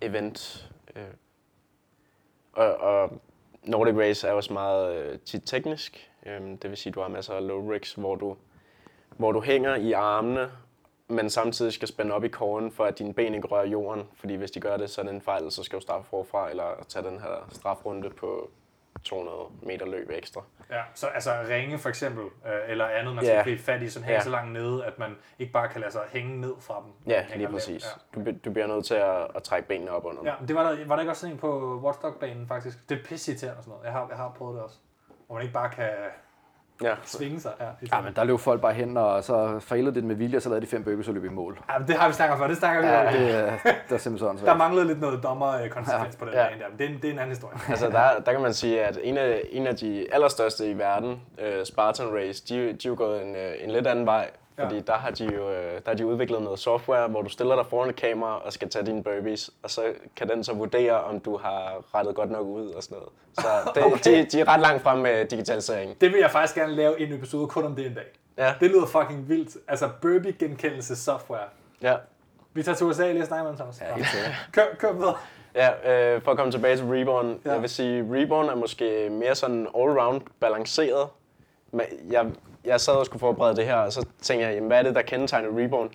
event. 0.00 0.68
Øh. 0.96 1.02
Og, 2.52 2.76
og 2.76 3.20
Nordic 3.62 3.94
Race 3.96 4.28
er 4.28 4.32
også 4.32 4.52
meget 4.52 4.96
øh, 4.96 5.18
tit 5.18 5.42
teknisk. 5.46 6.10
Øh, 6.26 6.40
det 6.40 6.70
vil 6.70 6.76
sige, 6.76 6.90
at 6.90 6.94
du 6.94 7.00
har 7.00 7.08
masser 7.08 7.34
af 7.34 7.46
low 7.46 7.70
rigs, 7.70 7.94
hvor 7.94 8.14
du, 8.14 8.36
hvor 9.16 9.32
du 9.32 9.40
hænger 9.40 9.74
i 9.76 9.92
armene, 9.92 10.50
men 11.08 11.30
samtidig 11.30 11.72
skal 11.72 11.88
spænde 11.88 12.14
op 12.14 12.24
i 12.24 12.28
kåren, 12.28 12.70
for 12.72 12.84
at 12.84 12.98
dine 12.98 13.14
ben 13.14 13.34
ikke 13.34 13.48
rører 13.48 13.66
jorden. 13.66 14.08
Fordi 14.16 14.34
hvis 14.34 14.50
de 14.50 14.60
gør 14.60 14.76
det, 14.76 14.90
så 14.90 15.00
er 15.00 15.04
det 15.04 15.14
en 15.14 15.20
fejl, 15.20 15.50
så 15.50 15.62
skal 15.62 15.78
du 15.78 15.82
starte 15.82 16.04
forfra, 16.04 16.50
eller 16.50 16.84
tage 16.88 17.04
den 17.06 17.20
her 17.20 17.48
strafrunde 17.52 18.10
på 18.10 18.50
200 19.04 19.36
meter 19.62 19.86
løb 19.86 20.10
ekstra. 20.10 20.42
Ja, 20.70 20.82
så 20.94 21.06
altså 21.06 21.30
ringe 21.48 21.78
for 21.78 21.88
eksempel, 21.88 22.24
øh, 22.24 22.52
eller 22.68 22.86
andet, 22.86 23.14
man 23.14 23.24
skal 23.24 23.36
Ja. 23.36 23.42
gribe 23.42 23.62
fat 23.62 23.82
i, 23.82 23.88
som 23.90 24.02
hænger 24.02 24.14
Ja. 24.18 24.24
så 24.24 24.30
langt 24.30 24.52
nede, 24.52 24.84
at 24.84 24.98
man 24.98 25.16
ikke 25.38 25.52
bare 25.52 25.68
kan 25.68 25.80
lade 25.80 25.92
sig 25.92 26.02
hænge 26.08 26.40
ned 26.40 26.54
fra 26.60 26.82
dem. 26.84 26.92
Ja, 27.12 27.24
lige 27.36 27.48
præcis. 27.48 27.84
Ja. 28.16 28.20
Du, 28.20 28.30
du 28.44 28.50
bliver 28.52 28.66
nødt 28.66 28.84
til 28.84 28.94
at, 28.94 29.26
at 29.34 29.42
trække 29.42 29.68
benene 29.68 29.90
op 29.90 30.04
under. 30.04 30.22
Ja, 30.24 30.34
men 30.38 30.48
det 30.48 30.56
var 30.56 30.70
der, 30.70 30.86
var 30.86 30.94
der 30.96 31.00
ikke 31.00 31.12
også 31.12 31.20
sådan 31.20 31.34
en 31.34 31.38
på 31.40 31.80
Watchdog-banen 31.84 32.46
faktisk? 32.48 32.88
Det 32.88 32.98
er 32.98 33.02
pisse 33.04 33.32
irriterende 33.32 33.58
og 33.58 33.64
sådan 33.64 33.70
noget. 33.72 33.84
Jeg 33.84 33.92
har, 33.92 34.06
jeg 34.08 34.16
har 34.16 34.34
prøvet 34.38 34.54
det 34.54 34.62
også. 34.62 34.76
Hvor 35.26 35.34
man 35.34 35.42
ikke 35.42 35.54
bare 35.54 35.70
kan 35.70 35.88
ja. 36.82 36.94
svinge 37.04 37.40
sig. 37.40 37.52
Ja, 37.60 37.96
Ja, 37.96 38.00
men 38.02 38.12
der 38.16 38.24
løb 38.24 38.38
folk 38.38 38.60
bare 38.60 38.72
hen, 38.72 38.96
og 38.96 39.24
så 39.24 39.58
failede 39.60 39.94
det 39.94 40.04
med 40.04 40.14
vilje, 40.16 40.36
og 40.36 40.42
så 40.42 40.48
lavede 40.48 40.66
de 40.66 40.70
fem 40.70 40.84
burpees 40.84 41.08
og 41.08 41.14
løb 41.14 41.24
i 41.24 41.28
mål. 41.28 41.58
ja, 41.72 41.78
men 41.78 41.88
det 41.88 41.96
har 41.96 42.08
vi 42.08 42.14
snakket 42.14 42.32
om 42.34 42.38
før. 42.40 42.46
Det 42.48 42.56
snakker 42.56 42.80
vi 42.82 42.86
Ja, 42.86 43.06
om. 43.06 43.12
det, 43.12 43.34
er- 43.34 43.50
det 43.88 43.94
er 43.94 43.98
simpelthen 43.98 44.18
sådan. 44.18 44.36
Der 44.46 44.52
Så. 44.52 44.54
manglede 44.58 44.86
lidt 44.86 45.00
noget 45.00 45.22
dommerkonsekvens 45.22 46.16
på 46.16 46.24
den 46.24 46.34
Ja. 46.34 46.38
der, 46.40 46.46
men 46.70 46.78
det 46.78 46.84
er, 46.86 46.88
en, 46.90 46.96
det 47.02 47.08
er 47.08 47.12
en 47.12 47.18
anden 47.18 47.30
historie. 47.30 47.56
Altså 47.68 47.86
der, 47.90 48.20
der 48.26 48.32
kan 48.32 48.40
man 48.40 48.54
sige, 48.54 48.84
at 48.84 48.98
en 49.02 49.18
af, 49.18 49.40
en 49.50 49.66
af 49.66 49.76
de 49.76 50.06
allerstørste 50.12 50.70
i 50.70 50.78
verden, 50.78 51.10
uh, 51.38 51.64
Spartan 51.64 52.06
Race, 52.14 52.44
de, 52.48 52.54
de 52.56 52.68
er 52.72 52.76
jo 52.86 52.94
gået 52.98 53.22
en, 53.22 53.36
øh, 53.36 53.52
en 53.60 53.70
lidt 53.70 53.86
anden 53.86 54.06
vej. 54.06 54.30
Fordi 54.58 54.74
Ja. 54.74 54.80
der 54.80 54.92
har 54.92 55.10
de 55.10 55.24
jo 55.24 55.50
øh, 55.50 55.72
der 55.74 55.80
har 55.86 55.94
de 55.94 56.06
udviklet 56.06 56.42
noget 56.42 56.58
software, 56.58 57.08
hvor 57.08 57.22
du 57.22 57.28
stiller 57.28 57.56
dig 57.56 57.66
foran 57.66 57.90
et 57.90 57.96
kamera 57.96 58.38
og 58.44 58.52
skal 58.52 58.68
tage 58.68 58.86
dine 58.86 59.02
burpees, 59.02 59.50
og 59.62 59.70
så 59.70 59.82
kan 60.16 60.28
den 60.28 60.44
så 60.44 60.52
vurdere, 60.52 61.00
om 61.04 61.20
du 61.20 61.36
har 61.36 61.82
rettet 61.94 62.14
godt 62.14 62.30
nok 62.30 62.46
ud 62.46 62.68
og 62.70 62.82
sådan 62.82 62.96
noget. 62.98 63.12
Så 63.34 63.46
det, 63.74 63.84
Okay. 63.84 64.22
de, 64.22 64.24
de 64.24 64.40
er 64.40 64.48
ret 64.48 64.60
langt 64.60 64.82
frem 64.82 64.98
med 64.98 65.24
digitalisering. 65.24 66.00
Det 66.00 66.12
vil 66.12 66.20
jeg 66.20 66.30
faktisk 66.30 66.54
gerne 66.54 66.74
lave 66.74 67.00
en 67.00 67.12
episode 67.12 67.46
kun 67.48 67.64
om 67.64 67.74
det 67.76 67.86
en 67.86 67.94
dag. 67.94 68.04
Ja, 68.38 68.54
Det 68.60 68.70
lyder 68.70 68.86
fucking 68.86 69.28
vildt. 69.28 69.56
Altså 69.68 69.88
Burpee 70.02 70.32
genkendelse 70.32 70.96
software. 70.96 71.44
ja. 71.82 71.94
Vi 72.56 72.62
tager 72.62 72.76
til 72.76 72.86
USA 72.86 73.12
lige 73.12 73.22
og 73.22 73.26
snakker 73.26 73.46
dem, 73.46 73.56
Thomas. 73.56 73.80
Ja. 73.80 74.04
Kør, 74.52 74.62
kør 74.78 74.92
videre. 74.92 75.14
Ja, 75.54 76.14
øh, 76.14 76.22
for 76.22 76.30
at 76.30 76.36
komme 76.36 76.52
tilbage 76.52 76.76
til 76.76 76.84
Reborn. 76.86 77.40
Ja. 77.44 77.52
Jeg 77.52 77.60
vil 77.60 77.68
sige, 77.70 78.02
Reborn 78.10 78.48
er 78.48 78.54
måske 78.54 79.08
mere 79.10 79.34
sådan 79.34 79.66
all-round 79.76 80.20
balanceret. 80.40 81.08
Men 81.72 81.86
jeg, 82.10 82.26
jeg 82.64 82.80
sad 82.80 82.94
og 82.94 83.06
skulle 83.06 83.20
forberede 83.20 83.56
det 83.56 83.64
her, 83.64 83.74
og 83.76 83.92
så 83.92 84.06
tænkte 84.22 84.46
jeg, 84.46 84.54
jamen, 84.54 84.66
hvad 84.68 84.78
er 84.78 84.82
det, 84.82 84.94
der 84.94 85.02
kendetegner 85.02 85.48
Reborn? 85.64 85.90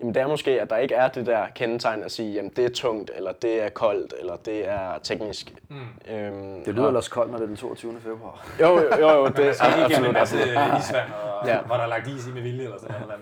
Jamen 0.00 0.14
det 0.14 0.22
er 0.22 0.26
måske, 0.26 0.60
at 0.60 0.70
der 0.70 0.76
ikke 0.76 0.94
er 0.94 1.08
det 1.08 1.26
der 1.26 1.46
kendetegn 1.54 2.02
at 2.02 2.12
sige, 2.12 2.32
jamen 2.34 2.50
det 2.56 2.64
er 2.64 2.68
tungt, 2.68 3.10
eller 3.16 3.32
det 3.32 3.62
er 3.62 3.68
koldt, 3.68 4.14
eller 4.20 4.36
det 4.36 4.68
er 4.68 4.98
teknisk. 5.02 5.52
Mm. 5.68 5.76
Øhm, 6.14 6.64
Det 6.64 6.74
lyder 6.74 6.82
og- 6.82 6.88
ellers 6.88 7.08
koldt, 7.08 7.30
når 7.30 7.38
det 7.38 7.44
er 7.44 7.48
den 7.48 7.56
22. 7.56 8.00
februar. 8.00 8.46
Jo, 8.60 8.66
jo, 8.80 8.96
jo, 9.00 9.10
jo 9.10 9.26
det 9.26 9.38
er 9.48 9.52
Så 9.52 9.64
ikke 9.66 9.78
en 9.78 9.84
absolut. 9.84 10.12
masse 10.12 10.36
isvand, 10.38 11.12
og, 11.40 11.48
ja. 11.48 11.58
Hvor 11.60 11.74
der 11.76 11.82
er 11.82 11.86
lagt 11.88 12.06
is 12.08 12.26
i 12.26 12.30
med 12.30 12.42
vilje 12.42 12.64
eller 12.64 12.78
sådan 12.78 12.94
noget. 13.00 13.14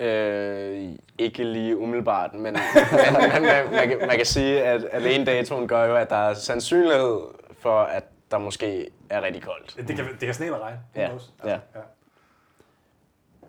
Øh, 0.00 0.88
ikke 1.18 1.44
lige 1.44 1.78
umiddelbart, 1.78 2.32
men, 2.34 2.42
men, 2.42 2.52
men 2.52 3.42
man, 3.42 3.42
man, 3.72 3.88
kan, 3.88 3.98
man 4.06 4.16
kan 4.16 4.26
sige, 4.26 4.62
at 4.62 4.86
alene 4.92 5.24
datoen 5.24 5.68
gør 5.68 5.84
jo, 5.84 5.96
at 5.96 6.10
der 6.10 6.16
er 6.16 6.34
sandsynlighed 6.34 7.20
for, 7.58 7.78
at 7.80 8.04
der 8.30 8.38
måske 8.38 8.86
er 9.10 9.22
rigtig 9.22 9.42
koldt. 9.42 9.88
Det 9.88 9.96
kan, 9.96 10.04
det 10.04 10.20
kan 10.20 10.34
sne 10.34 10.46
eller 10.46 10.62
regne. 10.62 10.78
Ja, 10.96 11.06
knows? 11.06 11.32
ja. 11.44 11.50
ja. 11.50 11.56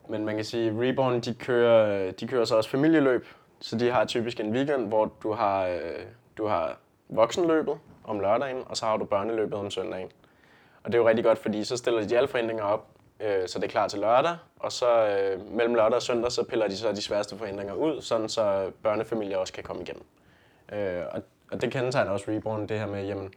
Men 0.09 0.25
man 0.25 0.35
kan 0.35 0.45
sige, 0.45 0.69
at 0.69 0.73
Reborn 0.79 1.19
de 1.19 1.33
kører, 1.33 2.11
de 2.11 2.27
kører 2.27 2.45
så 2.45 2.55
også 2.55 2.69
familieløb, 2.69 3.27
så 3.59 3.77
de 3.77 3.91
har 3.91 4.05
typisk 4.05 4.39
en 4.39 4.51
weekend, 4.51 4.87
hvor 4.87 5.13
du 5.23 5.33
har, 5.33 5.67
øh, 5.67 6.05
du 6.37 6.47
har 6.47 6.77
voksenløbet 7.09 7.77
om 8.03 8.19
lørdagen, 8.19 8.63
og 8.65 8.77
så 8.77 8.85
har 8.85 8.97
du 8.97 9.05
børneløbet 9.05 9.53
om 9.53 9.71
søndagen. 9.71 10.09
Og 10.83 10.91
det 10.91 10.95
er 10.95 11.01
jo 11.01 11.07
rigtig 11.07 11.25
godt, 11.25 11.37
fordi 11.37 11.63
så 11.63 11.77
stiller 11.77 12.07
de 12.07 12.17
alle 12.17 12.27
forhindringer 12.27 12.63
op, 12.63 12.87
øh, 13.19 13.47
så 13.47 13.59
det 13.59 13.65
er 13.65 13.69
klar 13.69 13.87
til 13.87 13.99
lørdag, 13.99 14.37
og 14.59 14.71
så 14.71 15.07
øh, 15.07 15.51
mellem 15.51 15.75
lørdag 15.75 15.95
og 15.95 16.01
søndag, 16.01 16.31
så 16.31 16.43
piller 16.43 16.67
de 16.67 16.77
så 16.77 16.91
de 16.91 17.01
sværeste 17.01 17.37
forhindringer 17.37 17.73
ud, 17.73 18.01
sådan 18.01 18.29
så 18.29 18.71
børnefamilier 18.83 19.37
også 19.37 19.53
kan 19.53 19.63
komme 19.63 19.81
igennem. 19.81 20.03
Øh, 20.73 21.03
og, 21.11 21.21
og 21.51 21.61
det 21.61 21.71
kendetegner 21.71 22.11
også 22.11 22.31
Reborn, 22.31 22.67
det 22.67 22.79
her 22.79 22.87
med, 22.87 23.05
jamen, 23.05 23.33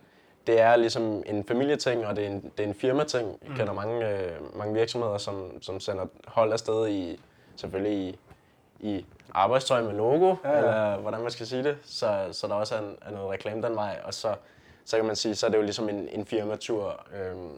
det 0.49 0.61
er 0.61 0.77
ligesom 0.77 1.23
en 1.27 1.45
familieting, 1.45 2.07
og 2.07 2.17
det 2.17 2.25
er 2.25 2.29
en, 2.29 2.53
det 2.59 2.65
er 2.65 2.69
en 2.69 2.75
firmating. 2.75 3.39
Jeg 3.49 3.57
kender 3.57 3.73
mange, 3.73 4.09
øh, 4.11 4.57
mange 4.59 4.75
virksomheder, 4.75 5.19
som, 5.19 5.63
som 5.63 5.81
sender 5.81 6.07
hold 6.27 6.53
afsted 6.53 6.89
i, 6.89 7.21
selvfølgelig 7.57 7.99
i, 7.99 8.19
i 8.81 9.07
arbejdstøj 9.35 9.83
med 9.83 9.93
logo, 9.93 10.35
Ja, 10.45 10.51
ja, 10.51 10.57
eller 10.59 10.97
hvordan 10.97 11.21
man 11.21 11.31
skal 11.31 11.47
sige 11.47 11.63
det, 11.65 11.77
så, 11.85 12.29
så 12.33 12.47
der 12.47 12.55
også 12.55 12.75
er, 12.75 12.79
en, 12.79 12.97
er 13.07 13.11
noget 13.11 13.31
reklame 13.31 13.63
den 13.63 13.75
vej, 13.75 14.01
og 14.05 14.15
så, 14.15 14.35
så 14.85 14.97
kan 14.97 15.05
man 15.07 15.17
sige, 15.17 15.35
så 15.35 15.47
er 15.47 15.51
det 15.51 15.59
jo 15.59 15.63
ligesom 15.63 15.89
en, 15.89 16.09
en 16.13 16.27
firmatur. 16.27 17.01
Øhm, 17.21 17.51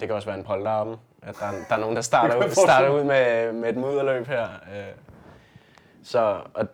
det 0.00 0.08
kan 0.08 0.16
også 0.16 0.28
være 0.28 0.38
en 0.38 0.44
polterappen, 0.44 0.96
at 1.22 1.34
der, 1.40 1.46
er- 1.46 1.64
der 1.68 1.74
er 1.76 1.80
nogen, 1.80 1.96
der 1.96 2.02
starter, 2.02 2.36
ud, 2.46 2.50
starter 2.50 2.88
ud 2.88 3.04
med, 3.04 3.52
med 3.52 3.68
et 3.68 3.76
mudderløb 3.76 4.26
her. 4.26 4.44
Øh. 4.44 4.84
Så, 6.04 6.40
og 6.54 6.68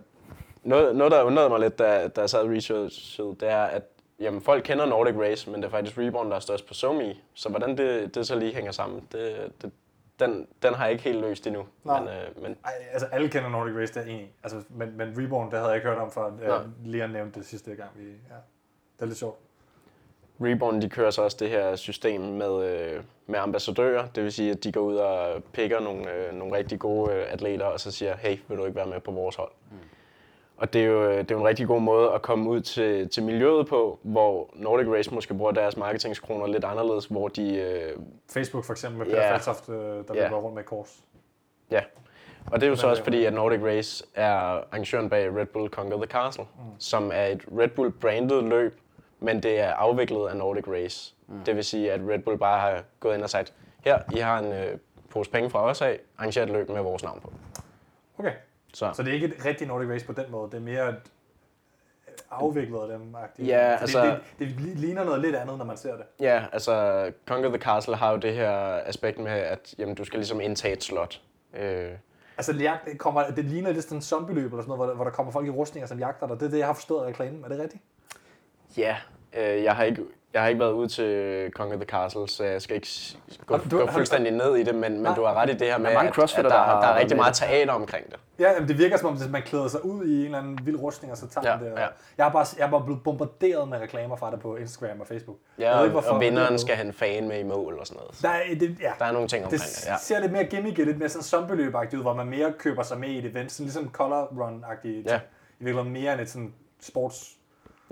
noget, 0.62 0.96
noget, 0.96 1.12
der 1.12 1.22
undrede 1.22 1.48
mig 1.48 1.60
lidt, 1.60 1.78
da, 1.78 2.08
da 2.08 2.20
jeg 2.20 2.30
sad 2.30 2.40
og 2.40 2.50
researchede, 2.50 3.28
det 3.40 3.48
er, 3.50 3.62
at 3.64 3.82
jamen, 4.24 4.40
folk 4.40 4.64
kender 4.64 4.86
Nordic 4.86 5.14
Race, 5.16 5.50
men 5.50 5.62
det 5.62 5.66
er 5.66 5.70
faktisk 5.70 5.98
Reborn, 5.98 6.30
der 6.30 6.36
er 6.36 6.40
størst 6.40 6.66
på 6.66 6.74
SoMe. 6.74 7.14
Så 7.34 7.48
hvordan 7.48 7.76
det, 7.78 8.14
det 8.14 8.26
så 8.26 8.38
lige 8.38 8.54
hænger 8.54 8.72
sammen, 8.72 9.08
det, 9.12 9.52
det, 9.62 9.72
den, 10.18 10.46
den 10.62 10.74
har 10.74 10.84
jeg 10.84 10.92
ikke 10.92 11.04
helt 11.04 11.20
løst 11.20 11.46
endnu. 11.46 11.66
Nej. 11.84 12.00
Men, 12.00 12.08
øh, 12.08 12.42
men 12.42 12.56
Ej, 12.64 12.72
altså 12.92 13.08
alle 13.12 13.28
kender 13.28 13.48
Nordic 13.48 13.74
Race, 13.76 13.94
det 13.94 14.00
er 14.00 14.12
enig. 14.14 14.32
Altså, 14.42 14.62
men, 14.68 14.96
men 14.96 15.14
Reborn, 15.18 15.50
det 15.50 15.58
havde 15.58 15.68
jeg 15.68 15.76
ikke 15.76 15.88
hørt 15.88 15.98
om 15.98 16.10
før. 16.10 16.26
Øh, 16.26 16.84
Leon 16.84 17.10
nævnte 17.10 17.38
det 17.40 17.48
sidste 17.48 17.74
gang. 17.74 17.90
Vi, 17.96 18.04
ja. 18.04 18.34
Det 18.96 19.02
er 19.02 19.06
lidt 19.06 19.18
sjovt. 19.18 19.38
Reborn 20.40 20.82
de 20.82 20.88
kører 20.88 21.10
så 21.10 21.22
også 21.22 21.36
det 21.40 21.50
her 21.50 21.76
system 21.76 22.20
med, 22.20 22.64
øh, 22.64 23.02
med 23.26 23.38
ambassadører. 23.38 24.06
Det 24.06 24.22
vil 24.24 24.32
sige, 24.32 24.50
at 24.50 24.64
de 24.64 24.72
går 24.72 24.80
ud 24.80 24.96
og 24.96 25.42
picker 25.52 25.80
nogle, 25.80 26.12
øh, 26.12 26.34
nogle 26.34 26.56
rigtig 26.56 26.78
gode 26.78 27.12
øh, 27.12 27.32
atleter, 27.32 27.64
og 27.64 27.80
så 27.80 27.90
siger, 27.90 28.16
hey, 28.16 28.38
vil 28.48 28.58
du 28.58 28.64
ikke 28.64 28.76
være 28.76 28.86
med 28.86 29.00
på 29.00 29.10
vores 29.10 29.36
hold? 29.36 29.52
Mm. 29.70 29.76
Og 30.56 30.72
det 30.72 30.80
er, 30.82 30.86
jo, 30.86 31.10
det 31.10 31.30
er 31.30 31.34
jo 31.34 31.40
en 31.40 31.46
rigtig 31.46 31.66
god 31.66 31.80
måde 31.80 32.12
at 32.12 32.22
komme 32.22 32.50
ud 32.50 32.60
til, 32.60 33.08
til 33.08 33.22
miljøet 33.22 33.66
på, 33.66 33.98
hvor 34.02 34.50
Nordic 34.54 34.86
Race 34.88 35.14
måske 35.14 35.34
bruger 35.34 35.52
deres 35.52 35.76
marketingskroner 35.76 36.46
lidt 36.46 36.64
anderledes, 36.64 37.06
hvor 37.06 37.28
de... 37.28 37.56
Øh, 37.56 37.92
Facebook 38.32 38.64
for 38.64 38.72
eksempel 38.72 38.98
med 38.98 39.06
Ja. 39.06 39.12
Peter 39.14 39.28
Faltoft, 39.28 39.68
øh, 39.68 39.76
der 39.76 40.14
Ja. 40.14 40.22
løber 40.24 40.36
rundt 40.36 40.54
med 40.54 40.62
kors. 40.64 40.98
ja. 41.70 41.80
Og 42.46 42.60
det 42.60 42.66
er 42.66 42.70
jo 42.70 42.76
så 42.76 42.86
også 42.88 43.02
fordi, 43.04 43.24
at 43.24 43.32
Nordic 43.32 43.60
Race 43.62 44.04
er 44.14 44.30
arrangøren 44.32 45.10
bag 45.10 45.36
Red 45.36 45.46
Bull 45.46 45.68
Conquer 45.70 45.96
the 45.96 46.06
Castle, 46.06 46.44
mm. 46.44 46.60
som 46.78 47.10
er 47.14 47.26
et 47.26 47.42
Red 47.58 47.68
Bull 47.68 47.90
branded 47.90 48.42
løb, 48.42 48.78
men 49.20 49.42
det 49.42 49.60
er 49.60 49.72
afviklet 49.72 50.28
af 50.28 50.36
Nordic 50.36 50.64
Race. 50.68 51.14
Mm. 51.28 51.38
Det 51.46 51.56
vil 51.56 51.64
sige, 51.64 51.92
at 51.92 52.00
Red 52.08 52.18
Bull 52.18 52.38
bare 52.38 52.60
har 52.60 52.82
gået 53.00 53.14
ind 53.14 53.22
og 53.22 53.30
sagt, 53.30 53.54
her, 53.84 53.98
I 54.14 54.18
har 54.18 54.38
en 54.38 54.52
øh, 54.52 54.78
pose 55.10 55.30
penge 55.30 55.50
fra 55.50 55.62
os 55.62 55.82
af, 55.82 56.00
arrangerer 56.18 56.46
et 56.46 56.52
løb 56.52 56.68
med 56.68 56.82
vores 56.82 57.02
navn 57.02 57.20
på. 57.20 57.32
Okay. 58.18 58.32
Så, 58.74 58.90
Så 58.94 59.02
det 59.02 59.10
er 59.10 59.14
ikke 59.14 59.26
et 59.26 59.44
rigtigt 59.44 59.68
Nordic 59.68 59.88
Race 59.90 60.06
på 60.06 60.12
den 60.12 60.24
måde. 60.30 60.50
Det 60.50 60.56
er 60.56 60.60
mere 60.62 60.88
et 60.88 60.94
øh, 62.08 62.14
afviklet 62.30 62.78
af 62.80 62.98
dem. 62.98 63.14
-agtigt. 63.14 63.44
Ja, 63.46 63.72
Fordi 63.72 63.80
altså- 63.80 64.04
Det, 64.04 64.20
det, 64.38 64.48
det, 64.58 64.78
ligner 64.78 65.04
noget 65.04 65.20
lidt 65.20 65.36
andet, 65.36 65.58
når 65.58 65.64
man 65.64 65.76
ser 65.76 65.96
det. 65.96 66.04
ja, 66.20 66.44
altså 66.52 67.12
Conquer 67.26 67.48
the 67.48 67.58
Castle 67.58 67.96
har 67.96 68.10
jo 68.10 68.16
det 68.16 68.34
her 68.34 68.50
aspekt 68.84 69.18
med, 69.18 69.32
at 69.32 69.74
jamen, 69.78 69.94
du 69.94 70.04
skal 70.04 70.18
ligesom 70.18 70.40
indtage 70.40 70.72
et 70.72 70.84
slot. 70.84 71.20
Øh, 71.54 71.90
Altså, 72.36 72.52
det, 72.52 72.98
kommer, 72.98 73.30
det 73.30 73.44
ligner 73.44 73.72
lidt 73.72 73.84
sådan 73.84 73.98
en 73.98 74.02
zombie-løb 74.02 74.52
eller 74.52 74.62
sådan 74.62 74.68
noget, 74.68 74.78
hvor 74.78 74.86
der, 74.86 74.94
hvor 74.94 75.04
der 75.04 75.10
kommer 75.10 75.32
folk 75.32 75.46
i 75.46 75.50
rustninger, 75.50 75.86
som 75.88 75.98
jagter 75.98 76.26
dig. 76.26 76.40
Det 76.40 76.46
er 76.46 76.50
det, 76.50 76.58
jeg 76.58 76.66
har 76.66 76.74
forstået 76.74 77.04
af 77.04 77.08
reklamen. 77.08 77.44
Er 77.44 77.48
det 77.48 77.58
rigtigt? 77.58 77.82
ja, 78.76 78.96
øh, 79.36 79.62
jeg 79.62 79.76
har 79.76 79.84
ikke 79.84 80.02
jeg 80.34 80.42
har 80.42 80.48
ikke 80.48 80.60
været 80.60 80.72
ude 80.72 80.88
til 80.88 81.50
Conquer 81.52 81.76
the 81.76 81.84
Castle, 81.84 82.28
så 82.28 82.44
jeg 82.44 82.62
skal 82.62 82.76
ikke 82.76 82.88
gå, 83.46 83.56
du- 83.56 83.62
du, 83.70 83.78
gå 83.78 83.86
fuldstændig 83.92 84.32
ned 84.32 84.56
i 84.56 84.62
det, 84.62 84.74
men, 84.74 84.92
men 84.92 85.02
Nej. 85.02 85.14
du 85.14 85.24
har 85.24 85.34
ret 85.34 85.50
i 85.50 85.52
det 85.52 85.66
her 85.66 85.78
med, 85.78 85.94
mange 85.94 86.08
at, 86.08 86.14
at 86.38 86.44
der, 86.44 86.50
der 86.50 86.80
der 86.80 86.86
er 86.88 86.98
rigtig 86.98 87.16
meget 87.16 87.30
det. 87.40 87.48
teater 87.48 87.72
omkring 87.72 88.06
det. 88.10 88.16
Ja, 88.38 88.52
jamen, 88.52 88.68
det 88.68 88.78
virker 88.78 88.96
som 88.96 89.08
om, 89.08 89.18
at 89.24 89.30
man 89.30 89.42
klæder 89.42 89.68
sig 89.68 89.84
ud 89.84 90.04
i 90.06 90.18
en 90.18 90.24
eller 90.24 90.38
anden 90.38 90.58
vild 90.66 90.76
rustning, 90.76 91.12
og 91.12 91.18
så 91.18 91.26
tager 91.28 91.52
Ja, 91.58 91.64
det. 91.64 91.72
ja. 91.80 91.86
Jeg, 92.18 92.26
har 92.26 92.32
bare, 92.32 92.46
jeg 92.58 92.66
er 92.66 92.70
bare 92.70 92.84
blevet 92.84 93.02
bombarderet 93.02 93.68
med 93.68 93.78
reklamer 93.80 94.16
fra 94.16 94.30
det 94.30 94.40
på 94.40 94.56
Instagram 94.56 95.00
og 95.00 95.06
Facebook. 95.06 95.36
Ja, 95.58 95.62
Jeg 95.64 95.70
ved 95.72 95.78
og, 95.78 95.84
ikke, 95.84 95.92
hvorfor, 95.92 96.10
og 96.10 96.20
det 96.20 96.26
er 96.26 96.30
vinderen 96.30 96.58
skal 96.58 96.74
have 96.74 96.86
en 96.86 96.92
fan 96.92 97.28
med 97.28 97.38
i 97.40 97.42
mål 97.42 97.78
og 97.78 97.86
sådan 97.86 98.00
noget. 98.02 98.18
Der 98.22 98.28
er, 98.28 98.54
det, 98.60 98.76
ja. 98.80 98.92
Der 98.98 99.04
er 99.04 99.12
nogle 99.12 99.28
ting 99.28 99.44
Det 99.44 99.52
omkring 99.52 99.72
det, 99.74 99.86
ja. 99.86 99.96
ser 100.00 100.20
lidt 100.20 100.32
mere 100.32 100.44
gimmicky, 100.44 100.80
lidt 100.80 100.98
mere 100.98 101.08
sådan 101.08 101.22
zombie 101.22 101.56
ud, 101.96 102.02
hvor 102.02 102.14
man 102.14 102.26
mere 102.26 102.52
køber 102.58 102.82
sig 102.82 102.98
med 102.98 103.08
i 103.08 103.18
et 103.18 103.24
event, 103.24 103.52
sådan 103.52 103.64
ligesom 103.64 103.90
Color 103.92 104.24
Run-agtigt. 104.24 105.12
Ja. 105.12 105.20
I 105.60 105.64
virkeligheden 105.64 105.92
mere 105.92 106.12
end 106.12 106.20
et 106.20 106.30
sådan 106.30 106.54
sports... 106.80 107.30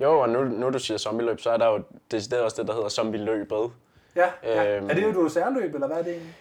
Jo, 0.02 0.18
og 0.18 0.28
nu, 0.28 0.44
nu 0.44 0.70
du 0.70 0.78
siger 0.78 0.98
zombieløb, 0.98 1.40
så 1.40 1.50
er 1.50 1.56
der 1.56 1.66
jo 1.66 1.82
decideret 2.10 2.42
også 2.42 2.62
det, 2.62 2.68
der 2.68 2.74
hedder 2.74 2.88
zombieløbet. 2.88 3.70
Ja, 4.16 4.26
ja. 4.42 4.76
Øhm. 4.76 4.90
Er 4.90 4.94
det 4.94 5.02
jo 5.02 5.10
et 5.10 5.16
OCR-løb, 5.16 5.74
eller 5.74 5.86
hvad 5.86 5.96
er 5.96 6.02
det 6.02 6.12
egentlig? 6.12 6.34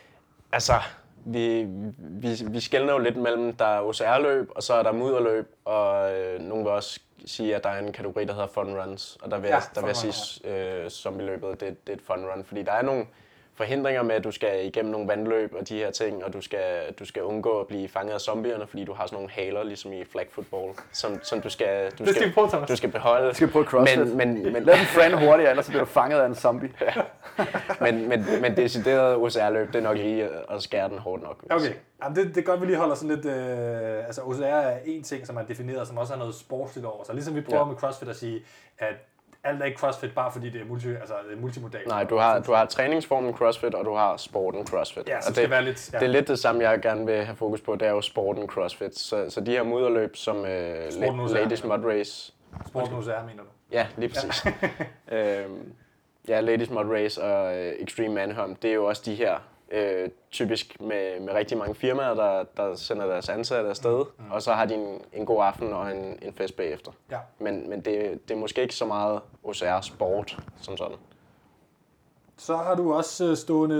Altså, 0.51 0.73
vi, 1.25 1.65
vi, 1.97 2.29
vi 2.47 2.59
skældner 2.59 2.93
jo 2.93 2.99
lidt 2.99 3.17
mellem, 3.17 3.53
der 3.53 3.65
er 3.65 3.81
OCR-løb, 3.81 4.49
og 4.55 4.63
så 4.63 4.73
er 4.73 4.83
der 4.83 4.91
mudderløb, 4.91 5.55
og 5.65 6.13
øh, 6.13 6.41
nogen 6.41 6.65
vil 6.65 6.73
også 6.73 6.99
sige, 7.25 7.55
at 7.55 7.63
der 7.63 7.69
er 7.69 7.79
en 7.79 7.91
kategori, 7.91 8.25
der 8.25 8.33
hedder 8.33 8.47
fun 8.47 8.77
runs, 8.77 9.17
og 9.21 9.31
der 9.31 9.37
vil, 9.37 9.47
Ja, 9.47 9.59
der 9.75 9.81
vil 9.81 9.87
jeg 9.87 9.95
sige, 9.95 10.49
øh, 10.51 10.89
zombieløbet, 10.89 11.59
det, 11.59 11.87
det 11.87 11.93
er 11.93 11.97
et 11.97 12.03
fun 12.03 12.25
run, 12.25 12.43
fordi 12.43 12.63
der 12.63 12.71
er 12.71 12.81
nogle 12.81 13.05
forhindringer 13.61 14.03
med, 14.03 14.15
at 14.15 14.23
du 14.23 14.31
skal 14.31 14.65
igennem 14.65 14.91
nogle 14.91 15.07
vandløb 15.07 15.53
og 15.59 15.69
de 15.69 15.77
her 15.77 15.91
ting, 15.91 16.23
og 16.25 16.33
du 16.33 16.41
skal, 16.41 16.93
du 16.99 17.05
skal 17.05 17.23
undgå 17.23 17.59
at 17.59 17.67
blive 17.67 17.87
fanget 17.89 18.13
af 18.13 18.21
zombierne, 18.21 18.67
fordi 18.67 18.85
du 18.85 18.93
har 18.93 19.05
sådan 19.05 19.15
nogle 19.15 19.29
haler, 19.31 19.63
ligesom 19.63 19.93
i 19.93 20.03
flag 20.11 20.27
football, 20.31 20.73
som, 20.91 21.19
som 21.23 21.41
du 21.41 21.49
skal, 21.49 21.91
du 21.99 22.03
Det 22.05 22.15
skal 22.15 22.31
prøve, 22.33 22.47
Thomas. 22.49 22.69
du 22.69 22.75
skal 22.75 22.91
beholde. 22.91 23.25
Jeg 23.27 23.35
skal 23.35 23.47
prøve 23.47 23.65
CrossFit. 23.65 23.99
Men, 23.99 24.17
men, 24.17 24.53
men, 24.53 24.63
Lad 24.63 24.77
den 24.77 24.85
friend 24.85 25.13
hurtigere, 25.13 25.49
ellers 25.49 25.65
så 25.65 25.71
bliver 25.71 25.83
du 25.85 25.89
fanget 25.89 26.19
af 26.19 26.25
en 26.25 26.35
zombie. 26.35 26.71
men, 27.81 28.09
men, 28.09 28.25
men 28.41 28.57
decideret 28.57 29.15
OCR-løb, 29.15 29.67
det 29.67 29.75
er 29.75 29.81
nok 29.83 29.97
lige 29.97 30.29
at 30.51 30.61
skære 30.63 30.89
den 30.89 30.97
hårdt 30.97 31.23
nok. 31.23 31.43
Okay, 31.49 31.65
sige. 31.65 31.75
Jamen, 32.03 32.15
det, 32.15 32.35
det 32.35 32.37
er 32.37 32.45
godt, 32.45 32.55
at 32.55 32.61
vi 32.61 32.65
lige 32.67 32.77
holder 32.77 32.95
sådan 32.95 33.15
lidt... 33.15 33.25
Øh, 33.25 34.05
altså, 34.05 34.21
OCR 34.21 34.43
er 34.43 34.77
en 34.85 35.03
ting, 35.03 35.27
som 35.27 35.37
er 35.37 35.41
defineret, 35.43 35.87
som 35.87 35.97
også 35.97 36.13
har 36.13 36.19
noget 36.19 36.35
sportsligt 36.35 36.87
over 36.87 37.03
sig. 37.03 37.15
Ligesom 37.15 37.35
vi 37.35 37.41
prøver 37.41 37.59
Ja. 37.59 37.65
med 37.65 37.75
CrossFit 37.75 38.09
at 38.09 38.15
sige, 38.15 38.41
at 38.79 38.95
alt 39.43 39.61
er 39.61 39.65
ikke 39.65 39.77
CrossFit, 39.77 40.15
bare 40.15 40.31
fordi 40.31 40.49
det 40.49 40.61
er, 40.61 40.65
multi, 40.65 40.87
altså, 40.87 41.13
det 41.29 41.37
er 41.37 41.41
multimodal. 41.41 41.87
Nej, 41.87 42.03
du 42.03 42.17
har, 42.17 42.39
du 42.39 42.53
har 42.53 42.65
træningsformen 42.65 43.33
CrossFit, 43.33 43.75
og 43.75 43.85
du 43.85 43.95
har 43.95 44.17
sporten 44.17 44.67
CrossFit. 44.67 45.07
Ja, 45.07 45.21
så 45.21 45.29
det 45.29 45.35
skal 45.35 45.49
være 45.49 45.63
lidt... 45.63 45.93
Ja. 45.93 45.99
det 45.99 46.05
er 46.05 46.09
lidt 46.09 46.27
det 46.27 46.39
samme, 46.39 46.69
jeg 46.69 46.81
gerne 46.81 47.05
vil 47.05 47.25
have 47.25 47.35
fokus 47.35 47.61
på, 47.61 47.75
det 47.75 47.87
er 47.87 47.91
jo 47.91 48.01
sporten 48.01 48.47
CrossFit. 48.47 48.97
Så, 48.97 49.29
så 49.29 49.41
de 49.41 49.51
her 49.51 49.63
mudderløb 49.63 50.15
som 50.15 50.45
øh, 50.45 50.91
Sporten 50.91 51.27
Ladies 51.27 51.63
Mud 51.63 51.85
Race. 51.85 52.33
Sporten 52.67 52.95
OCR, 52.95 53.25
mener 53.25 53.43
du? 53.43 53.49
Ja, 53.71 53.87
lige 53.97 54.09
præcis. 54.09 54.45
øhm, 55.11 55.73
ja, 56.27 56.39
Ladies 56.39 56.69
Mud 56.69 56.85
Race 56.85 57.23
og 57.23 57.57
øh, 57.57 57.73
Extreme 57.79 58.13
Manhunt, 58.13 58.63
det 58.63 58.69
er 58.69 58.75
jo 58.75 58.85
også 58.85 59.01
de 59.05 59.15
her 59.15 59.37
øh, 59.71 60.09
typisk 60.31 60.81
med, 60.81 61.19
med 61.19 61.33
rigtig 61.33 61.57
mange 61.57 61.75
firmaer, 61.75 62.13
der, 62.13 62.43
der 62.57 62.75
sender 62.75 63.05
deres 63.05 63.29
ansatte 63.29 63.69
afsted, 63.69 64.05
mm. 64.19 64.31
og 64.31 64.41
så 64.41 64.51
har 64.53 64.65
de 64.65 64.73
en, 64.73 65.01
en 65.13 65.25
god 65.25 65.43
aften 65.43 65.73
og 65.73 65.91
en, 65.91 66.19
en 66.21 66.33
fest 66.33 66.55
bagefter. 66.57 66.91
Ja. 67.11 67.17
Men, 67.39 67.69
men 67.69 67.81
det, 67.81 68.19
det 68.27 68.33
er 68.35 68.39
måske 68.39 68.61
ikke 68.61 68.75
så 68.75 68.85
meget 68.85 69.21
OCR-sport 69.43 70.37
som 70.61 70.77
sådan. 70.77 70.97
Så 72.37 72.55
har 72.57 72.75
du 72.75 72.93
også 72.93 73.25
øh, 73.25 73.37
stående 73.37 73.75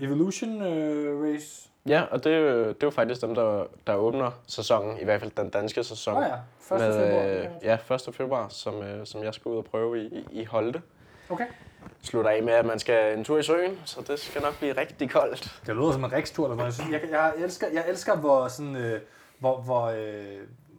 øh, 0.00 0.02
Evolution 0.08 0.62
øh, 0.62 1.22
Race. 1.34 1.68
Ja, 1.86 2.02
og 2.10 2.24
det 2.24 2.32
er 2.34 2.38
jo, 2.38 2.58
det 2.58 2.68
er 2.68 2.86
jo 2.86 2.90
faktisk 2.90 3.20
dem, 3.20 3.34
der, 3.34 3.64
der 3.86 3.94
åbner 3.94 4.30
sæsonen, 4.46 4.98
i 5.00 5.04
hvert 5.04 5.20
fald 5.20 5.30
den 5.36 5.50
danske 5.50 5.84
sæson. 5.84 6.16
Åh 6.16 6.22
ja, 6.22 6.74
1. 6.76 6.80
med, 6.80 7.06
februar. 7.06 7.24
øh, 7.24 7.64
ja, 7.90 7.94
1. 8.08 8.14
februar, 8.14 8.48
som, 8.48 8.82
øh, 8.82 9.06
som 9.06 9.22
jeg 9.22 9.34
skal 9.34 9.48
ud 9.48 9.56
og 9.56 9.64
prøve 9.64 10.02
i, 10.02 10.06
i- 10.06 10.26
i 10.40 10.44
Holte. 10.44 10.82
Okay. 11.30 11.44
Slutter 12.02 12.30
af 12.30 12.42
med, 12.42 12.52
at 12.52 12.66
man 12.66 12.78
skal 12.78 13.18
en 13.18 13.24
tur 13.24 13.38
i 13.38 13.42
søen, 13.42 13.78
så 13.84 14.00
det 14.08 14.18
skal 14.18 14.42
nok 14.42 14.58
blive 14.58 14.72
rigtig 14.76 15.10
koldt. 15.10 15.60
Det 15.66 15.76
lyder 15.76 15.92
som 15.92 16.04
en 16.04 16.12
rikstur 16.12 16.44
eller 16.44 16.56
noget. 16.56 16.78
Jeg, 16.90 17.00
jeg, 17.10 17.32
elsker, 17.38 17.66
jeg 17.72 17.84
elsker, 17.88 18.16
hvor, 18.16 18.48
sådan, 18.48 18.76
øh, 18.76 19.00
hvor, 19.38 19.60
hvor, 19.60 19.86
øh, 19.86 20.38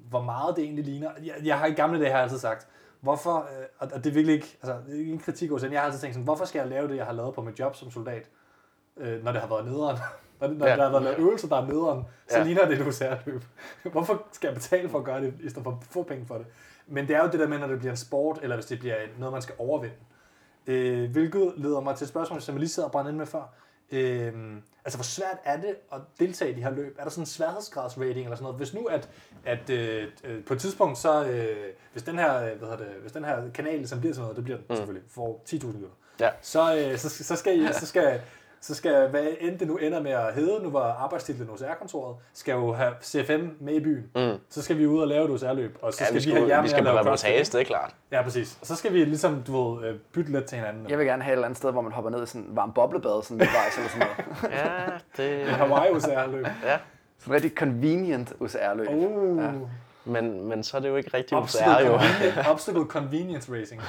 hvor 0.09 0.21
meget 0.21 0.55
det 0.55 0.63
egentlig 0.63 0.85
ligner. 0.85 1.11
Jeg, 1.23 1.33
jeg 1.43 1.59
har 1.59 1.65
i 1.65 1.71
gamle 1.71 1.99
dage 1.99 2.09
har 2.09 2.17
jeg 2.17 2.23
altid 2.23 2.37
sagt, 2.39 2.67
hvorfor, 3.01 3.35
øh, 3.37 3.65
og 3.91 4.03
det 4.03 4.05
er 4.09 4.13
virkelig 4.13 4.33
ikke, 4.35 4.57
altså, 4.61 4.77
det 4.87 4.95
er 4.95 4.99
ikke 4.99 5.11
en 5.11 5.19
kritik 5.19 5.49
hos 5.49 5.63
jeg 5.63 5.71
har 5.79 5.85
altid 5.85 5.99
tænkt 5.99 6.13
sådan, 6.15 6.23
hvorfor 6.23 6.45
skal 6.45 6.59
jeg 6.59 6.67
lave 6.67 6.87
det, 6.87 6.95
jeg 6.95 7.05
har 7.05 7.13
lavet 7.13 7.33
på 7.35 7.41
mit 7.41 7.59
job 7.59 7.75
som 7.75 7.91
soldat, 7.91 8.29
øh, 8.97 9.23
når 9.23 9.31
det 9.31 9.41
har 9.41 9.47
været 9.47 9.65
nederen? 9.65 9.97
Når, 10.41 10.47
det, 10.47 10.57
når 10.57 10.67
Ja. 10.67 10.75
der 10.75 10.83
har 10.83 10.89
været 10.91 11.03
lavet 11.03 11.17
øvelser, 11.19 11.47
der 11.47 11.55
er 11.61 11.65
nederen, 11.65 12.03
så 12.29 12.37
Ja. 12.37 12.43
ligner 12.43 12.65
det 12.67 12.81
et 12.81 12.87
UCR-løb. 12.87 13.43
Hvorfor 13.91 14.23
skal 14.31 14.47
jeg 14.47 14.55
betale 14.55 14.89
for 14.89 14.97
at 14.99 15.03
gøre 15.05 15.21
det, 15.21 15.33
i 15.43 15.49
stedet 15.49 15.63
for 15.63 15.71
at 15.71 15.77
få 15.91 16.03
penge 16.03 16.25
for 16.25 16.35
det? 16.37 16.45
Men 16.87 17.07
det 17.07 17.15
er 17.15 17.23
jo 17.23 17.29
det 17.31 17.39
der 17.39 17.47
med, 17.47 17.59
når 17.59 17.67
det 17.67 17.77
bliver 17.79 17.91
en 17.91 17.97
sport, 17.97 18.39
eller 18.41 18.55
hvis 18.55 18.65
det 18.65 18.79
bliver 18.79 18.95
noget, 19.19 19.33
man 19.33 19.41
skal 19.41 19.55
overvinde. 19.57 19.95
Øh, 20.67 21.11
hvilket 21.11 21.53
leder 21.57 21.79
mig 21.79 21.95
til 21.95 22.05
et 22.05 22.09
spørgsmål, 22.09 22.41
som 22.41 22.55
jeg 22.55 22.59
lige 22.59 22.69
sidder 22.69 22.87
og 22.87 22.91
brænder 22.91 23.09
ind 23.11 23.17
med 23.17 23.25
før. 23.25 23.53
Øh, 23.91 24.33
altså, 24.85 24.97
hvor 24.97 25.03
svært 25.03 25.37
er 25.43 25.57
det 25.61 25.75
at 25.93 26.01
deltage 26.19 26.51
i 26.51 26.55
de 26.55 26.63
her 26.63 26.69
løb? 26.71 26.95
Er 26.99 27.03
der 27.03 27.09
sådan 27.09 27.21
en 27.21 27.25
sværhedsgradsrating 27.25 28.19
eller 28.25 28.35
sådan 28.35 28.43
noget? 28.43 28.57
Hvis 28.57 28.73
nu, 28.73 28.85
at, 28.85 29.09
at 29.45 29.69
øh, 29.69 30.07
øh, 30.23 30.43
på 30.45 30.53
et 30.53 30.59
tidspunkt, 30.59 30.97
så 30.97 31.25
øh, 31.25 31.73
hvis, 31.91 32.03
den 32.03 32.19
her, 32.19 32.35
øh, 32.37 32.57
hvad 32.57 32.69
hedder 32.69 32.77
det, 32.77 32.87
hvis 33.01 33.11
den 33.11 33.25
her 33.25 33.51
kanal, 33.53 33.87
som 33.87 33.99
bliver 33.99 34.13
sådan 34.13 34.23
noget, 34.23 34.35
det 34.35 34.43
bliver 34.43 34.57
den 34.57 34.65
mm. 34.69 34.75
selvfølgelig, 34.75 35.09
får 35.11 35.43
10.000 35.49 35.55
lytter, 35.67 35.87
Ja. 36.19 36.29
så, 36.41 36.75
øh, 36.75 36.97
så, 36.97 37.09
så, 37.23 37.35
skal, 37.35 37.61
I, 37.61 37.73
så 37.73 37.85
skal 37.85 38.21
så 38.61 38.75
skal, 38.75 39.07
hvad 39.09 39.23
end 39.39 39.59
det 39.59 39.67
nu 39.67 39.77
ender 39.77 40.01
med 40.01 40.11
at 40.11 40.33
hedde, 40.33 40.63
nu 40.63 40.69
var 40.69 40.93
arbejdstitlen 40.93 41.49
OCR-kontoret, 41.49 42.15
skal 42.33 42.51
jo 42.51 42.73
have 42.73 42.93
CFM 43.03 43.47
med 43.59 43.73
i 43.73 43.79
byen. 43.79 44.03
Mm. 44.15 44.39
Så 44.49 44.61
skal 44.61 44.77
vi 44.77 44.87
ud 44.87 45.01
og 45.01 45.07
lave 45.07 45.25
et 45.25 45.31
OCR-løb, 45.31 45.77
og 45.81 45.93
så 45.93 45.97
Ja, 46.03 46.05
skal 46.05 46.13
vi 46.13 46.17
vi, 46.17 46.21
skal, 46.21 46.33
have 46.35 46.47
jer 46.49 46.55
vi 46.57 46.61
med 46.61 46.69
skal 46.69 46.79
at 46.79 46.87
på 46.87 46.93
lave 46.95 47.05
CrossFit. 47.05 47.53
det 47.53 47.59
er 47.61 47.63
klart. 47.63 47.95
Ja, 48.11 48.21
præcis. 48.21 48.57
Og 48.61 48.67
så 48.67 48.75
skal 48.75 48.93
vi 48.93 49.05
ligesom, 49.05 49.43
du 49.47 49.69
ved, 49.75 49.87
øh, 49.89 49.95
bytte 50.13 50.31
lidt 50.31 50.45
til 50.45 50.57
hinanden. 50.57 50.89
Jeg 50.89 50.97
vil 50.97 51.05
gerne 51.07 51.23
have 51.23 51.31
et 51.31 51.35
eller 51.35 51.45
andet 51.45 51.57
sted, 51.57 51.71
hvor 51.71 51.81
man 51.81 51.91
hopper 51.91 52.11
ned 52.11 52.23
i 52.23 52.25
sådan 52.25 52.41
en 52.41 52.55
varm 52.55 52.73
boblebad, 52.73 53.23
sådan 53.23 53.37
midtvejs 53.37 53.77
eller 53.77 53.89
sådan 53.89 54.07
noget. 54.41 54.53
Ja, 54.57 55.23
det... 55.23 55.41
En 55.47 55.47
Hawaii 55.47 55.91
OCR-løb. 55.91 56.45
Ja, 56.45 56.77
Sådan 57.19 57.31
en 57.31 57.33
rigtig 57.33 57.51
convenient 57.57 58.33
OCR-løb. 58.39 58.87
Uh. 58.89 59.43
Ja. 59.43 59.51
men, 60.05 60.47
men 60.49 60.63
så 60.63 60.77
er 60.77 60.81
det 60.81 60.89
jo 60.89 60.95
ikke 60.95 61.09
rigtig 61.13 61.37
OCR, 61.37 61.85
jo. 61.85 61.99
obstacle 62.51 62.85
convenience 62.85 63.53
racing. 63.59 63.81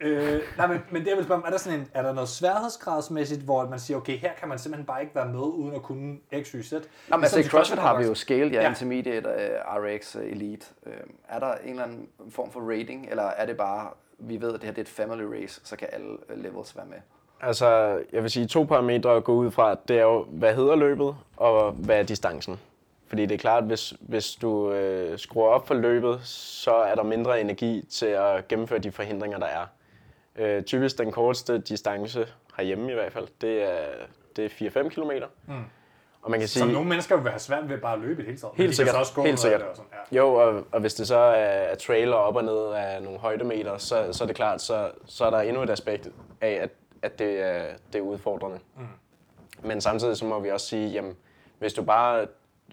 Øh, 0.00 0.40
nej, 0.58 0.66
men, 0.66 0.80
men 0.90 1.02
det 1.02 1.08
jeg 1.08 1.16
vil 1.16 1.24
spørge 1.24 1.40
om, 1.40 1.44
er 1.46 1.50
der, 1.50 1.58
sådan 1.58 1.80
en, 1.80 1.88
er 1.94 2.02
der 2.02 2.12
noget 2.12 2.28
sværhedsgradsmæssigt, 2.28 3.40
hvor 3.42 3.68
man 3.68 3.78
siger, 3.78 3.96
okay, 3.96 4.18
her 4.18 4.30
kan 4.38 4.48
man 4.48 4.58
simpelthen 4.58 4.86
bare 4.86 5.00
ikke 5.00 5.14
være 5.14 5.26
med, 5.28 5.40
uden 5.40 5.74
at 5.74 5.82
kunne 5.82 6.16
X, 6.42 6.48
Y, 6.50 6.62
Z? 6.62 6.72
Nå, 6.72 6.78
men 7.10 7.24
altså 7.24 7.38
i 7.40 7.42
CrossFit 7.42 7.78
har 7.78 7.98
vi 7.98 8.04
jo 8.04 8.14
scale, 8.14 8.50
ja, 8.50 8.62
Ja. 8.62 8.68
intermediate, 8.68 9.28
uh, 9.28 9.76
RX, 9.84 10.16
uh, 10.16 10.22
elite. 10.22 10.66
Uh, 10.86 10.92
er 11.28 11.38
der 11.38 11.54
en 11.54 11.70
eller 11.70 11.82
anden 11.82 12.08
form 12.30 12.50
for 12.50 12.60
rating, 12.60 13.06
eller 13.10 13.22
er 13.22 13.46
det 13.46 13.56
bare, 13.56 13.88
vi 14.18 14.40
ved, 14.40 14.48
at 14.54 14.60
det 14.60 14.64
her 14.64 14.70
det 14.70 14.78
er 14.78 14.82
et 14.82 14.88
family 14.88 15.22
race, 15.42 15.60
så 15.64 15.76
kan 15.76 15.88
alle 15.92 16.08
uh, 16.36 16.42
levels 16.42 16.76
være 16.76 16.86
med? 16.86 16.96
Altså, 17.40 17.98
jeg 18.12 18.22
vil 18.22 18.30
sige 18.30 18.46
to 18.46 18.62
parametre 18.62 19.16
at 19.16 19.24
gå 19.24 19.34
ud 19.34 19.50
fra. 19.50 19.76
Det 19.88 19.98
er 19.98 20.02
jo, 20.02 20.24
hvad 20.24 20.54
hedder 20.54 20.76
løbet, 20.76 21.16
og 21.36 21.72
hvad 21.72 21.98
er 21.98 22.02
distancen. 22.02 22.60
Fordi 23.08 23.22
det 23.26 23.34
er 23.34 23.38
klart, 23.38 23.64
hvis, 23.64 23.94
hvis 24.00 24.30
du 24.34 24.72
øh, 24.72 25.18
skruer 25.18 25.48
op 25.48 25.66
for 25.66 25.74
løbet, 25.74 26.20
så 26.24 26.74
er 26.74 26.94
der 26.94 27.02
mindre 27.02 27.40
energi 27.40 27.86
til 27.90 28.06
at 28.06 28.48
gennemføre 28.48 28.78
de 28.78 28.92
forhindringer, 28.92 29.38
der 29.38 29.46
er. 29.46 29.66
Øh, 30.38 30.62
typisk 30.62 30.98
den 30.98 31.12
korteste 31.12 31.58
distance 31.58 32.28
herhjemme 32.56 32.90
i 32.90 32.94
hvert 32.94 33.12
fald, 33.12 33.28
det 33.40 33.62
er, 33.62 33.86
det 34.36 34.44
er 34.44 34.82
4-5 34.82 34.88
km. 34.88 35.10
Mm. 35.46 35.54
Og 36.22 36.30
man 36.30 36.40
kan 36.40 36.48
sige, 36.48 36.60
Som 36.60 36.68
nogle 36.68 36.88
mennesker 36.88 37.16
vil 37.16 37.30
have 37.30 37.40
svært 37.40 37.68
ved 37.68 37.78
bare 37.78 37.94
at 37.94 38.00
løbe 38.00 38.12
i 38.12 38.16
det 38.16 38.24
hele 38.24 38.38
taget. 38.38 38.54
Helt 38.56 38.76
sikkert. 38.76 38.94
Så 38.94 38.98
også 38.98 39.14
gå 39.14 39.22
Helt 39.22 39.40
sikkert. 39.40 39.62
Og 39.62 39.76
sådan, 39.76 39.90
ja. 40.12 40.16
Jo, 40.16 40.34
og, 40.34 40.64
og 40.72 40.80
hvis 40.80 40.94
det 40.94 41.06
så 41.06 41.16
er, 41.16 41.44
er 41.44 41.74
trailer 41.74 42.16
op 42.16 42.36
og 42.36 42.44
ned 42.44 42.72
af 42.72 43.02
nogle 43.02 43.18
højdemeter, 43.18 43.78
så, 43.78 44.08
så 44.12 44.24
er 44.24 44.26
det 44.26 44.36
klart, 44.36 44.62
så, 44.62 44.90
så 45.06 45.24
er 45.24 45.30
der 45.30 45.40
endnu 45.40 45.62
et 45.62 45.70
aspekt 45.70 46.08
af, 46.40 46.50
at, 46.62 46.70
at 47.02 47.18
det, 47.18 47.40
er, 47.40 47.64
det 47.92 47.98
er 47.98 48.02
udfordrende. 48.02 48.58
Mm. 48.76 48.86
Men 49.62 49.80
samtidig 49.80 50.16
så 50.16 50.24
må 50.24 50.40
vi 50.40 50.50
også 50.50 50.66
sige, 50.66 50.88
jamen, 50.88 51.16
hvis 51.58 51.72
du 51.72 51.82
bare 51.82 52.26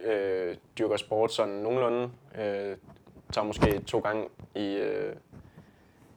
øh, 0.04 0.56
dyrker 0.78 0.98
sport 0.98 1.34
sådan 1.34 1.54
nogenlunde, 1.54 2.10
øh, 2.40 2.78
tager 3.32 3.46
måske 3.46 3.80
to 3.88 4.00
gange 4.00 4.28
i, 4.56 4.74
øh, 4.76 5.16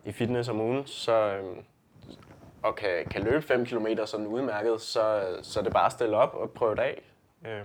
i 0.07 0.13
fitness 0.13 0.49
om 0.49 0.61
ugen, 0.61 0.87
så, 0.87 1.13
øh, 1.13 1.57
og 2.63 2.77
kan, 2.77 3.05
kan 3.11 3.23
løbe 3.23 3.43
5 3.43 3.67
km 3.67 3.87
sådan 4.07 4.27
udmærket, 4.27 4.81
så, 4.81 5.37
så 5.43 5.61
er 5.61 5.65
det 5.65 5.73
bare 5.73 5.87
at 5.87 5.93
stille 5.93 6.17
op 6.17 6.35
og 6.35 6.51
prøve 6.51 6.75
det 6.75 6.83
af. 6.83 7.03
Øh, 7.47 7.65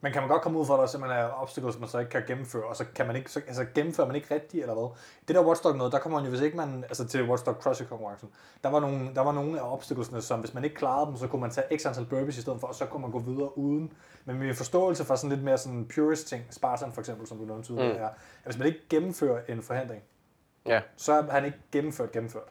Men 0.00 0.12
kan 0.12 0.22
man 0.22 0.28
godt 0.28 0.42
komme 0.42 0.58
ud 0.58 0.66
for, 0.66 0.74
at 0.74 0.80
der 0.80 0.86
simpelthen 0.86 1.20
er 1.20 1.42
obstacles, 1.42 1.80
man 1.80 1.88
så 1.88 1.98
ikke 1.98 2.10
kan 2.10 2.22
gennemføre, 2.26 2.64
og 2.64 2.76
så 2.76 2.84
kan 2.94 3.06
man 3.06 3.16
ikke, 3.16 3.30
så, 3.32 3.40
altså 3.46 3.64
gennemfører 3.74 4.06
man 4.06 4.16
ikke 4.16 4.34
rigtigt, 4.34 4.62
eller 4.62 4.74
hvad? 4.74 4.88
Det 5.28 5.36
der 5.36 5.46
Watchdog 5.46 5.76
noget, 5.76 5.92
der 5.92 5.98
kommer 5.98 6.18
man 6.18 6.24
jo, 6.24 6.30
hvis 6.30 6.40
ikke 6.40 6.56
man, 6.56 6.84
altså 6.84 7.06
til 7.06 7.28
Watchdog 7.30 7.54
CrossFit 7.54 7.88
konkurrencen, 7.88 8.28
der 8.62 8.70
var 8.70 8.80
nogle, 8.80 9.14
der 9.14 9.20
var 9.20 9.32
nogle 9.32 9.60
af 9.60 9.72
obstaclesne, 9.72 10.22
som 10.22 10.40
hvis 10.40 10.54
man 10.54 10.64
ikke 10.64 10.76
klarede 10.76 11.06
dem, 11.06 11.16
så 11.16 11.26
kunne 11.26 11.40
man 11.40 11.50
tage 11.50 11.78
x 11.78 11.86
antal 11.86 12.04
burpees 12.04 12.38
i 12.38 12.40
stedet 12.40 12.60
for, 12.60 12.66
og 12.66 12.74
så 12.74 12.86
kunne 12.86 13.02
man 13.02 13.10
gå 13.10 13.18
videre 13.18 13.58
uden. 13.58 13.92
Men 14.24 14.38
med 14.38 14.54
forståelse 14.54 15.04
for 15.04 15.14
sådan 15.14 15.30
lidt 15.30 15.44
mere 15.44 15.58
sådan 15.58 15.88
purist 15.94 16.28
ting, 16.28 16.42
Spartan 16.50 16.92
for 16.92 17.00
eksempel, 17.00 17.26
som 17.26 17.38
du 17.38 17.44
nævnte 17.44 17.68
tidligere, 17.68 17.92
mm. 17.92 18.02
er, 18.02 18.08
at 18.08 18.14
hvis 18.44 18.58
man 18.58 18.66
ikke 18.66 18.80
gennemfører 18.88 19.40
en 19.48 19.62
forhindring, 19.62 20.02
ja. 20.68 20.80
så 20.96 21.12
er 21.12 21.22
han 21.30 21.44
ikke 21.44 21.58
gennemført 21.72 22.12
gennemført. 22.12 22.42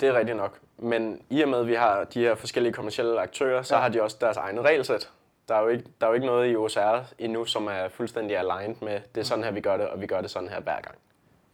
Det 0.00 0.08
er 0.08 0.18
rigtigt 0.18 0.36
nok. 0.36 0.58
Men 0.78 1.22
i 1.30 1.42
og 1.42 1.48
med, 1.48 1.58
at 1.58 1.66
vi 1.66 1.74
har 1.74 2.04
de 2.04 2.20
her 2.20 2.34
forskellige 2.34 2.72
kommersielle 2.72 3.20
aktører, 3.20 3.62
så 3.62 3.74
Ja. 3.74 3.80
har 3.80 3.88
de 3.88 4.02
også 4.02 4.16
deres 4.20 4.36
egne 4.36 4.62
regelsæt. 4.62 5.10
Der 5.48 5.54
er, 5.54 5.62
jo 5.62 5.68
ikke, 5.68 5.84
der 6.00 6.06
er 6.06 6.10
jo 6.10 6.14
ikke 6.14 6.26
noget 6.26 6.52
i 6.52 6.56
OSR 6.56 6.98
endnu, 7.18 7.44
som 7.44 7.66
er 7.66 7.88
fuldstændig 7.88 8.36
aligned 8.36 8.76
med, 8.82 9.00
det 9.14 9.20
er 9.20 9.24
sådan 9.24 9.44
her, 9.44 9.50
vi 9.50 9.60
gør 9.60 9.76
det, 9.76 9.88
og 9.88 10.00
vi 10.00 10.06
gør 10.06 10.20
det 10.20 10.30
sådan 10.30 10.48
her 10.48 10.60
hver 10.60 10.80
gang. 10.80 10.94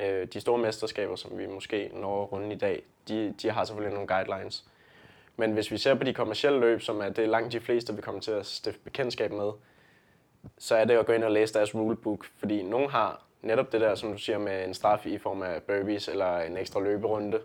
Øh, 0.00 0.26
De 0.32 0.40
store 0.40 0.58
mesterskaber, 0.58 1.16
som 1.16 1.38
vi 1.38 1.46
måske 1.46 1.90
når 1.94 2.24
rundt 2.24 2.52
i 2.52 2.56
dag, 2.58 2.82
de, 3.08 3.34
de 3.42 3.50
har 3.50 3.64
selvfølgelig 3.64 3.94
nogle 3.94 4.08
guidelines. 4.08 4.64
Men 5.36 5.52
hvis 5.52 5.70
vi 5.70 5.78
ser 5.78 5.94
på 5.94 6.04
de 6.04 6.14
kommercielle 6.14 6.60
løb, 6.60 6.80
som 6.80 7.00
er 7.00 7.08
det 7.08 7.28
langt 7.28 7.52
de 7.52 7.60
fleste, 7.60 7.94
vi 7.96 8.02
kommer 8.02 8.20
til 8.20 8.30
at 8.30 8.46
stifte 8.46 8.80
bekendtskab 8.84 9.32
med, 9.32 9.50
så 10.58 10.76
er 10.76 10.84
det 10.84 10.96
at 10.98 11.06
gå 11.06 11.12
ind 11.12 11.24
og 11.24 11.30
læse 11.30 11.54
deres 11.54 11.74
rulebook. 11.74 12.26
Fordi 12.38 12.62
nogen 12.62 12.90
har 12.90 13.22
netop 13.42 13.72
det 13.72 13.80
der, 13.80 13.94
som 13.94 14.12
du 14.12 14.18
siger, 14.18 14.38
med 14.38 14.64
en 14.64 14.74
straf 14.74 15.06
i 15.06 15.18
form 15.18 15.42
af 15.42 15.62
burpees 15.62 16.08
eller 16.08 16.38
en 16.38 16.56
ekstra 16.56 16.80
løberunde. 16.80 17.40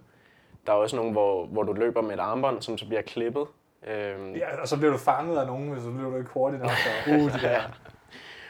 Der 0.65 0.71
er 0.71 0.77
også 0.77 0.95
nogle, 0.95 1.11
hvor, 1.11 1.45
hvor 1.45 1.63
du 1.63 1.73
løber 1.73 2.01
med 2.01 2.13
et 2.13 2.19
armbånd, 2.19 2.61
som 2.61 2.77
så 2.77 2.87
bliver 2.87 3.01
klippet. 3.01 3.47
Øhm, 3.87 4.33
Ja, 4.33 4.61
og 4.61 4.67
så 4.67 4.77
bliver 4.77 4.91
du 4.91 4.97
fanget 4.97 5.37
af 5.37 5.47
nogen, 5.47 5.69
hvis 5.69 5.83
du 5.83 6.17
ikke 6.17 6.29
hurtigt 6.29 6.61
nok. 6.63 6.71
Så, 7.05 7.11
uh, 7.11 7.33
de 7.33 7.39
der. 7.39 7.61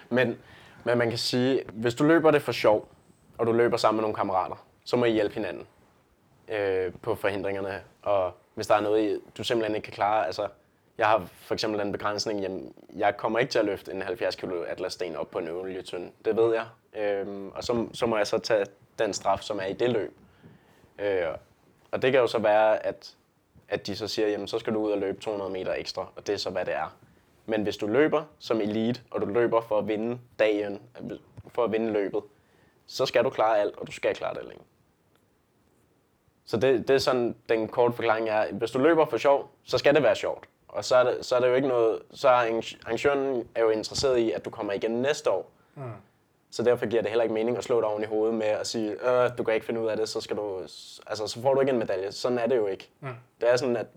men, 0.10 0.38
men 0.84 0.97
man 0.97 1.10
kan 1.10 1.17
sige, 1.17 1.63
hvis 1.73 1.95
du 1.95 2.03
løber 2.03 2.31
det 2.31 2.41
for 2.41 2.51
sjov, 2.51 2.88
og 3.38 3.47
du 3.47 3.51
løber 3.51 3.77
sammen 3.77 3.97
med 3.97 4.01
nogle 4.01 4.15
kammerater, 4.15 4.65
så 4.86 4.97
må 4.97 5.05
I 5.05 5.12
hjælpe 5.12 5.36
hinanden 5.36 5.67
øh, 6.47 6.93
på 7.01 7.15
forhindringerne. 7.15 7.81
Og 8.01 8.31
hvis 8.55 8.67
der 8.67 8.75
er 8.75 8.81
noget, 8.81 9.19
du 9.38 9.43
simpelthen 9.43 9.75
ikke 9.75 9.86
kan 9.86 9.93
klare, 9.93 10.25
altså 10.25 10.47
jeg 10.97 11.08
har 11.08 11.25
for 11.25 11.53
eksempel 11.53 11.79
den 11.79 11.91
begrænsning, 11.91 12.41
jamen, 12.41 12.73
jeg 12.95 13.17
kommer 13.17 13.39
ikke 13.39 13.51
til 13.51 13.60
at 13.60 13.65
løfte 13.65 13.91
en 13.91 14.01
70 14.01 14.36
kg 14.36 14.51
atlassten 14.67 15.15
op 15.15 15.31
på 15.31 15.39
en 15.39 15.49
olietønde. 15.49 16.12
Det 16.25 16.38
ved 16.38 16.53
jeg. 16.53 16.65
Øhm, 17.03 17.49
og 17.49 17.63
så, 17.63 17.88
så 17.93 18.05
må 18.05 18.17
jeg 18.17 18.27
så 18.27 18.38
tage 18.38 18.65
den 18.99 19.13
straf, 19.13 19.41
som 19.41 19.60
er 19.60 19.65
i 19.65 19.73
det 19.73 19.89
løb. 19.89 20.13
Øh, 20.99 21.23
og 21.91 22.01
det 22.01 22.12
kan 22.12 22.21
jo 22.21 22.27
så 22.27 22.39
være, 22.39 22.86
at, 22.86 23.15
at 23.69 23.88
de 23.88 23.95
så 23.95 24.08
siger, 24.08 24.27
jamen 24.27 24.47
så 24.47 24.60
skal 24.60 24.73
du 24.73 24.79
ud 24.79 24.91
og 24.91 24.97
løbe 24.97 25.21
200 25.21 25.51
meter 25.51 25.73
ekstra, 25.73 26.08
og 26.15 26.27
det 26.27 26.34
er 26.34 26.38
så, 26.38 26.49
hvad 26.49 26.65
det 26.65 26.73
er. 26.73 26.97
Men 27.45 27.63
hvis 27.63 27.77
du 27.77 27.88
løber 27.88 28.23
som 28.39 28.62
elite, 28.62 29.01
og 29.12 29.21
du 29.21 29.25
løber 29.25 29.62
for 29.62 29.77
at 29.77 29.88
vinde 29.88 30.19
dagen, 30.39 30.81
for 31.47 31.63
at 31.63 31.71
vinde 31.71 31.93
løbet, 31.93 32.21
så 32.88 33.05
skal 33.05 33.23
du 33.23 33.29
klare 33.29 33.60
alt, 33.60 33.75
og 33.75 33.88
du 33.88 33.91
skal 33.91 34.15
klare 34.15 34.34
det 34.34 34.43
længe. 34.43 34.63
Så 36.45 36.58
det, 36.58 36.88
det 36.88 36.93
er 36.93 36.97
sådan, 36.97 37.36
den 37.49 37.67
korte 37.67 37.95
forklaring 37.95 38.29
er, 38.29 38.51
hvis 38.51 38.71
du 38.71 38.79
løber 38.79 39.05
for 39.05 39.17
sjov, 39.17 39.51
så 39.63 39.77
skal 39.77 39.95
det 39.95 40.03
være 40.03 40.15
sjovt. 40.15 40.47
Og 40.75 40.85
så 40.85 40.95
er 40.95 41.03
det, 41.03 41.25
så 41.25 41.35
er 41.35 41.39
det 41.39 41.47
jo 41.49 41.53
ikke 41.53 41.67
noget, 41.67 41.99
så 42.11 42.29
er 42.29 42.33
arrang- 42.33 42.79
arrangøren 42.85 43.47
er 43.55 43.61
jo 43.61 43.69
interesseret 43.69 44.17
i, 44.17 44.31
at 44.31 44.45
du 44.45 44.49
kommer 44.49 44.73
igen 44.73 44.91
næste 44.91 45.31
år. 45.31 45.51
Mm. 45.75 45.83
Så 46.51 46.63
derfor 46.63 46.85
giver 46.85 47.01
det 47.01 47.11
heller 47.11 47.23
ikke 47.23 47.33
mening 47.33 47.57
at 47.57 47.63
slå 47.63 47.81
dig 47.81 47.88
oven 47.89 48.03
i 48.03 48.05
hovedet 48.05 48.35
med 48.35 48.45
at 48.45 48.67
sige, 48.67 48.91
øh, 48.91 49.29
du 49.38 49.43
kan 49.43 49.53
ikke 49.53 49.65
finde 49.65 49.81
ud 49.81 49.88
af 49.88 49.97
det, 49.97 50.09
så, 50.09 50.21
skal 50.21 50.38
du, 50.38 50.59
altså, 51.07 51.27
så 51.27 51.41
får 51.41 51.53
du 51.53 51.59
ikke 51.59 51.71
en 51.71 51.79
medalje. 51.79 52.11
Sådan 52.11 52.38
er 52.39 52.47
det 52.47 52.55
jo 52.55 52.67
ikke. 52.67 52.89
Mm. 52.99 53.07
Det 53.41 53.51
er 53.51 53.55
sådan, 53.57 53.77
at 53.77 53.88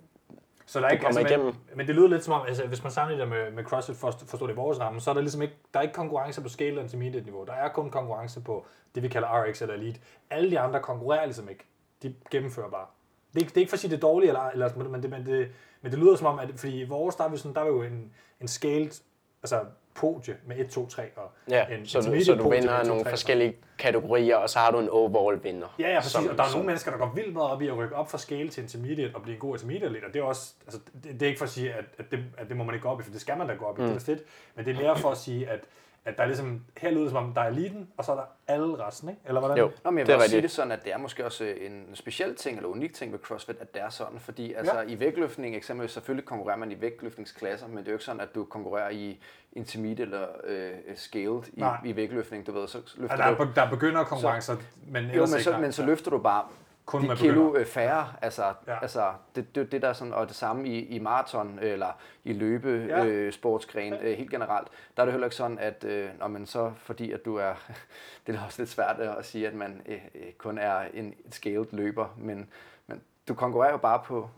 Så 0.67 0.81
der 0.81 0.87
er 0.87 0.91
ikke, 0.91 1.07
altså, 1.07 1.21
kommer 1.21 1.37
men, 1.37 1.41
igennem. 1.47 1.77
men 1.77 1.87
det 1.87 1.95
lyder 1.95 2.09
lidt 2.09 2.25
som 2.25 2.33
om, 2.35 2.47
altså, 2.49 2.67
hvis 2.67 2.83
man 2.83 2.93
sammenligner 2.93 3.27
med, 3.27 3.51
med 3.51 3.65
CrossFit 3.65 3.97
for 3.97 4.09
at 4.09 4.15
forstå 4.27 4.47
det 4.47 4.53
i 4.53 4.57
vores 4.57 4.81
ramme, 4.81 5.01
så 5.01 5.11
er 5.11 5.15
der 5.15 5.21
ligesom 5.21 5.43
ikke, 5.43 5.55
der 5.75 5.79
er 5.79 5.83
ikke 5.83 5.95
konkurrence 5.95 6.43
på 6.43 6.49
scale 6.49 6.81
intermediate 6.81 7.25
niveau. 7.25 7.45
Der 7.45 7.53
er 7.53 7.69
kun 7.69 7.91
konkurrence 7.91 8.41
på 8.41 8.67
det, 8.95 9.03
vi 9.03 9.09
kalder 9.09 9.29
RX 9.45 9.63
eller 9.63 9.75
Elite. 9.75 10.01
Alle 10.31 10.51
de 10.51 10.59
andre 10.61 10.81
konkurrerer 10.81 11.25
ligesom 11.25 11.49
ikke. 11.49 11.65
De 12.03 12.15
gennemfører 12.31 12.71
bare. 12.71 12.87
Det 13.35 13.37
er, 13.37 13.41
ikke, 13.41 13.49
det 13.51 13.57
er 13.57 13.61
ikke 13.61 13.71
for 13.71 13.77
at 13.77 13.81
sige, 13.81 13.91
det 13.91 13.97
er 13.97 14.01
dårligt, 14.01 14.29
eller, 14.31 14.51
eller, 14.51 14.89
men, 14.89 15.03
det, 15.03 15.11
men, 15.11 15.27
det, 15.27 15.49
men 15.83 15.93
det 15.93 15.99
lyder 15.99 16.17
som 16.17 16.27
om, 16.27 16.39
at 16.39 16.51
fordi 16.57 16.81
i 16.81 16.85
vores, 16.85 17.17
der 17.17 17.25
er, 17.25 17.29
vi 17.29 17.37
sådan, 17.37 17.55
der 17.55 17.61
er 17.61 17.67
jo 17.67 17.83
en, 17.83 18.13
en 18.41 18.49
scaled 18.49 19.01
altså 19.43 19.61
podie 19.95 20.37
med 20.47 20.59
1, 20.59 20.71
2, 20.71 20.87
3 20.87 21.03
og 21.17 21.31
ja, 21.51 21.67
en 21.67 21.87
så, 21.87 22.01
du, 22.01 22.25
så 22.25 22.35
du 22.35 22.51
vinder 22.51 22.71
med 22.71 22.81
1, 22.81 22.87
2, 22.87 22.89
nogle 22.89 23.05
3. 23.05 23.11
forskellige 23.11 23.57
kategorier, 23.79 24.37
og 24.37 24.51
så 24.51 24.59
har 24.59 24.71
du 24.71 24.79
en 24.79 24.89
overall 24.89 25.45
vinder. 25.45 25.77
Ja, 25.79 25.89
ja, 25.89 26.01
præcis. 26.01 26.13
Som- 26.13 26.29
og 26.29 26.39
der 26.39 26.45
er 26.45 26.53
nogle 26.53 26.67
mennesker, 26.67 26.91
der 26.91 26.99
går 26.99 27.13
vildt 27.15 27.33
meget 27.33 27.51
op 27.51 27.63
i 27.63 27.69
at 27.69 27.77
rykke 27.77 27.97
op 27.97 28.11
fra 28.11 28.19
scale 28.19 28.49
til 28.49 28.63
intermediate 28.63 29.15
og 29.15 29.23
blive 29.23 29.35
en 29.35 29.41
god 29.41 29.55
intermediate 29.55 30.07
og 30.07 30.15
det 30.15 30.21
er 30.21 30.25
også, 30.25 30.53
altså, 30.67 30.81
det, 31.05 31.13
det 31.13 31.23
er 31.23 31.27
ikke 31.27 31.39
for 31.39 31.45
at 31.45 31.51
sige, 31.51 31.73
at, 31.73 31.85
at, 31.99 32.11
det, 32.11 32.25
at 32.39 32.49
det 32.49 32.57
må 32.57 32.65
man 32.65 32.75
ikke 32.75 32.83
gå 32.83 32.89
op 32.89 33.01
i, 33.01 33.03
for 33.03 33.11
det 33.11 33.21
skal 33.21 33.39
man 33.39 33.49
da 33.49 33.55
gå 33.55 33.65
op 33.65 33.79
i, 33.79 33.83
mm. 33.83 33.89
det 33.89 33.97
er 33.97 34.01
fedt, 34.01 34.23
men 34.55 34.65
det 34.65 34.77
er 34.77 34.81
mere 34.81 34.99
for 34.99 35.11
at 35.11 35.19
sige, 35.19 35.49
at, 35.49 35.61
at 36.09 36.17
der 36.17 36.23
er 36.23 36.27
ligesom, 36.27 36.65
her 36.77 36.91
lyder 36.91 37.03
det 37.03 37.11
som 37.11 37.25
om, 37.25 37.35
der 37.35 37.41
er 37.41 37.49
eliten, 37.49 37.89
og 37.97 38.05
så 38.05 38.13
er 38.13 38.17
der 38.17 38.25
alle 38.49 38.87
resten, 38.87 39.09
ikke? 39.09 39.21
Eller 39.27 39.41
hvordan? 39.41 39.59
Jo. 39.59 39.71
Nå, 39.85 39.91
men 39.91 39.99
jeg 39.99 40.07
Det 40.07 40.13
vil 40.13 40.19
er 40.19 40.23
også 40.23 40.31
sige 40.31 40.43
det 40.43 40.51
sådan, 40.51 40.73
at 40.73 40.85
det 40.85 40.93
er 40.93 40.99
måske 40.99 41.25
også 41.25 41.45
en 41.45 41.87
speciel 41.95 42.35
ting, 42.35 42.57
eller 42.57 42.69
unik 42.69 42.95
ting 42.95 43.13
ved 43.13 43.19
CrossFit, 43.19 43.57
at 43.61 43.75
det 43.75 43.83
er 43.83 43.89
sådan, 43.89 44.21
fordi 44.21 44.53
altså, 44.53 44.75
Ja. 44.75 44.81
ja. 44.81 44.87
i 44.89 45.01
vægtløftning 45.01 45.57
eksempelvis, 45.57 45.91
selvfølgelig 45.93 46.25
konkurrerer 46.25 46.57
man 46.59 46.73
i 46.73 46.81
vægtløftningsklasser, 46.81 47.69
men 47.69 47.77
det 47.79 47.87
er 47.87 47.93
jo 47.93 47.95
ikke 47.95 48.05
sådan, 48.05 48.21
at 48.21 48.35
du 48.35 48.45
konkurrerer 48.45 48.91
i 48.91 49.21
intermediate 49.53 50.03
eller 50.03 50.27
øh, 50.45 50.71
scaled 50.97 51.43
i, 51.53 51.61
Nej. 51.61 51.77
i 51.85 51.97
vægtløftning, 51.97 52.47
du 52.47 52.53
ved, 52.53 52.69
så 52.69 52.79
løfter 52.97 53.17
Altså, 53.17 53.29
der, 53.31 53.37
du... 53.37 53.43
er, 53.43 53.55
der 53.55 53.63
er 53.63 53.71
begynderkonkurrencer, 53.71 54.57
men 54.87 55.05
Jo, 55.05 55.11
men 55.27 55.35
ikke. 55.35 55.43
så, 55.43 55.59
men 55.59 55.73
så 55.73 55.85
løfter 55.87 56.11
du 56.11 56.19
bare 56.19 56.45
Kun 56.89 57.03
de 57.03 57.09
med 57.09 57.17
kilo 57.17 57.33
begynder. 57.35 57.61
øh, 57.61 57.67
færre. 57.67 58.13
Altså, 58.23 58.43
Ja. 58.43 58.73
ja. 58.73 58.79
altså 58.83 59.13
det, 59.35 59.55
det, 59.55 59.73
det 59.73 59.83
der 59.83 59.89
er 59.89 59.93
sådan, 59.93 60.13
og 60.15 60.29
det 60.29 60.37
samme 60.37 60.69
i, 60.69 60.79
i 60.87 60.99
maraton 60.99 61.59
eller 61.63 61.99
i 62.25 62.33
løbe 62.33 62.87
Ja. 62.89 63.05
øh, 63.05 63.33
sportsgren 63.33 63.93
øh, 63.93 64.17
helt 64.19 64.31
generelt. 64.31 64.69
Der 64.97 65.03
er 65.03 65.07
det 65.07 65.13
heller 65.13 65.27
ikke 65.27 65.37
sådan, 65.37 65.59
at 65.59 65.85
øh, 65.85 66.09
når 66.19 66.29
man 66.29 66.47
så, 66.47 66.73
fordi 66.77 67.13
at 67.13 67.25
du 67.25 67.37
er, 67.37 67.55
det 68.27 68.35
er 68.35 68.45
også 68.47 68.63
lidt 68.63 68.71
svært 68.71 69.01
at 69.01 69.25
sige, 69.27 69.47
at 69.49 69.55
man 69.55 69.83
øh, 69.87 70.01
øh, 70.15 70.33
kun 70.39 70.59
er 70.59 70.81
en 70.95 71.15
scaled 71.31 71.67
løber, 71.73 72.07
men, 72.17 72.49
men 72.87 73.03
du 73.29 73.35
konkurrerer 73.35 73.71
jo 73.73 73.77
bare 73.79 74.01
på 74.05 74.19
øh, 74.19 74.29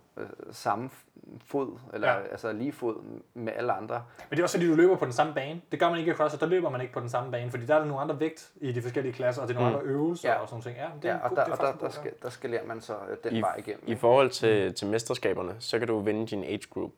samme 0.51 0.91
fod, 1.45 1.79
eller 1.95 2.09
Ja. 2.09 2.21
altså 2.31 2.53
lige 2.53 2.73
fod 2.73 2.97
med 3.35 3.53
alle 3.57 3.73
andre. 3.73 3.95
Men 3.95 4.31
det 4.31 4.39
er 4.39 4.43
også 4.43 4.57
fordi, 4.59 4.69
du 4.71 4.75
løber 4.75 4.97
på 4.97 5.05
den 5.05 5.13
samme 5.13 5.35
bane. 5.35 5.61
Det 5.73 5.81
gør 5.81 5.91
man 5.91 5.99
ikke 5.99 6.11
i 6.11 6.15
CrossFit, 6.15 6.41
der 6.41 6.47
løber 6.47 6.71
man 6.71 6.81
ikke 6.81 6.93
på 6.93 7.01
den 7.01 7.09
samme 7.09 7.31
bane, 7.31 7.51
fordi 7.51 7.67
der 7.67 7.75
er 7.75 7.79
der 7.79 7.87
nogle 7.87 8.01
andre 8.03 8.21
vægt 8.21 8.51
i 8.61 8.73
de 8.73 8.83
forskellige 8.83 9.13
klasser, 9.13 9.43
og 9.43 9.49
det 9.49 9.55
er 9.57 9.61
nogle 9.61 9.75
Mm. 9.77 9.81
andre 9.81 9.93
øvelser 9.93 10.29
Ja. 10.31 10.35
og 10.39 10.49
sådan 10.49 10.55
nogle 10.55 10.65
ting. 10.65 10.77
Ja, 10.77 10.97
det 11.03 11.11
er 11.11 11.15
Ja, 11.15 11.23
og 11.25 11.29
god- 11.29 11.37
der, 11.37 11.45
det 11.45 11.53
er 11.53 11.57
og 11.57 11.81
der, 11.81 11.87
der, 11.87 11.93
skal, 11.93 12.13
der 12.23 12.29
skal 12.31 12.51
lærer 12.51 12.67
man 12.67 12.81
så 12.81 12.93
øh, 13.11 13.17
den 13.25 13.37
I, 13.37 13.41
vej 13.41 13.55
igennem. 13.59 13.83
I 13.87 13.95
forhold 13.95 14.31
til, 14.31 14.75
til 14.75 14.87
mesterskaberne, 14.89 15.57
så 15.59 15.79
kan 15.79 15.89
du 15.89 15.99
vinde 16.01 16.27
din 16.27 16.45
age 16.45 16.61
group. 16.71 16.93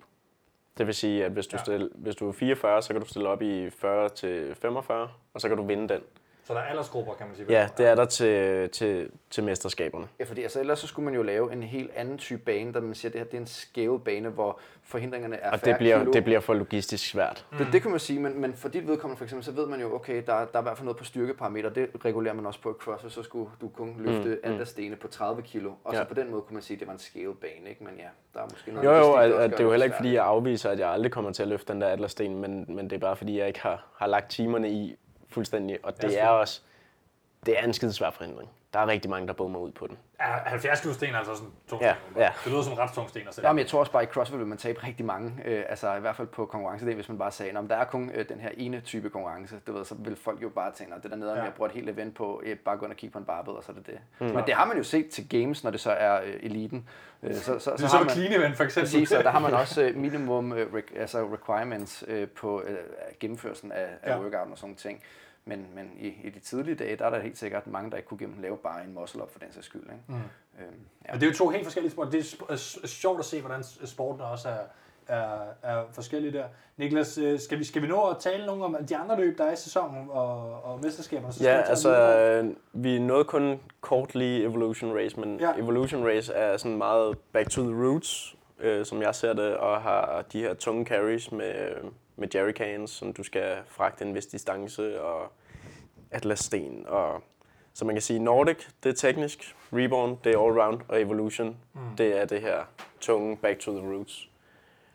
Det 0.79 0.87
vil 0.87 0.95
sige, 0.95 1.25
at 1.25 1.33
hvis 1.33 1.47
du, 1.47 1.57
Ja. 1.57 1.63
stille, 1.63 1.91
hvis 1.95 2.17
du 2.17 2.29
er 2.29 2.33
44, 2.33 2.83
så 2.83 2.93
kan 2.93 3.03
du 3.03 3.09
stille 3.09 3.29
op 3.29 3.43
i 3.43 3.71
40 3.71 4.09
til 4.09 4.55
45, 4.55 5.09
og 5.35 5.41
så 5.41 5.49
kan 5.49 5.57
du 5.57 5.67
vinde 5.67 5.89
den. 5.89 6.01
Så 6.45 6.55
der 6.55 6.61
er 6.61 6.65
aldersgrupper, 6.65 7.13
kan 7.15 7.27
man 7.27 7.37
sige. 7.37 7.47
Ja, 7.51 7.69
det 7.79 7.87
er 7.87 7.95
der 7.95 8.05
til, 8.05 8.69
til, 8.71 9.11
til 9.31 9.45
mesterskaberne. 9.45 10.07
Ja, 10.21 10.25
fordi 10.25 10.43
altså, 10.43 10.61
ellers 10.61 10.79
så 10.79 10.87
skulle 10.87 11.05
man 11.05 11.15
jo 11.15 11.23
lave 11.23 11.53
en 11.53 11.63
helt 11.63 11.91
anden 11.97 12.19
type 12.19 12.43
bane, 12.45 12.73
der 12.73 12.81
man 12.81 12.95
siger, 12.95 13.09
at 13.09 13.13
det 13.13 13.21
her 13.21 13.27
det 13.27 13.35
er 13.37 13.41
en 13.41 13.47
scale 13.47 13.99
bane, 14.01 14.29
hvor 14.29 14.61
forhindringerne 14.85 15.37
er 15.37 15.51
Og 15.51 15.61
færre 15.61 15.71
det 15.73 15.79
bliver, 15.79 15.99
kilo. 15.99 16.13
det 16.13 16.25
bliver 16.25 16.41
for 16.41 16.55
logistisk 16.55 17.07
svært. 17.11 17.47
Det, 17.59 17.67
det 17.73 17.83
kan 17.83 17.91
man 17.91 18.01
sige, 18.01 18.21
men, 18.21 18.41
men 18.41 18.55
for 18.55 18.69
dit 18.69 18.89
vedkommende 18.89 19.19
for 19.19 19.25
eksempel, 19.25 19.45
så 19.45 19.53
ved 19.53 19.67
man 19.67 19.81
jo, 19.81 19.95
okay, 19.95 20.17
der, 20.27 20.33
der 20.33 20.35
er 20.55 20.59
i 20.59 20.63
hvert 20.63 20.77
fald 20.77 20.85
noget 20.85 20.97
på 20.97 21.05
styrkeparameter, 21.05 21.71
det 21.71 21.89
regulerer 22.05 22.35
man 22.35 22.47
også 22.47 22.61
på 22.61 22.71
et 22.71 22.77
CrossFit, 22.77 23.13
så 23.13 23.23
skulle 23.23 23.51
du 23.61 23.69
kun 23.69 23.95
løfte 23.99 24.29
mm, 24.29 24.37
andelstene 24.53 24.97
på 24.97 25.09
30 25.09 25.43
kilo, 25.43 25.71
og 25.85 25.95
så 25.95 25.99
Ja. 25.99 26.05
på 26.05 26.15
den 26.15 26.31
måde 26.31 26.43
kunne 26.43 26.55
man 26.55 26.63
sige, 26.63 26.75
at 26.75 26.81
det 26.81 26.87
var 26.89 26.93
en 26.95 26.99
scale 26.99 27.35
bane, 27.41 27.69
ikke? 27.71 27.85
men 27.85 27.95
ja, 27.99 28.05
der 28.35 28.41
er 28.41 28.45
måske 28.51 28.71
noget 28.73 28.85
Jo, 28.87 28.93
jo, 28.95 29.05
og, 29.05 29.13
og 29.15 29.29
gør 29.29 29.47
det 29.49 29.61
er 29.61 29.65
jo 29.65 29.71
heller 29.71 29.85
ikke, 29.85 29.95
svært. 29.95 29.99
fordi 30.03 30.15
jeg 30.15 30.25
afviser, 30.25 30.71
at 30.71 30.79
jeg 30.79 30.89
aldrig 30.91 31.13
kommer 31.13 31.33
til 31.33 31.43
at 31.43 31.49
løfte 31.49 31.73
den 31.73 31.81
der 31.81 31.87
atlasten, 31.89 32.41
men, 32.41 32.65
men 32.69 32.91
det 32.91 32.97
er 32.97 33.01
bare, 33.01 33.17
fordi 33.17 33.39
jeg 33.39 33.47
ikke 33.49 33.61
har, 33.61 33.87
har 33.97 34.07
lagt 34.07 34.31
timerne 34.31 34.71
i 34.71 34.97
fuldstændig. 35.33 35.79
Og 35.83 36.03
det 36.03 36.13
Ja, 36.13 36.19
er 36.25 36.29
også, 36.29 36.61
det 37.47 37.59
er 37.59 37.63
en 37.65 37.73
skidesvær 37.73 38.11
forhindring. 38.11 38.51
Der 38.73 38.79
er 38.81 38.87
rigtig 38.87 39.11
mange, 39.11 39.27
der 39.29 39.33
bommer 39.33 39.59
ud 39.61 39.73
på 39.73 39.87
den. 39.87 39.99
Er 40.19 40.25
70 40.49 40.81
kilo 40.81 40.93
sten 40.95 41.15
er 41.15 41.19
altså 41.19 41.35
sådan 41.35 41.51
tung 41.69 41.83
Ja, 41.83 41.95
sten? 42.11 42.23
ja. 42.23 42.31
Det 42.45 42.53
lyder 42.53 42.63
som 42.63 42.73
ret 42.73 42.91
tung 42.95 43.09
sten 43.09 43.29
at 43.29 43.35
sætte. 43.35 43.49
Jamen, 43.49 43.59
jeg 43.59 43.67
tror 43.67 43.81
også 43.81 43.93
bare, 43.93 44.03
at 44.03 44.09
i 44.09 44.13
CrossFit 44.13 44.39
vil 44.39 44.47
man 44.47 44.59
tabe 44.59 44.87
rigtig 44.87 45.07
mange, 45.07 45.33
øh, 45.45 45.65
altså 45.69 45.95
i 45.97 46.01
hvert 46.01 46.17
fald 46.17 46.29
på 46.29 46.47
konkurrencedelen, 46.47 46.95
hvis 46.97 47.09
man 47.09 47.19
bare 47.19 47.31
sagde, 47.33 47.59
at 47.59 47.65
der 47.71 47.77
er 47.77 47.85
kun 47.85 48.11
øh, 48.15 48.29
den 48.29 48.41
her 48.41 48.49
ene 48.57 48.81
type 48.81 49.11
konkurrence, 49.11 49.57
du 49.67 49.73
ved, 49.73 49.85
så 49.85 49.95
vil 49.99 50.17
folk 50.17 50.43
jo 50.43 50.49
bare 50.49 50.73
tænke, 50.73 50.95
at 50.95 51.03
det 51.03 51.11
der 51.11 51.17
nede, 51.17 51.31
Ja. 51.33 51.39
ja. 51.39 51.45
jeg 51.45 51.53
bruger 51.55 51.69
et 51.69 51.75
helt 51.75 51.89
event 51.91 52.15
på, 52.15 52.43
øh, 52.45 52.57
bare 52.59 52.77
gå 52.77 52.85
ind 52.85 52.93
og 52.93 52.97
kigge 52.97 53.13
på 53.13 53.19
en 53.19 53.25
barbed, 53.25 53.53
og 53.53 53.65
så 53.65 53.73
er 53.73 53.77
det 53.77 53.87
det. 53.87 53.99
Mm. 54.19 54.27
Men 54.27 54.45
det 54.47 54.55
har 54.55 54.65
man 54.65 54.77
jo 54.77 54.83
set 54.83 55.09
til 55.11 55.29
games, 55.29 55.65
når 55.65 55.71
det 55.71 55.81
så 55.81 55.91
er 55.93 56.21
øh, 56.23 56.35
eliten. 56.43 56.89
Øh, 57.23 57.35
så, 57.35 57.43
så, 57.43 57.59
så, 57.59 57.71
Det 57.71 57.79
er 57.79 57.83
har 57.83 57.89
så 57.89 57.99
man, 58.05 58.11
clean 58.11 58.33
event 58.41 58.57
for 58.57 58.65
eksempel. 58.65 58.87
Præcis, 58.87 59.13
og 59.13 59.25
der 59.25 59.31
har 59.31 59.39
man 59.39 59.55
også 59.55 59.83
øh, 59.83 59.97
minimum 59.97 60.53
øh, 60.53 60.73
re- 60.73 60.99
altså 60.99 61.29
requirements 61.35 62.05
øh, 62.09 62.29
på 62.29 62.63
øh, 62.67 62.77
gennemførelsen 63.21 63.73
af, 63.73 63.83
af 64.03 64.11
Ja. 64.11 64.13
ja. 64.17 64.21
workouten 64.23 64.53
og 64.53 64.59
sådan 64.59 64.67
nogle 64.69 64.77
ting. 64.77 65.03
Men, 65.45 65.67
men 65.75 65.91
i, 65.99 66.07
i 66.25 66.31
de 66.31 66.41
tidlige 66.41 66.75
dage, 66.75 66.97
der 66.97 67.07
er 67.07 67.11
der 67.11 67.21
helt 67.21 67.39
sikkert 67.39 67.67
mange, 67.67 67.91
der 67.91 67.97
ikke 67.97 68.09
kunne 68.09 68.19
gennem, 68.19 68.41
lave 68.43 68.57
bare 68.57 68.85
en 68.85 68.95
muscle 68.95 69.23
up 69.23 69.33
for 69.33 69.39
den 69.39 69.53
sags 69.53 69.67
skyld. 69.67 69.83
Ikke? 69.83 69.95
Mm. 70.07 70.15
Øhm, 70.15 70.25
ja. 71.07 71.13
Men 71.13 71.21
det 71.21 71.27
er 71.27 71.31
jo 71.31 71.37
to 71.37 71.49
helt 71.49 71.65
forskellige 71.65 71.93
sport. 71.93 72.13
Det 72.13 72.37
er 72.49 72.57
sjovt 72.87 73.19
at 73.19 73.25
se, 73.25 73.41
hvordan 73.41 73.63
sporten 73.85 74.21
også 74.21 74.49
er, 74.49 74.61
er, 75.07 75.39
er 75.63 75.85
forskellige 75.93 76.33
der. 76.33 76.45
Niklas, 76.77 77.19
øh, 77.19 77.41
skal 77.41 77.59
vi, 77.59 77.65
skal 77.65 77.83
vi 77.83 77.87
nå 77.87 78.09
at 78.09 78.17
tale 78.21 78.47
nogle 78.47 78.65
om 78.65 78.77
de 78.89 78.97
andre 78.97 79.17
løb, 79.17 79.39
der 79.39 79.45
er 79.45 79.53
i 79.53 79.57
sæsonen 79.57 80.09
og, 80.11 80.63
og 80.65 80.81
mesterskaberne? 80.83 81.33
Så 81.33 81.45
Ja, 81.45 81.63
altså, 81.63 82.17
øh, 82.19 82.57
vi 82.73 82.99
nåede 82.99 83.25
kun 83.25 83.61
kort 83.81 84.15
lige 84.15 84.43
Evolution 84.43 84.97
Race, 84.97 85.21
men 85.21 85.41
ja. 85.41 85.53
Evolution 85.59 86.05
Race 86.07 86.33
er 86.33 86.57
sådan 86.57 86.79
meget 86.79 87.19
back 87.33 87.51
to 87.51 87.63
the 87.63 87.85
roots, 87.85 88.37
øh, 88.63 88.87
som 88.87 89.03
jeg 89.03 89.15
ser 89.15 89.33
det, 89.33 89.57
og 89.57 89.83
har 89.83 90.25
de 90.33 90.41
her 90.41 90.55
tunge 90.55 90.85
carries 90.85 91.33
med, 91.33 91.75
med 92.17 92.29
jerrycans, 92.35 92.91
som 92.91 93.13
du 93.13 93.23
skal 93.23 93.57
fragte 93.67 94.05
en 94.05 94.15
vis 94.15 94.27
distance, 94.27 95.03
og 95.03 95.33
atlassten, 96.11 96.85
og 96.87 97.23
så 97.75 97.85
man 97.85 97.95
kan 97.95 98.03
sige, 98.03 98.19
Nordic, 98.19 98.57
det 98.83 98.91
er 98.91 98.95
teknisk, 98.95 99.57
Reborn, 99.73 100.19
det 100.25 100.35
er 100.35 100.39
allround, 100.39 100.81
og 100.89 101.01
Evolution, 101.01 101.57
mm. 101.73 101.81
det 101.99 102.21
er 102.21 102.25
det 102.25 102.41
her 102.41 102.65
tunge 103.01 103.37
back 103.37 103.59
to 103.59 103.79
the 103.79 103.89
roots. 103.89 104.29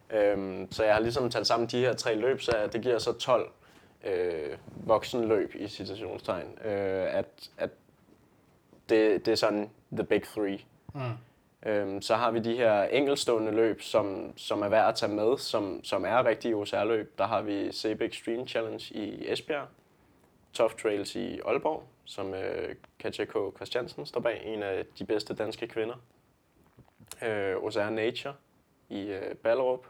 Øhm, 0.10 0.72
så 0.72 0.84
jeg 0.84 0.94
har 0.94 1.02
ligesom 1.02 1.30
talt 1.30 1.48
sammen 1.48 1.70
de 1.70 1.80
her 1.80 1.94
tre 1.94 2.16
løb, 2.16 2.42
så 2.42 2.70
det 2.74 2.82
giver 2.82 3.00
så 3.00 3.14
12 3.14 3.50
øh, 4.04 4.58
voksenløb 4.76 5.56
i 5.56 5.68
citationstegn. 5.68 6.58
Øh, 6.66 7.16
at, 7.16 7.50
at 7.58 7.70
det, 8.90 9.26
det 9.26 9.32
er 9.32 9.36
sådan 9.36 9.70
the 9.92 10.04
big 10.04 10.24
three. 10.24 10.60
Mm. 10.94 11.02
Øhm, 11.66 12.02
så 12.02 12.16
har 12.16 12.32
vi 12.32 12.40
de 12.40 12.56
her 12.56 12.84
enkelstående 12.84 13.52
løb, 13.52 13.82
som, 13.82 14.38
som 14.38 14.62
er 14.62 14.70
værd 14.70 14.90
at 14.90 14.96
tage 14.96 15.12
med, 15.12 15.38
som, 15.38 15.84
som 15.84 16.06
er 16.06 16.26
rigtige 16.26 16.56
OCR-løb. 16.56 17.18
Der 17.18 17.28
har 17.28 17.42
vi 17.42 17.72
CB 17.72 18.02
Extreme 18.02 18.48
Challenge 18.48 18.84
i 18.92 19.32
Esbjerg, 19.32 19.68
Tough 20.54 20.74
Trails 20.74 21.16
i 21.16 21.40
Aalborg, 21.40 21.84
som 22.06 22.34
øh, 22.34 22.76
Katja 23.00 23.26
K. 23.26 23.36
Christiansen 23.56 24.06
står 24.06 24.20
bag, 24.20 24.42
en 24.46 24.64
af 24.64 24.86
de 25.00 25.06
bedste 25.06 25.34
danske 25.34 25.68
kvinder. 25.68 25.96
Øh, 27.24 27.56
OCR 27.56 27.90
Nature 27.90 28.34
i 28.90 29.02
øh, 29.02 29.36
Ballerup. 29.36 29.88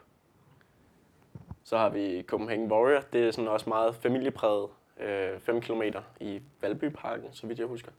Så 1.64 1.78
har 1.78 1.88
vi 1.88 2.22
Copenhagen 2.22 2.72
Warrior, 2.72 3.00
det 3.12 3.28
er 3.28 3.30
sådan 3.30 3.48
også 3.48 3.68
meget 3.68 3.94
familiepræget, 3.94 4.68
øh, 5.00 5.40
5 5.40 5.60
km 5.60 5.82
i 6.20 6.42
Valbyparken, 6.60 7.32
så 7.32 7.46
vidt 7.46 7.58
jeg 7.58 7.66
husker. 7.66 7.92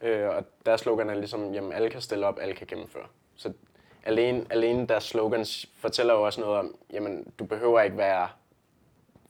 Øh, 0.00 0.28
og 0.28 0.44
deres 0.66 0.80
slogan 0.80 1.10
er 1.10 1.14
ligesom, 1.14 1.54
jamen 1.54 1.72
alle 1.72 1.90
kan 1.90 2.00
stille 2.00 2.26
op, 2.26 2.38
alle 2.40 2.54
kan 2.54 2.66
gennemføre. 2.66 3.06
Så 3.36 3.52
alene, 4.04 4.46
alene 4.50 4.86
deres 4.86 5.04
slogans 5.04 5.66
fortæller 5.74 6.14
jo 6.14 6.22
også 6.22 6.40
noget 6.40 6.58
om, 6.58 6.74
jamen 6.92 7.32
du 7.38 7.44
behøver 7.44 7.80
ikke 7.80 7.96
være 7.96 8.28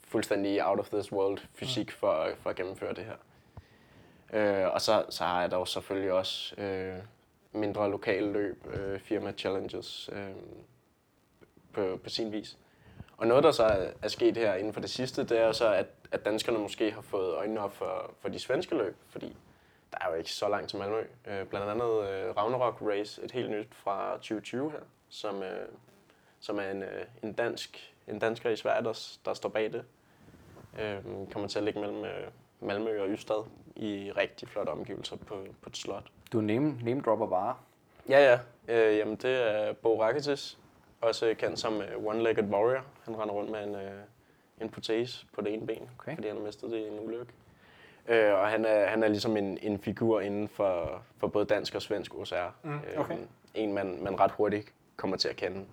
fuldstændig 0.05 0.67
out 0.67 0.79
of 0.79 0.89
this 0.89 1.13
world 1.13 1.39
fysik 1.55 1.91
for, 1.91 2.29
for 2.43 2.51
at 2.51 2.57
gennemføre 2.57 2.95
det 2.95 3.05
her. 3.05 3.17
Øh, 4.33 4.75
og 4.75 4.81
så, 4.81 5.05
så 5.11 5.25
har 5.25 5.41
jeg 5.41 5.51
dog 5.51 5.69
selvfølgelig 5.69 6.13
også 6.13 6.61
øh, 6.61 6.99
mindre 7.53 7.91
lokale 7.91 8.33
løb, 8.33 8.67
øh, 8.75 9.01
firma 9.01 9.33
challenges 9.33 10.11
øh, 10.13 10.31
på, 11.73 11.99
på 12.03 12.09
sin 12.09 12.33
vis. 12.33 12.59
Og 13.17 13.27
noget, 13.27 13.45
der 13.45 13.51
så 13.51 13.91
er, 14.03 14.09
sket 14.09 14.37
her 14.37 14.55
inden 14.55 14.73
for 14.73 14.81
det 14.81 14.91
sidste, 14.91 15.25
det 15.25 15.41
er 15.41 15.53
så, 15.53 15.73
at, 15.73 15.87
at 16.13 16.25
danskerne 16.25 16.59
måske 16.59 16.91
har 16.93 17.01
fået 17.01 17.35
øjnene 17.35 17.61
op 17.61 17.73
for, 17.73 18.11
for 18.21 18.29
de 18.29 18.39
svenske 18.39 18.77
løb, 18.77 18.97
fordi 19.09 19.37
der 19.93 19.99
er 20.01 20.11
jo 20.11 20.15
ikke 20.15 20.31
så 20.31 20.49
langt 20.49 20.71
til 20.71 20.79
Malmø. 20.79 21.01
Øh, 21.27 21.47
blandt 21.47 21.69
andet 21.69 22.11
øh, 22.11 22.37
Ragnarok 22.37 22.79
Race, 22.83 23.25
et 23.25 23.31
helt 23.33 23.51
nyt 23.51 23.69
fra 23.75 24.13
2020 24.13 24.71
her, 24.71 24.79
som, 25.09 25.43
øh, 25.43 25.69
som 26.41 26.59
er 26.59 26.71
en, 26.71 26.83
øh, 26.83 27.05
en, 27.23 27.33
dansk, 27.33 27.95
en 28.09 28.37
i 28.53 28.57
Sverige, 28.57 28.85
der, 28.85 29.17
der 29.25 29.35
står 29.35 29.49
bag 29.49 29.73
det. 29.73 29.85
Øh, 30.81 31.31
kommer 31.33 31.49
til 31.49 31.59
at 31.59 31.65
ligge 31.65 31.81
mellem 31.81 32.05
øh, 32.05 32.29
Malmø 32.61 33.03
og 33.03 33.09
Ystad 33.09 33.45
i 33.77 34.13
rigtig 34.17 34.49
flotte 34.49 34.71
omgivelser 34.71 35.17
på, 35.17 35.45
på 35.63 35.69
et 35.69 35.77
slot. 35.77 36.05
Du 36.33 36.41
name, 36.41 36.79
name 36.83 37.01
dropper 37.01 37.27
bare. 37.27 37.57
Ja, 38.09 38.19
ja. 38.33 38.39
Øh, 38.69 38.99
jamen, 38.99 39.17
det 39.17 39.31
er 39.31 39.73
Bo 39.73 40.03
Rakitis, 40.03 40.59
også 41.01 41.35
kendt 41.39 41.59
som 41.59 41.81
øh, 41.81 41.97
One-Legged 41.97 42.45
Warrior. 42.45 42.85
Han 43.05 43.19
render 43.19 43.35
rundt 43.35 43.51
med 43.51 43.65
en, 43.65 43.75
øh, 43.75 44.03
en 44.61 44.69
protese 44.69 45.27
på 45.33 45.41
det 45.41 45.55
ene 45.55 45.67
ben, 45.67 45.91
Okay. 45.99 46.15
fordi 46.15 46.29
han 46.29 46.37
har 46.37 46.45
mistet 46.45 46.71
det 46.71 46.79
i 46.79 46.89
en 46.89 47.01
ulykke. 47.01 47.33
Øh, 48.09 48.35
og 48.35 48.49
han 48.49 48.65
er, 48.65 48.87
han 48.87 49.03
er 49.03 49.09
ligesom 49.09 49.37
en, 49.37 49.59
en 49.63 49.79
figur 49.79 50.21
inden 50.21 50.49
for, 50.49 51.03
for 51.19 51.27
både 51.29 51.45
dansk 51.45 51.75
og 51.75 51.83
svensk 51.83 52.15
OCR. 52.15 52.35
Mm, 52.63 52.81
okay. 52.97 53.15
øh, 53.15 53.21
en, 53.55 53.73
man, 53.73 53.99
man 54.03 54.21
ret 54.21 54.31
hurtigt 54.31 54.73
kommer 54.97 55.17
til 55.17 55.29
at 55.29 55.37
kende. 55.37 55.65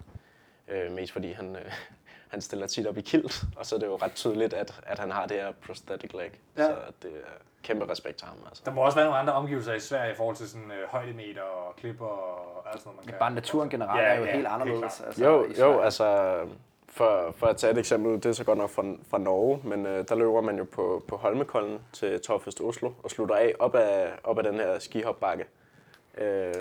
Øh, 0.67 0.91
mest 0.91 1.11
fordi 1.13 1.31
han, 1.31 1.55
øh, 1.55 1.71
han 2.31 2.41
stiller 2.41 2.67
tit 2.67 2.87
op 2.87 2.97
i 2.97 3.01
kilt, 3.01 3.43
og 3.57 3.65
så 3.65 3.75
er 3.75 3.79
det 3.79 3.87
jo 3.87 3.95
ret 3.95 4.13
tydeligt, 4.13 4.53
at, 4.53 4.81
at 4.83 4.99
han 4.99 5.11
har 5.11 5.25
det 5.25 5.37
her 5.37 5.51
prosthetic 5.65 6.13
leg. 6.13 6.31
Ja. 6.57 6.63
Så 6.65 6.75
det 7.03 7.11
er 7.11 7.29
kæmpe 7.63 7.89
respekt 7.91 8.17
til 8.17 8.27
ham. 8.27 8.37
Altså. 8.47 8.63
Der 8.65 8.71
må 8.71 8.81
også 8.81 8.95
være 8.97 9.05
nogle 9.05 9.19
andre 9.19 9.33
omgivelser 9.33 9.73
i 9.73 9.79
Sverige 9.79 10.11
i 10.11 10.15
forhold 10.15 10.35
til 10.35 10.49
sådan 10.49 10.71
øh, 10.71 10.87
højdemeter 10.89 11.41
og 11.41 11.75
klipper 11.75 12.05
og 12.05 12.71
alt 12.71 12.79
sådan 12.81 12.89
noget, 12.93 13.05
man 13.05 13.11
kan. 13.11 13.19
Bare 13.19 13.31
naturen 13.33 13.69
generelt 13.69 14.01
Ja, 14.01 14.05
er 14.07 14.13
jo 14.13 14.19
ja, 14.19 14.25
helt 14.25 14.35
helt 14.35 14.47
anderledes. 14.47 14.79
klart. 14.97 15.07
altså, 15.07 15.23
Jo, 15.25 15.45
jo, 15.59 15.79
altså 15.79 16.35
for, 16.93 17.33
for 17.37 17.47
at 17.47 17.57
tage 17.57 17.71
et 17.71 17.77
eksempel, 17.77 18.13
det 18.13 18.25
er 18.25 18.33
så 18.33 18.43
godt 18.43 18.57
nok 18.57 18.69
fra, 18.69 18.83
fra 19.09 19.17
Norge, 19.17 19.59
men 19.63 19.85
øh, 19.85 20.05
der 20.09 20.15
løber 20.15 20.41
man 20.41 20.57
jo 20.57 20.63
på, 20.63 21.03
på 21.07 21.17
Holmenkollen 21.17 21.79
til 21.93 22.21
Torfest 22.21 22.61
Oslo 22.61 22.91
og 23.03 23.11
slutter 23.11 23.35
af 23.35 23.53
op 23.59 23.75
ad, 23.75 24.11
op 24.23 24.39
ad 24.39 24.43
den 24.43 24.55
her 24.55 24.79
skihopbakke. 24.79 25.45
Øh, 26.17 26.53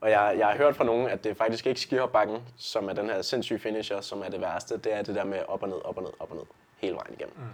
og 0.00 0.10
jeg, 0.10 0.34
jeg 0.38 0.46
har 0.46 0.56
hørt 0.56 0.76
fra 0.76 0.84
nogen, 0.84 1.08
at 1.08 1.24
det 1.24 1.30
er 1.30 1.34
faktisk 1.34 1.66
ikke 1.66 1.80
skihopbakken, 1.80 2.38
som 2.56 2.88
er 2.88 2.92
den 2.92 3.06
her 3.06 3.22
sindssyge 3.22 3.58
finisher, 3.58 4.00
som 4.00 4.22
er 4.22 4.28
det 4.28 4.40
værste. 4.40 4.76
Det 4.76 4.94
er 4.94 5.02
det 5.02 5.14
der 5.14 5.24
med 5.24 5.38
op 5.48 5.62
og 5.62 5.68
ned, 5.68 5.84
op 5.84 5.96
og 5.96 6.02
ned, 6.02 6.12
op 6.20 6.30
og 6.30 6.36
ned, 6.36 6.44
hele 6.78 6.94
vejen 6.94 7.14
igennem. 7.14 7.34
Mm. 7.36 7.44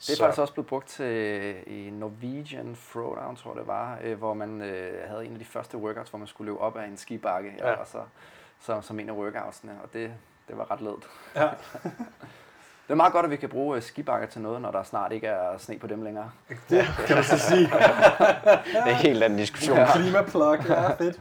Det 0.00 0.10
er 0.10 0.24
faktisk 0.24 0.40
også 0.40 0.52
blevet 0.52 0.66
brugt 0.66 0.88
til 0.88 1.54
i 1.66 1.90
Norwegian 1.90 2.76
Throwdown, 2.90 3.36
tror 3.36 3.50
jeg 3.50 3.58
det 3.58 3.66
var, 3.66 3.98
øh, 4.02 4.18
hvor 4.18 4.34
man 4.34 4.62
øh, 4.62 5.08
havde 5.08 5.26
en 5.26 5.32
af 5.32 5.38
de 5.38 5.44
første 5.44 5.78
workouts, 5.78 6.10
hvor 6.10 6.18
man 6.18 6.28
skulle 6.28 6.52
løbe 6.52 6.60
op 6.60 6.76
ad 6.76 6.84
en 6.84 6.96
skibakke, 6.96 7.54
ja. 7.58 7.68
Ja. 7.68 7.74
og 7.74 7.86
så, 7.86 7.98
så, 8.60 8.80
som 8.80 9.00
en 9.00 9.08
af 9.08 9.14
workoutsene, 9.14 9.78
og 9.82 9.92
det, 9.92 10.14
det 10.48 10.58
var 10.58 10.70
ret 10.70 10.80
ledt. 10.80 11.06
Ja. 11.36 11.48
Det 12.86 12.92
er 12.92 12.96
meget 12.96 13.12
godt, 13.12 13.24
at 13.24 13.30
vi 13.30 13.36
kan 13.36 13.48
bruge 13.48 13.76
øh, 13.76 13.82
skibakker 13.82 14.26
til 14.28 14.40
noget, 14.40 14.62
når 14.62 14.70
der 14.70 14.82
snart 14.82 15.12
ikke 15.12 15.26
er 15.26 15.58
sne 15.58 15.78
på 15.78 15.86
dem 15.86 16.02
længere. 16.02 16.30
Det 16.70 16.84
kan 17.06 17.16
man 17.16 17.24
så 17.24 17.38
sige. 17.38 17.60
Det 18.64 18.76
er 18.76 18.84
en 18.84 18.94
helt 18.94 19.22
anden 19.22 19.38
diskussion. 19.38 19.76
Ja. 19.76 19.92
Klimaplug, 19.96 20.56
ja, 20.68 20.88
fedt. 20.94 21.16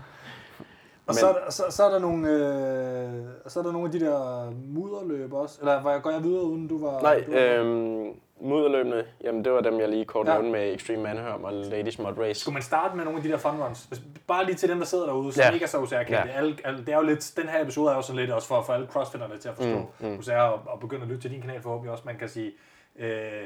Og 1.07 1.13
Men- 1.13 1.15
så, 1.15 1.27
er 1.29 1.33
der, 1.33 1.51
så, 1.51 1.63
så 1.69 1.83
er 1.83 1.89
der 1.91 1.99
nogle, 1.99 2.29
øh, 2.29 3.25
så 3.47 3.59
er 3.59 3.63
der 3.63 3.71
nogle 3.71 3.85
af 3.85 3.91
de 3.91 3.99
der 3.99 4.51
mudderløb 4.67 5.33
også. 5.33 5.57
Eller 5.61 5.81
var 5.81 5.91
jeg, 5.91 6.01
går 6.01 6.11
jeg 6.11 6.23
videre, 6.23 6.43
uden 6.43 6.67
du 6.67 6.85
var... 6.85 7.01
Nej, 7.01 7.23
du 7.27 7.31
var 7.31 7.39
øhm, 7.39 8.07
mudderløbene, 8.39 9.05
jamen 9.23 9.45
det 9.45 9.51
var 9.53 9.61
dem, 9.61 9.79
jeg 9.79 9.89
lige 9.89 10.05
kort 10.05 10.27
Ja. 10.27 10.33
nævnte 10.33 10.51
med 10.51 10.73
Extreme 10.75 11.03
Manhørm 11.03 11.43
og 11.43 11.53
Ladies 11.53 11.99
Mod 11.99 12.17
Race. 12.17 12.41
Skulle 12.41 12.53
man 12.53 12.61
starte 12.63 12.95
med 12.95 13.03
nogle 13.05 13.17
af 13.19 13.23
de 13.23 13.29
der 13.29 13.37
fun 13.37 13.61
runs? 13.61 13.89
Bare 14.27 14.45
lige 14.45 14.55
til 14.55 14.69
dem, 14.69 14.77
der 14.77 14.85
sidder 14.85 15.05
derude, 15.05 15.33
som 15.33 15.41
Ja. 15.41 15.51
ikke 15.51 15.63
er 15.63 15.67
så 15.67 15.79
kendte. 15.79 16.13
Ja. 16.13 16.21
Alle, 16.27 16.57
alle, 16.63 16.79
det 16.79 16.89
er 16.89 16.95
jo 16.97 17.03
lidt, 17.03 17.33
den 17.37 17.47
her 17.49 17.61
episode 17.61 17.91
er 17.91 17.95
jo 17.95 18.01
sådan 18.01 18.19
lidt 18.19 18.31
også 18.31 18.47
for 18.47 18.57
at 18.57 18.65
få 18.65 18.71
alle 18.71 18.87
crossfitterne 18.87 19.37
til 19.37 19.49
at 19.49 19.55
forstå 19.55 19.77
Mm, 19.99 20.07
mm. 20.07 20.17
OCR 20.19 20.31
og, 20.33 20.61
og 20.65 20.79
begynde 20.79 21.01
at 21.01 21.07
lytte 21.07 21.21
til 21.21 21.31
din 21.31 21.41
kanal 21.41 21.61
forhåbentlig 21.61 21.91
også. 21.91 22.03
Man 22.05 22.17
kan 22.17 22.29
sige, 22.29 22.51
øh, 22.99 23.43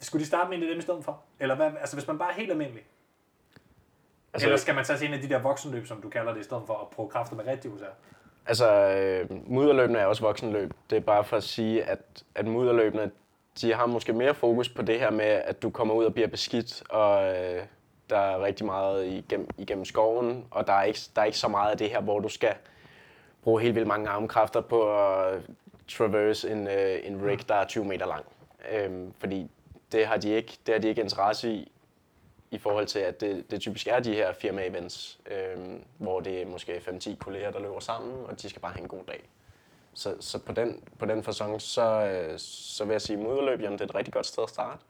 skulle 0.00 0.20
de 0.22 0.26
starte 0.26 0.48
med 0.50 0.56
en 0.56 0.62
af 0.62 0.68
dem 0.68 0.78
i 0.78 0.82
stedet 0.82 1.04
for? 1.04 1.20
Eller 1.40 1.54
hvad, 1.56 1.70
altså 1.80 1.96
hvis 1.96 2.06
man 2.06 2.18
bare 2.18 2.30
er 2.30 2.34
helt 2.34 2.50
almindelig? 2.50 2.82
Altså, 4.34 4.46
Eller 4.48 4.56
skal 4.58 4.74
man 4.74 4.84
tage 4.84 4.98
til 4.98 5.08
en 5.08 5.14
af 5.14 5.20
de 5.20 5.28
der 5.28 5.38
voksenløb, 5.38 5.86
som 5.86 6.00
du 6.02 6.08
kalder 6.08 6.32
det, 6.32 6.40
i 6.40 6.44
stedet 6.44 6.62
for 6.66 6.74
at 6.74 6.88
prøve 6.96 7.08
kræfter 7.08 7.36
med 7.36 7.46
rigtig 7.46 7.70
OCR? 7.72 7.84
Altså, 8.46 8.70
øh, 8.72 9.30
mudderløbene 9.50 9.98
er 9.98 10.06
også 10.06 10.22
voksenløb. 10.22 10.72
Det 10.90 10.96
er 10.96 11.00
bare 11.00 11.24
for 11.24 11.36
at 11.36 11.42
sige, 11.42 11.82
at, 11.84 12.24
at 12.34 12.46
mudderløbene, 12.46 13.10
de 13.60 13.74
har 13.74 13.86
måske 13.86 14.12
mere 14.12 14.34
fokus 14.34 14.68
på 14.68 14.82
det 14.82 15.00
her 15.00 15.10
med, 15.10 15.24
at 15.24 15.62
du 15.62 15.70
kommer 15.70 15.94
ud 15.94 16.04
og 16.04 16.14
bliver 16.14 16.28
beskidt, 16.28 16.82
og 16.90 17.36
øh, 17.36 17.62
der 18.10 18.18
er 18.18 18.44
rigtig 18.44 18.66
meget 18.66 19.06
igennem, 19.06 19.48
igennem 19.58 19.84
skoven, 19.84 20.44
og 20.50 20.66
der 20.66 20.72
er, 20.72 20.82
ikke, 20.82 21.00
der 21.16 21.22
er 21.22 21.26
ikke 21.26 21.38
så 21.38 21.48
meget 21.48 21.70
af 21.70 21.78
det 21.78 21.90
her, 21.90 22.00
hvor 22.00 22.20
du 22.20 22.28
skal 22.28 22.54
bruge 23.42 23.62
helt 23.62 23.74
vildt 23.74 23.88
mange 23.88 24.08
armkræfter 24.08 24.60
på 24.60 24.98
at 24.98 25.40
traverse 25.88 26.50
en, 26.50 26.68
øh, 26.68 26.98
en 27.04 27.26
rig, 27.26 27.48
der 27.48 27.54
er 27.54 27.66
20 27.66 27.84
meter 27.84 28.06
lang. 28.06 28.24
Øhm, 28.72 29.12
fordi 29.18 29.50
det 29.92 30.06
har, 30.06 30.16
de 30.16 30.30
ikke, 30.30 30.58
det 30.66 30.74
har 30.74 30.80
de 30.80 30.88
ikke 30.88 31.02
interesse 31.02 31.52
i, 31.52 31.72
i 32.50 32.58
forhold 32.58 32.86
til, 32.86 32.98
at 32.98 33.20
det, 33.20 33.50
det 33.50 33.60
typisk 33.60 33.86
er 33.86 34.00
de 34.00 34.14
her 34.14 34.32
firma-events, 34.32 35.18
øhm, 35.30 35.82
hvor 35.98 36.20
det 36.20 36.42
er 36.42 36.46
måske 36.46 36.76
5-10 36.76 37.16
kolleger, 37.16 37.50
der 37.50 37.60
løber 37.60 37.80
sammen, 37.80 38.26
og 38.26 38.42
de 38.42 38.48
skal 38.48 38.62
bare 38.62 38.72
have 38.72 38.82
en 38.82 38.88
god 38.88 39.04
dag. 39.08 39.28
Så, 39.96 40.14
så 40.20 40.38
på 40.38 40.52
den, 40.52 40.80
på 40.98 41.06
den 41.06 41.22
fasong, 41.22 41.60
så, 41.62 41.82
øh, 41.82 42.38
så 42.38 42.84
vil 42.84 42.92
jeg 42.92 43.02
sige, 43.02 43.18
at 43.18 43.22
moderløb 43.22 43.60
jamen, 43.60 43.78
det 43.78 43.84
er 43.84 43.88
et 43.88 43.94
rigtig 43.94 44.14
godt 44.14 44.26
sted 44.26 44.42
at 44.42 44.48
starte. 44.50 44.82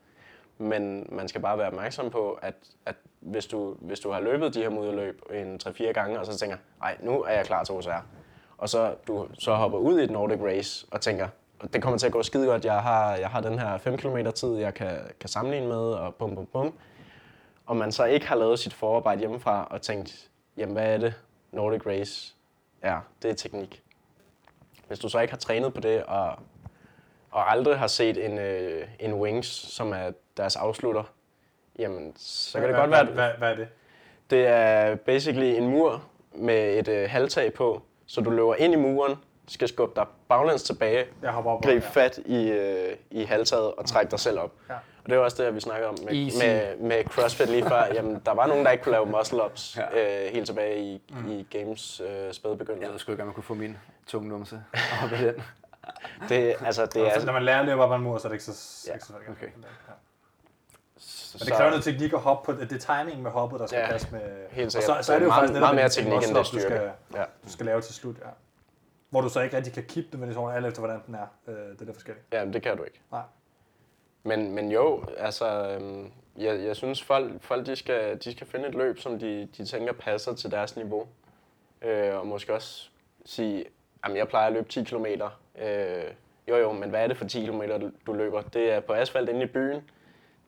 men 0.59 1.07
man 1.13 1.29
skal 1.29 1.41
bare 1.41 1.59
være 1.59 1.67
opmærksom 1.67 2.11
på, 2.11 2.39
at, 2.43 2.55
at 2.87 2.95
hvis, 3.21 3.47
du, 3.47 3.77
hvis 3.81 4.01
du 4.01 4.11
har 4.11 4.21
løbet 4.21 4.55
de 4.55 4.63
her 4.63 4.69
moderløb 4.69 5.23
en 5.35 5.61
3-4 5.65 5.93
gange, 5.93 6.21
og 6.21 6.27
så 6.27 6.39
tænker, 6.39 6.57
nej, 6.81 6.97
nu 7.01 7.23
er 7.23 7.33
jeg 7.33 7.47
klar 7.47 7.65
til 7.65 7.75
OCR, 7.75 8.05
og 8.59 8.69
så 8.69 8.95
du 9.07 9.29
så 9.39 9.55
hopper 9.55 9.79
ud 9.79 10.01
i 10.01 10.05
et 10.05 10.11
Nordic 10.11 10.41
Race 10.41 10.87
og 10.91 11.01
tænker, 11.01 11.29
det 11.73 11.83
kommer 11.83 11.99
til 11.99 12.07
at 12.07 12.13
gå 12.13 12.23
skide 12.23 12.47
godt, 12.47 12.65
jeg 12.65 12.83
har, 12.83 13.17
jeg 13.17 13.29
har 13.29 13.41
den 13.41 13.59
her 13.59 13.79
5 13.79 13.97
km 13.97 14.17
tid, 14.35 14.55
jeg 14.57 14.75
kan, 14.75 14.99
kan 15.21 15.29
sammenligne 15.29 15.69
med, 15.69 15.77
og 15.77 16.15
bum, 16.15 16.35
bum, 16.35 16.47
bum. 16.47 16.75
Og 17.67 17.77
man 17.77 17.93
så 17.93 18.05
ikke 18.05 18.27
har 18.27 18.37
lavet 18.37 18.59
sit 18.59 18.75
forarbejde 18.75 19.19
hjemmefra 19.19 19.69
og 19.71 19.83
tænkt, 19.83 20.31
jamen 20.57 20.73
hvad 20.73 20.95
er 20.95 20.99
det, 20.99 21.15
Nordic 21.53 21.87
Race 21.87 22.35
er? 22.83 23.01
Det 23.23 23.31
er 23.31 23.35
teknik. 23.35 23.83
Hvis 24.89 24.99
du 24.99 25.09
så 25.09 25.19
ikke 25.21 25.33
har 25.33 25.39
trænet 25.39 25.75
på 25.75 25.81
det, 25.81 26.03
og, 26.03 26.29
og 27.31 27.51
aldrig 27.53 27.79
har 27.79 27.87
set 27.87 28.25
en, 28.25 28.39
øh, 28.39 28.89
en 29.01 29.15
Wings, 29.15 29.47
som 29.75 29.93
er 29.93 30.11
deres 30.37 30.57
afslutter, 30.57 31.03
jamen 31.79 32.13
så 32.17 32.59
kan 32.61 32.69
det 32.69 32.77
godt 32.77 32.91
være, 32.91 33.05
hvad, 33.05 33.31
hvad, 33.39 33.51
er 33.51 33.57
det? 33.57 33.69
det 34.31 34.47
er 34.47 34.95
basically 34.95 35.47
en 35.57 35.69
mur 35.69 36.03
med 36.35 36.79
et 36.79 36.89
øh, 36.89 37.11
halvtag 37.11 37.53
på, 37.53 37.83
så 38.07 38.21
du 38.21 38.31
løber 38.31 38.55
ind 38.55 38.73
i 38.73 38.77
muren, 38.77 39.15
skal 39.49 39.69
skubbe 39.69 39.93
dig 40.01 40.07
baglæns 40.29 40.63
tilbage, 40.63 41.05
Jeg 41.23 41.31
hopper 41.31 41.51
op. 41.51 41.63
grib 41.63 41.83
ja. 41.83 41.89
fat 41.89 42.19
i, 42.27 42.49
øh, 42.51 42.97
i 43.11 43.25
halvtaget 43.25 43.75
og 43.75 43.87
trække 43.87 44.11
dig 44.11 44.21
selv 44.21 44.39
op. 44.39 44.53
Ja. 44.69 44.75
Og 44.75 45.11
det 45.11 45.19
var 45.19 45.25
også 45.25 45.45
det, 45.45 45.55
vi 45.55 45.61
snakkede 45.61 45.89
om 45.89 45.97
med, 46.05 46.13
Easy. 46.15 46.37
med, 46.45 46.77
med 46.77 47.05
CrossFit 47.05 47.49
lige 47.49 47.63
før. 47.63 47.85
Jamen, 47.95 48.23
der 48.27 48.33
var 48.35 48.47
nogen, 48.47 48.65
der 48.65 48.71
ikke 48.71 48.85
kunne 48.85 48.93
lave 48.93 49.07
muscle-ups 49.07 49.79
Ja. 49.95 50.27
øh, 50.27 50.33
helt 50.33 50.47
tilbage 50.47 50.79
i, 50.81 51.03
mm. 51.11 51.31
i 51.31 51.47
games 51.59 52.01
øh, 52.01 52.33
spæde 52.33 52.53
Jeg 52.53 52.59
begyndelse. 52.59 52.93
ved 52.93 52.99
sgu 52.99 53.13
ikke, 53.13 53.23
om 53.23 53.27
man 53.27 53.35
kunne 53.35 53.45
få 53.45 53.55
min 53.55 53.77
tunge 54.07 54.29
numse 54.29 54.65
op 55.05 55.13
i 55.13 55.25
den. 55.25 55.43
Det, 56.29 56.55
altså, 56.61 56.87
det 56.87 57.05
Altså, 57.05 57.21
er, 57.21 57.25
når 57.25 57.33
man 57.33 57.43
lærer 57.45 57.61
at 57.61 57.67
løbe 57.67 57.83
op 57.83 57.91
ad 57.93 57.97
en 57.97 58.03
mur, 58.03 58.19
så 58.19 58.29
er 58.29 58.31
det 58.31 58.35
ikke 58.35 58.45
så, 58.45 58.85
Ja, 58.89 58.95
ikke 58.95 59.07
så 59.07 59.13
okay. 59.31 59.47
Ja. 59.47 59.51
så, 60.97 61.37
Men 61.41 61.47
det 61.47 61.55
kræver 61.57 61.71
noget 61.71 61.85
teknik 61.85 62.13
at 62.13 62.21
hoppe 62.21 62.53
på. 62.53 62.61
Det 62.61 62.73
er 62.73 62.95
timing 63.03 63.23
med 63.23 63.31
hoppet, 63.31 63.61
der 63.61 63.67
skal 63.67 63.79
Ja, 63.79 63.91
passe 63.91 64.09
med... 64.13 64.21
helt 64.51 64.67
og 64.67 64.73
sikkert. 64.73 64.97
så, 64.97 65.03
så 65.07 65.13
er 65.15 65.19
det 65.19 65.25
jo 65.25 65.29
meget, 65.29 65.41
faktisk 65.41 65.53
netop 65.55 65.61
meget 65.67 65.75
mere 65.77 65.89
teknik 65.89 66.13
end 66.15 66.23
det 66.23 66.31
er 66.31 66.35
du 66.43 66.45
styrke. 66.45 66.63
skal, 66.65 66.91
Ja. 67.15 67.25
du 67.45 67.51
skal 67.51 67.67
lave 67.67 67.81
til 67.81 67.95
slut, 67.95 68.17
ja. 68.19 68.29
Hvor 69.11 69.21
du 69.21 69.29
så 69.29 69.41
ikke 69.41 69.57
rigtig 69.57 69.73
kan 69.73 69.85
kippe 69.85 70.11
det 70.13 70.21
med 70.21 70.29
det 70.29 70.55
alt 70.57 70.67
efter 70.67 70.81
hvordan 70.81 71.03
den 71.07 71.15
er. 71.15 71.27
Øh, 71.49 71.55
det 71.55 71.81
er 71.81 71.85
der 71.85 71.93
forskelligt. 71.93 72.27
ja, 72.33 72.45
det 72.45 72.63
kan 72.63 72.77
du 72.77 72.83
ikke. 72.85 73.01
Nej. 73.13 73.23
Men, 74.23 74.55
men 74.55 74.71
jo, 74.73 75.05
altså, 75.19 75.69
øhm, 75.71 76.13
jeg, 76.37 76.61
jeg 76.65 76.77
synes, 76.77 77.03
folk, 77.03 77.43
folk 77.43 77.67
de 77.67 77.77
skal, 77.77 78.19
de 78.25 78.33
skal 78.33 78.47
finde 78.47 78.69
et 78.69 78.75
løb, 78.75 78.99
som 78.99 79.19
de, 79.19 79.49
de 79.57 79.65
tænker 79.65 79.93
passer 79.93 80.35
til 80.35 80.51
deres 80.51 80.77
niveau. 80.77 81.07
Øh, 81.83 82.15
og 82.19 82.27
måske 82.27 82.55
også 82.55 82.89
sige, 83.25 83.65
Jamen, 84.05 84.17
jeg 84.17 84.29
plejer 84.29 84.47
at 84.47 84.53
løbe 84.53 84.69
10 84.69 84.85
km. 84.85 85.07
Øh, 85.59 86.05
jo 86.49 86.57
jo, 86.57 86.73
men 86.73 86.91
hvad 86.91 87.03
er 87.03 87.07
det 87.07 87.17
for 87.17 87.25
10 87.25 87.47
km, 87.47 87.63
du, 88.07 88.13
løber? 88.13 88.43
Det 88.43 88.73
er 88.73 88.81
på 88.81 88.93
asfalt 88.93 89.29
inde 89.29 89.43
i 89.43 89.47
byen. 89.47 89.91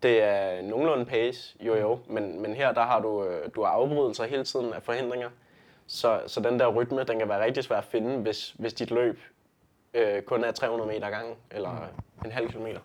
Det 0.02 0.22
er 0.22 0.62
nogenlunde 0.62 1.04
pace, 1.04 1.56
jo 1.60 1.76
jo, 1.76 1.98
men, 2.06 2.42
men 2.42 2.54
her 2.54 2.72
der 2.72 2.82
har 2.82 3.00
du, 3.00 3.24
øh, 3.24 3.48
du 3.54 3.62
har 3.62 3.70
afbrydelser 3.70 4.24
hele 4.24 4.44
tiden 4.44 4.72
af 4.72 4.82
forhindringer. 4.82 5.30
Så, 5.86 6.20
så 6.26 6.40
den 6.40 6.60
der 6.60 6.66
rytme, 6.66 7.04
den 7.04 7.18
kan 7.18 7.28
være 7.28 7.44
rigtig 7.44 7.64
svær 7.64 7.76
at 7.76 7.84
finde, 7.84 8.18
hvis, 8.18 8.54
hvis 8.58 8.74
dit 8.74 8.90
løb 8.90 9.20
øh, 9.94 10.22
kun 10.22 10.44
er 10.44 10.52
300 10.52 10.88
meter 10.88 11.06
ad 11.06 11.10
gangen, 11.10 11.34
eller 11.50 11.70
mm. 11.70 12.24
en 12.24 12.32
halv 12.32 12.48
kilometer. 12.48 12.80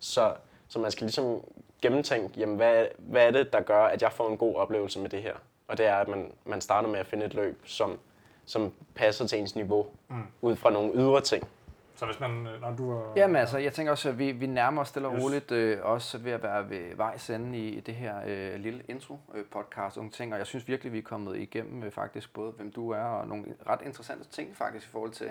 Så, 0.00 0.34
så 0.68 0.78
man 0.78 0.90
skal 0.90 1.04
ligesom 1.04 1.44
gennemtænke, 1.82 2.40
jamen 2.40 2.56
hvad, 2.56 2.86
hvad 2.98 3.26
er 3.26 3.30
det, 3.30 3.52
der 3.52 3.60
gør, 3.60 3.84
at 3.84 4.02
jeg 4.02 4.12
får 4.12 4.28
en 4.30 4.36
god 4.36 4.54
oplevelse 4.54 5.00
med 5.00 5.08
det 5.08 5.22
her? 5.22 5.34
Og 5.68 5.78
det 5.78 5.86
er, 5.86 5.94
at 5.94 6.08
man, 6.08 6.32
man 6.44 6.60
starter 6.60 6.88
med 6.88 6.98
at 6.98 7.06
finde 7.06 7.26
et 7.26 7.34
løb, 7.34 7.62
som, 7.64 7.98
som 8.46 8.72
passer 8.94 9.26
til 9.26 9.38
ens 9.38 9.54
niveau, 9.56 9.86
mm. 10.08 10.22
ud 10.42 10.56
fra 10.56 10.70
nogle 10.70 10.92
ydre 10.94 11.20
ting. 11.20 11.48
Så 11.96 12.06
hvis 12.06 12.20
man... 12.20 12.46
øh, 12.46 12.60
Når 12.60 12.70
du 12.76 12.90
er, 12.90 13.12
Jamen 13.16 13.36
altså, 13.36 13.58
jeg 13.58 13.72
tænker 13.72 13.90
også, 13.92 14.08
at 14.08 14.18
vi, 14.18 14.32
vi 14.32 14.46
nærmer 14.46 14.82
os 14.82 14.88
stille 14.88 15.08
og 15.08 15.14
Yes. 15.14 15.22
roligt, 15.24 15.52
øh, 15.52 15.78
også 15.82 16.18
ved 16.18 16.32
at 16.32 16.42
være 16.42 16.70
ved 16.70 16.96
vejs 16.96 17.30
ende 17.30 17.58
i 17.58 17.80
det 17.80 17.94
her 17.94 18.14
øh, 18.26 18.60
lille 18.60 18.82
intro-podcast 18.88 19.98
og 19.98 20.12
ting, 20.12 20.32
og 20.32 20.38
jeg 20.38 20.46
synes 20.46 20.68
virkelig, 20.68 20.92
vi 20.92 20.98
er 20.98 21.02
kommet 21.02 21.36
igennem 21.36 21.82
øh, 21.82 21.90
faktisk 21.90 22.32
både, 22.32 22.52
hvem 22.52 22.72
du 22.72 22.90
er, 22.90 23.02
og 23.02 23.28
nogle 23.28 23.44
ret 23.68 23.80
interessante 23.84 24.28
ting 24.30 24.56
faktisk 24.56 24.86
i 24.86 24.90
forhold 24.90 25.10
til 25.10 25.30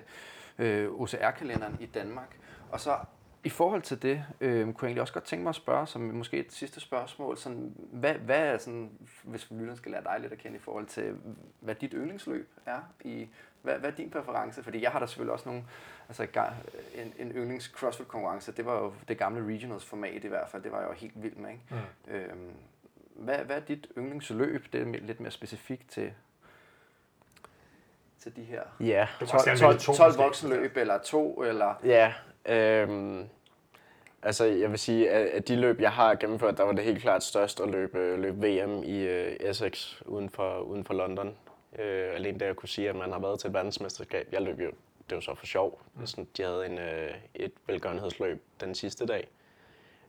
øh, 0.60 0.90
OCR-kalenderen 0.92 1.78
i 1.80 1.86
Danmark. 1.86 2.38
Og 2.72 2.80
så 2.80 2.96
i 3.44 3.50
forhold 3.50 3.82
til 3.82 4.02
det, 4.02 4.26
øh, 4.42 4.64
kunne 4.64 4.76
jeg 4.82 4.88
egentlig 4.88 5.02
også 5.02 5.14
godt 5.14 5.24
tænke 5.24 5.44
mig 5.44 5.50
at 5.50 5.56
spørge, 5.56 5.88
som 5.88 6.02
måske 6.02 6.38
et 6.38 6.54
sidste 6.54 6.80
spørgsmål, 6.80 7.38
sådan, 7.38 7.74
hvad, 7.78 8.14
hvad 8.14 8.40
er 8.40 8.58
sådan, 8.58 8.92
hvis 9.24 9.52
lytteren 9.52 9.78
skal 9.78 9.92
lære 9.92 10.04
dig 10.04 10.18
lidt 10.20 10.34
at 10.34 10.38
kende 10.40 10.58
i 10.58 10.60
forhold 10.60 10.86
til, 10.86 11.18
hvad 11.60 11.76
dit 11.76 11.92
yndlingsløb 11.96 12.50
er 12.66 12.80
i, 13.04 13.28
hvad, 13.62 13.74
hvad 13.74 13.92
er 13.92 13.96
din 13.96 14.10
præference? 14.10 14.64
Fordi 14.64 14.82
jeg 14.82 14.92
har 14.92 15.00
da 15.00 15.06
selvfølgelig 15.06 15.34
også 15.34 15.50
nogle, 15.50 15.64
altså 16.08 16.28
en, 16.96 17.14
en 17.20 17.32
yndlings 17.32 17.66
CrossFit 17.66 18.08
konkurrence, 18.08 18.52
det 18.52 18.66
var 18.66 18.84
jo 18.84 18.94
det 19.08 19.18
gamle 19.18 19.54
regionals 19.54 19.86
format 19.86 20.24
i 20.24 20.28
hvert 20.28 20.50
fald, 20.50 20.64
det 20.64 20.72
var 20.72 20.80
jeg 20.80 20.90
jo 20.90 20.94
helt 20.94 21.24
vild 21.24 21.36
med, 21.36 21.50
ikke? 21.50 21.64
Mm. 21.70 22.14
Øhm, 22.14 22.52
hvad, 23.16 23.38
hvad 23.38 23.56
er 23.56 23.62
dit 23.62 23.88
yndlingsløb? 23.98 24.66
Det 24.74 24.82
er 24.82 24.86
lidt 24.86 25.20
mere 25.20 25.32
specifikt 25.32 25.90
til, 25.90 26.14
til 28.20 28.36
de 28.36 28.44
her 28.44 28.62
Ja. 28.80 29.08
Du 29.20 29.26
kan 29.26 29.28
12, 29.28 29.34
også 29.34 29.46
gerne 29.46 29.60
12, 29.60 29.70
vælge 29.70 29.80
to 29.80 29.94
12 29.94 30.10
måske. 30.10 30.24
voksenløb, 30.24 30.78
eller 30.78 30.98
to, 30.98 31.44
eller... 31.44 31.76
Ja, 31.84 32.14
øhm, 32.46 33.30
altså 34.24 34.46
jeg 34.46 34.72
vil 34.72 34.80
sige, 34.80 35.10
at, 35.10 35.28
at 35.28 35.48
de 35.48 35.56
løb, 35.56 35.82
jeg 35.82 35.92
har 35.92 36.16
gennemført, 36.16 36.58
der 36.58 36.64
var 36.64 36.72
det 36.72 36.84
helt 36.84 37.02
klart 37.02 37.24
størst 37.24 37.60
at 37.60 37.70
løbe, 37.70 38.16
løbe 38.16 38.38
VM 38.48 38.84
i 38.84 38.98
øh, 38.98 39.36
Essex 39.40 40.02
uden 40.06 40.30
for, 40.30 40.60
uden 40.60 40.84
for 40.84 40.94
London. 40.94 41.36
Øh, 41.80 42.16
alene 42.16 42.40
det 42.40 42.46
at 42.46 42.56
kunne 42.56 42.70
sige, 42.70 42.90
at 42.90 42.96
man 42.96 43.12
har 43.12 43.20
været 43.20 43.40
til 43.40 43.48
et 43.48 43.54
verdensmesterskab. 43.54 44.28
Jeg 44.32 44.42
løb 44.42 44.60
jo, 44.60 44.72
det 45.10 45.16
var 45.16 45.22
så 45.22 45.36
for 45.36 45.46
sjov. 45.46 45.82
Mm. 45.96 46.06
Sådan, 46.06 46.28
de 46.38 46.44
havde 46.44 46.66
en, 46.66 46.80
øh, 46.80 47.12
et 47.36 47.52
velgørenhedsløb 47.68 48.44
den 48.62 48.76
sidste 48.76 49.06
dag. 49.06 49.28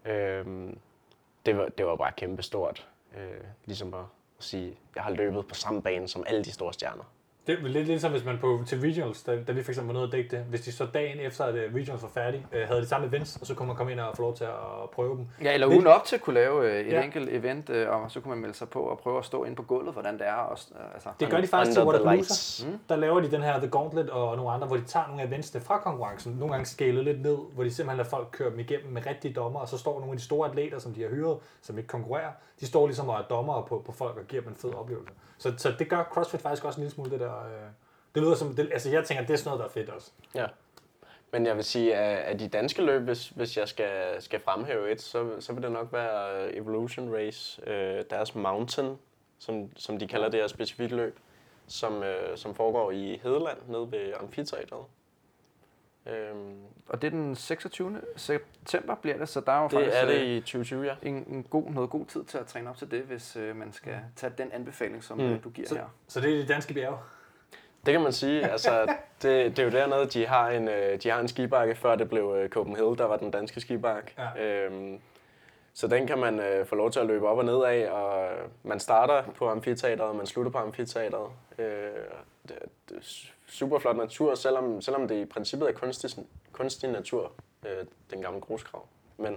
Øhm, 0.05 0.79
det, 1.47 1.57
var, 1.57 1.69
det 1.69 1.87
var 1.87 1.97
bare 1.97 2.13
kæmpestort. 2.17 2.89
Øh, 3.17 3.45
ligesom 3.65 3.95
at 3.95 4.05
sige, 4.39 4.79
jeg 4.95 5.03
har 5.03 5.11
løbet 5.11 5.49
på 5.49 5.55
samme 5.55 5.83
bane 5.83 6.09
som 6.09 6.25
alle 6.27 6.45
de 6.45 6.53
store 6.53 6.73
stjerner. 6.73 7.05
Det 7.47 7.59
er 7.59 7.69
lidt 7.69 7.87
ligesom, 7.87 8.11
hvis 8.13 8.25
man 8.25 8.39
på, 8.39 8.61
til 8.67 8.81
regionals, 8.81 9.23
da, 9.23 9.39
da 9.47 9.53
vi 9.53 9.61
eksempel 9.61 9.87
var 9.87 9.93
nede 9.93 10.05
og 10.05 10.13
dække 10.13 10.37
det, 10.37 10.45
hvis 10.45 10.61
de 10.61 10.73
så 10.73 10.87
dagen 10.95 11.21
efter, 11.21 11.45
at 11.45 11.55
øh, 11.55 11.75
regionals 11.75 12.03
var 12.03 12.09
færdig, 12.15 12.47
øh, 12.53 12.69
havde 12.69 12.81
de 12.81 12.87
samme 12.87 13.07
events, 13.07 13.37
og 13.41 13.47
så 13.47 13.55
kunne 13.55 13.67
man 13.67 13.77
komme 13.77 13.93
ind 13.93 14.01
og 14.01 14.17
få 14.17 14.23
lov 14.23 14.37
til 14.37 14.45
at 14.45 14.91
prøve 14.93 15.17
dem. 15.17 15.27
Ja, 15.43 15.55
eller 15.55 15.67
ugen 15.67 15.87
op 15.87 16.05
til 16.05 16.17
at 16.17 16.23
kunne 16.23 16.35
lave 16.35 16.71
øh, 16.71 16.81
et 16.81 16.93
Ja. 16.93 17.03
enkelt 17.03 17.29
event, 17.31 17.71
øh, 17.71 17.91
og 17.91 18.11
så 18.11 18.21
kunne 18.21 18.31
man 18.31 18.39
melde 18.39 18.55
sig 18.55 18.69
på 18.69 18.81
og 18.81 18.99
prøve 18.99 19.19
at 19.19 19.25
stå 19.25 19.45
inde 19.45 19.57
på 19.57 19.63
gulvet, 19.63 19.93
hvordan 19.93 20.15
det 20.19 20.27
er. 20.29 20.33
Og, 20.35 20.59
øh, 20.81 20.95
altså, 20.95 21.09
Det 21.21 21.31
gør 21.31 21.41
de 21.41 21.47
faktisk 21.47 21.79
til 21.79 21.87
lights. 22.05 22.67
Mm. 22.67 22.79
Der 22.89 22.97
laver 22.97 23.21
de 23.21 23.31
den 23.31 23.43
her 23.43 23.59
The 23.59 23.69
Gauntlet 23.71 24.11
og 24.11 24.37
nogle 24.37 24.51
andre, 24.53 24.67
hvor 24.67 24.77
de 24.77 24.85
tager 24.85 25.07
nogle 25.07 25.23
af 25.23 25.27
eventsene 25.27 25.61
fra 25.61 25.79
konkurrencen, 25.79 26.33
nogle 26.33 26.53
gange 26.55 26.67
skalet 26.67 27.05
lidt 27.05 27.23
ned, 27.23 27.37
hvor 27.55 27.65
de 27.65 27.71
simpelthen 27.71 27.97
lader 27.97 28.11
folk 28.11 28.29
køre 28.33 28.51
dem 28.51 28.59
igennem 28.59 28.93
med 28.93 29.07
rigtige 29.07 29.35
dommer, 29.35 29.61
og 29.61 29.69
så 29.69 29.79
står 29.79 29.99
nogle 30.01 30.13
af 30.13 30.19
de 30.19 30.25
store 30.25 30.49
atleter, 30.49 30.79
som 30.79 30.93
de 30.95 31.03
har 31.03 31.09
hyret, 31.09 31.37
som 31.63 31.79
ikke 31.79 31.89
konkurrerer, 31.89 32.31
de 32.61 32.67
står 32.67 32.87
ligesom 32.87 33.09
og 33.09 33.19
er 33.19 33.23
dommer 33.23 33.63
på, 33.63 33.83
på 33.87 33.93
folk 33.93 34.17
og 34.17 34.25
giver 34.29 34.43
dem 34.43 34.51
en 34.51 34.57
fed 34.57 34.75
oplevelse. 34.75 35.13
Så, 35.39 35.53
så 35.57 35.73
det 35.79 35.89
gør 35.89 36.03
CrossFit 36.13 36.41
faktisk 36.41 36.65
også 36.65 36.81
en 36.81 36.83
lille 36.83 36.95
smule 36.95 37.11
det 37.11 37.21
der... 37.21 37.34
Øh, 37.37 37.69
det 38.15 38.23
lyder 38.23 38.35
som... 38.35 38.57
Det, 38.57 38.71
altså 38.73 38.91
jeg 38.91 39.05
tænker, 39.05 39.27
det 39.27 39.33
er 39.33 39.37
sådan 39.39 39.49
noget, 39.49 39.59
der 39.61 39.65
er 39.81 39.85
fedt 39.85 39.91
også. 39.97 40.11
Ja. 40.35 40.47
Men 41.33 41.47
jeg 41.47 41.57
vil 41.57 41.65
sige, 41.65 41.97
at 41.97 42.19
af 42.19 42.39
de 42.39 42.49
danske 42.49 42.83
løb, 42.83 43.03
hvis, 43.03 43.29
hvis 43.29 43.57
jeg 43.57 43.69
skal, 43.69 44.23
skal 44.23 44.41
fremhæve 44.41 44.93
et, 44.93 45.01
så, 45.03 45.31
så 45.41 45.53
vil 45.53 45.63
det 45.63 45.73
nok 45.73 45.93
være 45.93 46.53
Evolution 46.57 47.15
Race, 47.15 47.71
øh, 47.71 48.05
deres 48.11 48.35
Mountain, 48.35 48.99
som, 49.39 49.71
som 49.77 49.99
de 49.99 50.09
kalder 50.09 50.29
det 50.29 50.41
her 50.41 50.47
specifikke 50.47 50.97
løb, 50.97 51.19
som, 51.67 52.03
øh, 52.03 52.37
som 52.37 52.55
foregår 52.55 52.91
i 52.91 53.21
Hedeland, 53.23 53.59
nede 53.69 53.93
ved 53.93 54.13
Amfiteatret. 54.21 54.85
Øhm, 56.07 56.57
Og 56.89 57.03
det 57.03 57.07
er 57.07 57.11
den 57.11 57.37
26. 57.37 58.01
september 58.17 58.95
bliver 58.95 59.17
det, 59.19 59.29
så 59.29 59.41
der 59.41 59.53
er 59.53 59.59
jo 59.63 59.65
det 59.69 59.73
faktisk 59.73 59.97
er 59.97 60.07
det 60.07 60.15
øh, 60.21 60.27
i 60.37 60.41
2020, 60.41 60.85
ja. 60.85 60.95
en, 61.03 61.15
en 61.29 61.43
god, 61.43 61.71
noget 61.71 61.91
god 61.91 62.07
tid 62.07 62.25
til 62.25 62.39
at 62.39 62.47
træne 62.47 62.71
op 62.71 62.77
til 62.77 62.91
det, 62.91 63.03
hvis 63.03 63.37
øh, 63.37 63.57
man 63.57 63.73
skal 63.73 63.97
tage 64.17 64.33
den 64.39 64.53
anbefaling, 64.53 65.05
som 65.05 65.19
Mm. 65.19 65.25
mm. 65.25 65.41
du 65.41 65.51
giver 65.51 65.69
Så, 65.69 65.75
her. 65.75 65.85
så 66.09 66.21
det 66.21 66.33
er 66.35 66.43
de 66.43 66.47
danske 66.49 66.75
bjerge. 66.75 66.99
Det 67.87 67.93
kan 67.93 68.01
man 68.01 68.13
sige. 68.13 68.51
Altså, 68.51 68.97
det, 69.23 69.57
det 69.57 69.59
er 69.59 69.65
jo 69.65 69.71
dernede, 69.71 70.07
de 70.07 70.27
har 70.27 70.49
en, 70.51 70.69
øh, 70.69 71.03
de 71.03 71.11
har 71.11 71.21
en 71.21 71.29
skibakke, 71.29 71.75
før 71.75 71.95
det 71.95 72.09
blev 72.09 72.35
øh, 72.39 72.49
Copenhagen, 72.49 72.99
der 72.99 73.05
var 73.05 73.17
den 73.17 73.31
danske 73.31 73.61
skibakke. 73.61 74.15
Ja. 74.19 74.43
Øhm, 74.45 75.01
så 75.75 75.87
den 75.87 76.07
kan 76.07 76.19
man 76.19 76.41
øh, 76.41 76.67
få 76.67 76.75
lov 76.75 76.91
til 76.91 77.01
at 77.01 77.07
løbe 77.07 77.29
op 77.29 77.39
og 77.39 77.45
ned 77.45 77.65
af, 77.65 77.91
og 77.91 78.29
man 78.63 78.81
starter 78.81 79.23
på 79.37 79.49
amfiteateret, 79.49 80.01
og 80.01 80.17
man 80.17 80.27
slutter 80.27 80.53
på 80.53 80.59
amfiteateret. 80.59 81.31
Øh, 81.59 81.67
det, 82.49 82.59
det 82.89 82.97
er 82.97 83.01
su- 83.01 83.33
super 83.49 83.79
flot 83.79 83.97
natur, 83.97 84.35
selvom, 84.35 84.81
selvom 84.81 85.09
det 85.09 85.15
i 85.15 85.25
princippet 85.25 85.69
er 85.69 85.73
kunstig, 85.73 86.25
kunstig 86.53 86.91
natur, 86.91 87.33
øh, 87.67 87.87
den 88.11 88.23
gamle 88.23 88.41
grusgrav. 88.41 88.87
Men, 89.17 89.37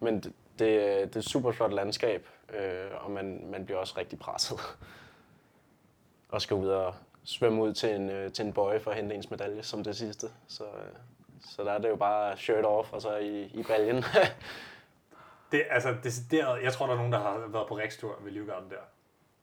men 0.00 0.14
det, 0.14 0.24
det, 0.24 0.32
det 0.58 1.16
er 1.16 1.18
et 1.18 1.24
super 1.24 1.52
flot 1.52 1.72
landskab, 1.72 2.26
øh, 2.58 3.04
og 3.04 3.10
man, 3.10 3.46
man 3.50 3.64
bliver 3.64 3.78
også 3.78 3.94
rigtig 3.98 4.18
presset. 4.18 4.60
og 6.28 6.42
skal 6.42 6.56
ud 6.56 6.68
og 6.68 6.94
svømme 7.24 7.62
ud 7.62 7.74
til 7.74 7.94
en, 7.94 8.10
øh, 8.10 8.32
til 8.32 8.46
en 8.46 8.52
bøje 8.52 8.80
for 8.80 8.90
at 8.90 8.96
hente 8.96 9.14
ens 9.14 9.30
medalje 9.30 9.62
som 9.62 9.84
det 9.84 9.96
sidste. 9.96 10.26
Så, 10.48 10.64
øh, 10.64 10.96
så 11.50 11.64
der 11.64 11.72
er 11.72 11.78
det 11.78 11.88
jo 11.88 11.96
bare 11.96 12.36
shirt 12.36 12.64
off, 12.64 12.92
og 12.92 13.02
så 13.02 13.16
i, 13.16 13.42
i 13.44 13.62
baljen. 13.62 14.04
Det, 15.52 15.62
altså, 15.70 15.96
decideret, 16.02 16.62
jeg 16.62 16.72
tror, 16.72 16.86
der 16.86 16.92
er 16.92 16.96
nogen, 16.96 17.12
der 17.12 17.18
har 17.18 17.44
været 17.48 17.68
på 17.68 17.76
Rikstur 17.76 18.18
ved 18.20 18.32
Livgarden 18.32 18.70
der. 18.70 18.76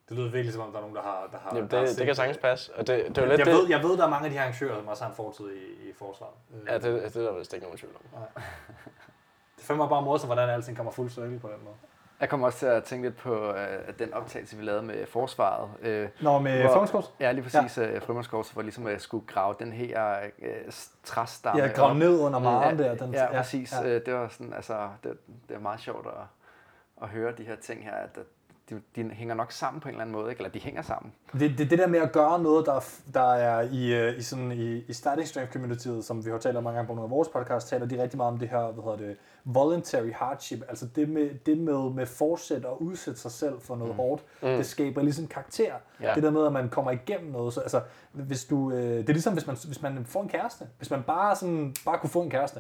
Det 0.10 0.18
lyder 0.18 0.32
virkelig 0.32 0.54
som 0.54 0.62
om, 0.62 0.72
der 0.72 0.78
er 0.78 0.82
nogen, 0.82 0.96
der 0.96 1.02
har... 1.02 1.30
Der 1.32 1.38
har 1.38 1.56
Jamen, 1.56 1.72
der 1.72 1.80
det, 1.80 1.88
det 1.88 1.96
set 1.96 2.06
kan 2.06 2.16
sagtens 2.16 2.38
passe. 2.38 2.76
Og 2.76 2.88
det, 2.88 3.08
det 3.08 3.18
er 3.18 3.22
jo 3.22 3.28
lidt 3.28 3.40
jeg, 3.40 3.46
det. 3.46 3.56
ved, 3.56 3.70
jeg 3.70 3.84
ved, 3.84 3.98
der 3.98 4.06
er 4.06 4.10
mange 4.10 4.26
af 4.26 4.32
de 4.32 4.38
her 4.38 4.44
arrangører, 4.44 4.80
som 4.80 4.88
også 4.88 5.04
har 5.04 5.10
en 5.10 5.16
fortid 5.16 5.52
i, 5.52 5.90
i 5.90 5.94
forsvaret. 5.94 6.34
Ja, 6.68 6.74
det, 6.74 6.84
det 6.84 7.16
er 7.16 7.22
der 7.22 7.38
vist 7.38 7.54
ikke 7.54 7.66
nogen 7.66 7.78
tvivl 7.78 7.96
om. 7.96 8.22
Det 9.58 9.66
finder 9.68 9.84
mig 9.84 9.90
bare 9.90 10.02
morsomt, 10.02 10.28
hvordan 10.28 10.50
alting 10.50 10.78
kommer 10.78 10.92
fuld 10.92 11.10
cirkel 11.10 11.40
på 11.40 11.48
den 11.48 11.64
måde. 11.64 11.76
Jeg 12.22 12.30
kommer 12.30 12.48
også 12.48 12.60
til 12.60 12.66
at 12.66 12.84
tænke 12.84 13.06
lidt 13.08 13.18
på 13.18 13.52
øh, 13.54 13.94
den 14.00 14.14
optagelse, 14.14 14.58
vi 14.58 14.64
lavede 14.64 14.84
med 14.84 15.06
forsvaret. 15.06 15.70
Øh, 15.82 16.10
Nå, 16.22 16.40
med 16.40 16.64
Frømskors? 16.70 17.14
Ja, 17.20 17.32
lige 17.32 17.44
præcis. 17.44 17.78
Ja. 17.78 17.88
Øh, 17.92 18.02
Frømandskovs, 18.02 18.50
hvor 18.50 18.62
ligesom 18.62 18.88
jeg 18.88 19.02
skulle 19.02 19.28
grave 19.28 19.56
den 19.60 19.72
her 19.72 20.16
øh, 20.42 20.52
træstamme 21.04 21.62
Ja, 21.64 21.68
grav 21.68 21.90
op. 21.92 21.98
ned 21.98 22.20
under 22.20 22.40
maren 22.40 22.80
ja, 22.80 22.84
der. 22.84 22.96
Den, 22.96 23.14
ja, 23.14 23.28
præcis. 23.32 23.74
Ja. 23.84 23.88
Ja. 23.88 24.00
Det 24.00 24.14
var 24.14 24.28
sådan, 24.28 24.54
altså, 24.54 24.90
det, 25.04 25.18
det 25.50 25.56
er 25.56 25.60
meget 25.60 25.80
sjovt 25.80 26.08
at, 26.08 26.14
at 27.04 27.10
høre 27.10 27.32
de 27.38 27.44
her 27.44 27.56
ting 27.56 27.84
her, 27.84 27.94
at 27.96 28.20
de, 28.70 28.82
de 28.96 29.10
hænger 29.14 29.36
nok 29.36 29.52
sammen 29.52 29.82
på 29.82 29.88
en 29.90 29.94
eller 29.94 30.02
anden 30.02 30.16
måde, 30.16 30.30
ikke? 30.30 30.40
eller 30.40 30.52
de 30.52 30.60
hænger 30.60 30.82
sammen. 30.82 31.14
Det, 31.34 31.58
det, 31.58 31.70
det 31.70 31.80
der 31.80 31.88
med 31.88 32.00
at 32.00 32.12
gøre 32.12 32.40
noget, 32.42 32.66
der, 32.66 32.74
er- 32.74 33.00
der 33.14 33.34
er 33.34 33.62
i, 33.72 33.94
øh, 33.96 34.18
i, 34.18 34.22
sådan, 34.22 34.52
i, 34.52 34.78
i 34.88 34.94
starting 34.94 35.28
strength 35.28 35.54
communityet, 35.54 36.06
som 36.06 36.26
vi 36.26 36.32
har 36.32 36.38
talt 36.38 36.58
om 36.58 36.64
mange 36.64 36.76
gange 36.78 36.88
på 36.88 36.94
nogle 36.94 37.06
af 37.08 37.12
vores 37.12 37.30
podcasts, 37.30 37.70
taler 37.70 37.86
de 37.86 38.02
rigtig 38.04 38.18
meget 38.18 38.32
om 38.34 38.40
det 38.40 38.50
her, 38.50 38.72
hvad 38.72 38.84
hedder 38.84 38.98
det, 39.08 39.18
voluntary 39.44 40.12
hardship, 40.14 40.64
altså 40.70 40.88
det 40.96 41.10
med, 41.10 41.30
det 41.46 41.58
med, 41.58 41.90
med 41.90 42.06
fortsæt 42.06 42.66
og 42.66 42.82
udsætte 42.82 43.20
sig 43.20 43.32
selv 43.32 43.62
for 43.62 43.76
noget 43.76 43.94
mm. 43.94 43.98
hårdt, 43.98 44.24
mm. 44.42 44.48
det 44.48 44.66
skaber 44.66 45.02
ligesom 45.02 45.28
karakter. 45.28 45.74
Ja. 46.02 46.14
Det 46.16 46.24
der 46.24 46.32
med, 46.32 46.46
at 46.46 46.54
man 46.54 46.70
kommer 46.70 46.92
igennem 46.92 47.32
noget, 47.32 47.54
så, 47.54 47.62
altså, 47.62 47.82
hvis 48.12 48.46
du, 48.46 48.72
øh, 48.72 48.98
det 48.98 49.10
er 49.10 49.14
ligesom, 49.14 49.34
hvis 49.34 49.48
man, 49.48 49.58
hvis 49.66 49.82
man 49.82 50.06
får 50.06 50.24
en 50.24 50.30
kæreste. 50.30 50.68
Hvis 50.78 50.90
man 50.90 51.04
bare, 51.04 51.36
sådan, 51.36 51.76
bare 51.86 52.00
kunne 52.00 52.10
få 52.10 52.22
en 52.22 52.30
kæreste. 52.30 52.60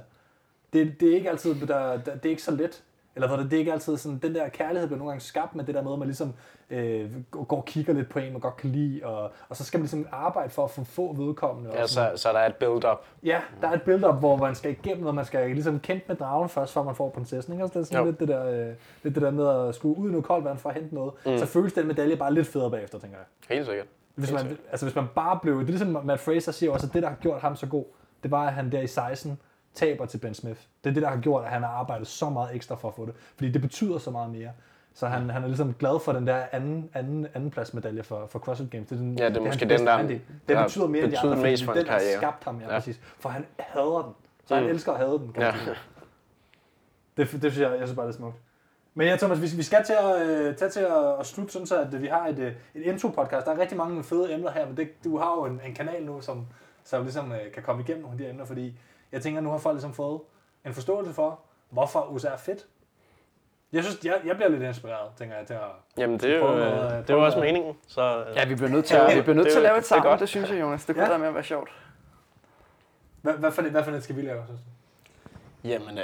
Det, 0.74 1.00
det 1.00 1.12
er 1.12 1.16
ikke 1.16 1.30
altid, 1.30 1.56
der, 1.56 1.68
der, 1.68 1.98
det 1.98 2.26
er 2.26 2.30
ikke 2.30 2.44
så 2.44 2.52
let. 2.52 2.84
Eller 3.16 3.28
hvor 3.28 3.38
det, 3.38 3.46
det 3.46 3.54
er 3.54 3.60
ikke 3.60 3.74
altid 3.74 3.98
sådan, 3.98 4.18
den 4.18 4.36
der 4.36 4.50
kærlighed 4.50 4.88
bliver 4.88 4.98
nogle 4.98 5.12
gange 5.12 5.22
skabt 5.22 5.56
med 5.56 5.64
det 5.64 5.76
der 5.76 5.82
med, 5.82 5.94
at 5.94 6.00
man 6.00 6.08
ligesom 6.08 6.34
øh, 6.70 7.12
går 7.32 7.58
og 7.58 7.66
kigger 7.66 7.94
lidt 7.94 8.10
på 8.10 8.20
en, 8.20 8.32
man 8.32 8.42
godt 8.42 8.58
kan 8.58 8.70
lide, 8.70 9.02
og, 9.04 9.32
og 9.50 9.56
så 9.56 9.64
skal 9.64 9.78
man 9.78 9.84
ligesom 9.84 10.08
arbejde 10.12 10.50
for 10.50 10.64
at 10.64 10.72
få 10.88 11.14
vedkommende. 11.14 11.70
og 11.70 11.76
Ja, 11.76 11.88
så, 11.88 12.12
så 12.16 12.30
der 12.30 12.40
er 12.40 12.46
et 12.50 12.56
build-up. 12.56 13.06
ja, 13.24 13.42
der 13.62 13.68
er 13.68 13.72
et 13.74 13.82
build-up, 13.82 14.20
hvor 14.20 14.38
man 14.38 14.56
skal 14.56 14.72
igennem, 14.72 15.06
og 15.06 15.16
man 15.16 15.26
skal 15.26 15.50
ligesom 15.50 15.80
kæmpe 15.80 16.04
med 16.08 16.16
dragen 16.16 16.50
først, 16.50 16.74
før 16.74 16.84
man 16.84 16.96
får 16.96 17.10
prinsessen. 17.10 17.54
Ikke? 17.54 17.64
Altså, 17.64 17.80
det 17.80 17.86
er 17.86 17.88
sådan 17.88 18.00
Jo. 18.06 18.06
lidt 18.06 18.20
det, 18.20 18.28
der, 18.28 18.46
øh, 18.70 18.74
lidt 19.04 19.16
det 19.16 19.24
der 19.24 19.32
med 19.32 19.68
at 19.68 19.76
skulle 19.76 19.98
ud 19.98 20.08
i 20.08 20.12
noget 20.12 20.26
koldt 20.26 20.46
vand 20.46 20.58
for 20.58 20.70
at 20.70 20.76
hente 20.76 20.96
noget. 20.96 21.14
Mm. 21.26 21.38
Så 21.38 21.46
føles 21.46 21.74
den 21.74 21.88
medalje 21.88 22.16
bare 22.16 22.34
lidt 22.34 22.48
federe 22.48 22.72
bagefter, 22.72 23.00
tænker 23.00 23.18
jeg. 23.18 23.56
Helt 23.56 23.66
sikkert. 23.68 23.88
Hvis 24.16 24.32
man, 24.32 24.58
altså 24.72 24.86
hvis 24.86 24.96
man 24.96 25.06
bare 25.16 25.40
blev, 25.42 25.54
det 25.60 25.64
er 25.64 25.68
ligesom 25.68 26.06
Matt 26.06 26.22
Fraser 26.22 26.52
siger 26.52 26.72
også, 26.72 26.88
at 26.88 26.94
det 26.94 27.04
der 27.04 27.10
har 27.10 27.16
gjort 27.16 27.42
ham 27.42 27.56
så 27.56 27.68
god, 27.68 27.86
det 28.24 28.32
var 28.32 28.46
at 28.48 28.54
han 28.54 28.72
der 28.72 28.82
i 28.82 28.88
16 28.88 29.40
taber 29.74 30.06
til 30.06 30.18
Ben 30.18 30.34
Smith. 30.34 30.60
Det 30.84 30.90
er 30.90 30.94
det 30.94 31.04
der 31.04 31.10
har 31.10 31.18
gjort, 31.18 31.44
at 31.44 31.50
han 31.50 31.62
har 31.64 31.70
arbejdet 31.70 32.08
så 32.08 32.30
meget 32.30 32.56
ekstra 32.56 32.76
for 32.76 32.88
at 32.88 32.94
få 32.94 33.06
det. 33.06 33.14
Fordi 33.36 33.52
det 33.52 33.62
betyder 33.62 33.98
så 33.98 34.12
meget 34.12 34.30
mere. 34.32 34.52
Så 34.94 35.08
han, 35.08 35.30
han 35.30 35.44
er 35.44 35.48
ligesom 35.48 35.74
glad 35.74 36.00
for 36.00 36.14
den 36.14 36.28
der 36.28 36.44
anden, 36.52 36.90
anden, 36.94 37.28
anden 37.34 37.52
plads 37.52 37.74
medalje 37.74 38.04
for, 38.04 38.26
for 38.28 38.40
CrossFit 38.40 38.72
Games. 38.72 38.88
Det 38.90 38.96
er, 38.96 39.00
den, 39.00 39.20
Ja, 39.20 39.30
det 39.30 39.38
er 39.38 39.42
måske 39.42 39.70
den, 39.70 39.86
der- 39.86 39.92
andel. 39.94 40.22
Den 40.48 40.58
der 40.58 40.64
betyder 40.64 40.88
mere 40.88 41.04
end 41.04 41.12
de 41.12 41.20
andre, 41.20 41.36
mest 41.38 41.64
for 41.64 41.74
den 41.74 41.88
har 41.88 42.02
skabt 42.18 42.44
ham, 42.44 42.60
ja, 42.60 42.66
Ja. 42.74 42.80
præcis. 42.80 43.00
For 43.20 43.30
han 43.30 43.46
hader 43.60 44.02
den. 44.02 44.14
Så 44.46 44.56
han 44.56 44.64
Mm. 44.64 44.70
elsker 44.70 44.92
at 44.92 44.98
hade 44.98 45.12
den, 45.20 45.34
kan 45.34 45.44
Ja. 45.44 45.52
sige. 45.64 45.76
Det, 47.18 47.32
det 47.32 47.52
synes 47.52 47.58
jeg, 47.60 47.72
jeg 47.80 47.88
synes 47.88 47.96
bare, 47.96 48.08
det 48.08 48.14
er 48.14 48.18
smukt. 48.18 48.36
Men 48.94 49.08
ja, 49.08 49.16
Thomas, 49.18 49.42
vi, 49.42 49.48
vi 49.58 49.64
skal 49.64 49.84
til 49.86 49.94
at, 49.94 50.22
øh, 50.28 50.56
tage 50.56 50.72
til 50.72 50.80
at, 50.80 51.20
at 51.20 51.26
slutte 51.26 51.54
sådan 51.54 51.68
så, 51.68 51.82
at 51.82 52.02
vi 52.02 52.08
har 52.08 52.28
et, 52.28 52.40
øh, 52.40 52.52
et 52.76 52.82
intro-podcast. 52.84 53.46
Der 53.46 53.52
er 53.52 53.58
rigtig 53.60 53.78
mange 53.78 54.04
fede 54.04 54.34
emner 54.34 54.52
her, 54.52 54.68
men 54.68 54.78
det, 54.78 55.04
du 55.04 55.18
har 55.18 55.34
jo 55.36 55.46
en, 55.46 55.62
en 55.66 55.74
kanal 55.74 56.04
nu, 56.06 56.22
som, 56.22 56.48
som 56.84 57.02
ligesom 57.04 57.32
øh, 57.32 57.52
kan 57.54 57.64
komme 57.64 57.82
igennem 57.84 58.02
nogle 58.04 58.14
af 58.14 58.18
de 58.24 58.30
emner, 58.30 58.46
fordi 58.46 58.80
jeg 59.12 59.22
tænker, 59.22 59.42
nu 59.42 59.50
har 59.50 59.58
folk 59.58 59.74
ligesom 59.76 59.94
fået 59.94 60.22
en 60.66 60.74
forståelse 60.74 61.14
for, 61.14 61.40
hvorfor 61.70 62.02
USA 62.02 62.28
er 62.28 62.38
fedt. 62.38 62.68
Jeg 63.74 63.84
synes, 63.84 64.06
jeg, 64.06 64.22
jeg 64.26 64.36
bliver 64.36 64.50
lidt 64.50 64.64
inspireret, 64.64 65.12
tænker 65.18 65.36
jeg, 65.38 65.48
til 65.48 65.54
at... 65.54 65.62
Jamen, 65.98 66.20
det 66.20 66.30
er 66.34 66.38
jo, 66.38 66.44
noget, 66.48 66.62
øh, 66.94 66.98
det 67.02 67.10
er 67.10 67.14
jo 67.14 67.26
også 67.26 67.38
noget. 67.38 67.54
meningen. 67.54 67.78
Så, 67.88 68.26
Ja, 68.36 68.46
vi 68.46 68.56
bliver 68.56 68.70
nødt 68.70 68.86
til, 68.86 68.96
Ja, 68.96 69.16
vi 69.18 69.22
bliver 69.22 69.36
nødt 69.36 69.46
det 69.46 69.52
til 69.54 69.60
at 69.60 69.64
lave 69.64 69.78
et 69.78 69.84
det 69.84 69.86
er 69.86 69.88
sammen, 69.88 70.10
godt. 70.10 70.20
det 70.20 70.30
synes 70.30 70.50
jeg, 70.50 70.60
Jonas. 70.62 70.86
Det 70.86 70.96
kunne 70.96 71.04
Ja. 71.04 71.10
være 71.10 71.20
med 71.20 71.28
at 71.28 71.34
være 71.34 71.44
sjovt. 71.44 71.70
Hvad, 73.22 73.34
hvad, 73.34 73.52
for, 73.52 73.62
det- 73.62 73.72
hvad 73.72 73.84
for 73.84 73.92
det 73.92 74.04
skal 74.04 74.16
vi 74.16 74.22
lave, 74.22 74.44
synes 74.46 74.62
du? 74.62 74.68
Jamen, 75.68 75.98
øh, 75.98 76.04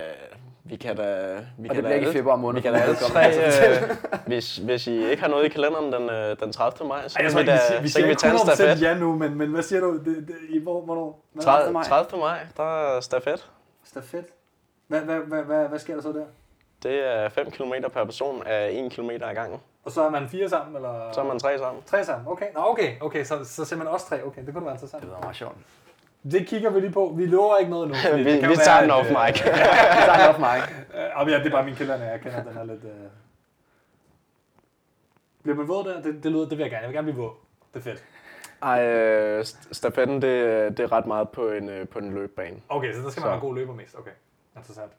vi 0.69 0.75
kan 0.75 0.95
da... 0.97 1.35
Vi 1.57 1.69
Og 1.69 1.75
kan 1.75 1.75
det 1.75 1.75
da 1.75 1.81
bliver 1.81 1.93
ikke 1.95 2.11
februar 2.11 2.35
måned. 2.35 2.55
Vi 2.55 2.61
kan 2.61 2.73
da 2.73 2.79
alle 2.79 2.95
tre, 2.95 3.29
øh, 3.29 3.89
hvis, 4.27 4.57
hvis 4.57 4.87
I 4.87 5.09
ikke 5.09 5.21
har 5.21 5.29
noget 5.29 5.45
i 5.45 5.49
kalenderen 5.49 5.93
den, 5.93 6.09
øh, 6.09 6.39
den 6.39 6.51
30. 6.51 6.87
maj, 6.87 7.07
så 7.07 7.19
Ej, 7.19 7.25
jeg 7.25 7.31
kan 7.31 7.41
vi, 7.41 7.45
da, 7.45 7.59
vi 7.81 7.89
så 7.89 7.99
kan 7.99 8.09
vi 8.09 8.15
tage 8.15 8.33
en 8.33 8.39
100% 8.39 8.55
stafet. 8.55 8.81
ja 8.81 8.93
nu, 8.97 9.15
men, 9.15 9.35
men 9.35 9.49
hvad 9.49 9.61
siger 9.63 9.79
du? 9.79 9.93
Det, 9.93 10.05
det, 10.05 10.35
i, 10.49 10.59
hvor, 10.59 10.81
hvornår? 10.81 11.23
Hvad? 11.33 11.43
30. 11.43 11.73
maj. 11.73 11.83
30. 11.83 12.19
maj, 12.19 12.39
der 12.57 12.95
er 12.95 12.99
stafet. 12.99 13.49
Stafet. 13.83 14.25
Hvad, 14.87 14.99
hvad, 15.01 15.19
hvad, 15.19 15.43
hvad, 15.43 15.67
hvad 15.67 15.79
sker 15.79 15.95
der 15.95 16.01
så 16.01 16.09
der? 16.11 16.25
Det 16.83 17.07
er 17.07 17.29
5 17.29 17.51
km 17.51 17.73
per 17.93 18.03
person 18.03 18.43
af 18.45 18.69
1 18.73 18.91
km 18.91 19.09
ad 19.09 19.33
gangen. 19.35 19.59
Og 19.85 19.91
så 19.91 20.01
er 20.01 20.09
man 20.09 20.29
fire 20.29 20.49
sammen, 20.49 20.75
eller? 20.75 21.11
Så 21.11 21.21
er 21.21 21.25
man 21.25 21.39
tre 21.39 21.57
sammen. 21.57 21.83
Tre 21.85 22.05
sammen, 22.05 22.27
okay. 22.27 22.45
Nå, 22.55 22.61
okay, 22.65 22.93
okay, 23.01 23.23
så, 23.23 23.43
så 23.43 23.65
ser 23.65 23.75
man 23.75 23.87
også 23.87 24.05
tre. 24.09 24.23
Okay, 24.23 24.45
det 24.45 24.53
kunne 24.53 24.65
være 24.65 24.73
interessant. 24.73 25.03
Det 25.03 25.11
var 25.11 25.19
meget 25.21 25.35
sjovt. 25.35 25.55
Det 26.23 26.47
kigger 26.47 26.69
vi 26.69 26.79
lige 26.79 26.91
på. 26.91 27.13
Vi 27.17 27.25
lover 27.25 27.57
ikke 27.57 27.71
noget 27.71 27.87
nu. 27.87 27.93
Vi, 28.17 28.23
vi 28.23 28.31
tager 28.39 28.73
være, 28.73 28.81
den 28.81 28.91
off 28.91 29.09
øh, 29.09 29.15
mic. 29.27 29.43
Det 29.43 29.51
er 29.53 30.27
nok 30.27 30.39
mig. 30.39 30.57
Øh, 30.95 31.19
og 31.19 31.29
ja, 31.29 31.37
det 31.39 31.45
er 31.45 31.51
bare 31.51 31.65
min 31.65 31.75
kælder, 31.75 31.95
jeg 31.95 32.21
kender, 32.21 32.43
den 32.43 32.57
er 32.57 32.63
lidt... 32.63 32.83
Øh... 32.83 32.91
Bliver 35.43 35.55
man 35.55 35.67
våd 35.67 35.83
der? 35.83 36.01
Det, 36.01 36.23
det, 36.23 36.31
lyder, 36.31 36.41
det 36.49 36.57
vil 36.57 36.59
jeg 36.59 36.69
gerne. 36.71 36.81
Jeg 36.81 36.89
vil 36.89 36.95
gerne 36.95 37.11
blive 37.11 37.23
våd. 37.23 37.31
Det 37.73 37.79
er 37.79 37.83
fedt. 37.83 38.03
Ej, 38.61 38.85
øh, 38.85 39.41
st- 39.41 39.67
stafetten, 39.73 40.21
det, 40.21 40.77
det 40.77 40.83
er 40.83 40.91
ret 40.91 41.05
meget 41.05 41.29
på 41.29 41.49
en, 41.51 41.69
øh, 41.69 41.87
på 41.87 41.99
en 41.99 42.13
løbebane. 42.13 42.57
Okay, 42.69 42.93
så 42.93 43.01
der 43.01 43.09
skal 43.09 43.21
man 43.21 43.23
Så. 43.23 43.27
være 43.27 43.35
en 43.35 43.41
god 43.41 43.55
løber 43.55 43.73
mest. 43.73 43.95
Okay, 43.99 44.11
interessant. 44.57 44.91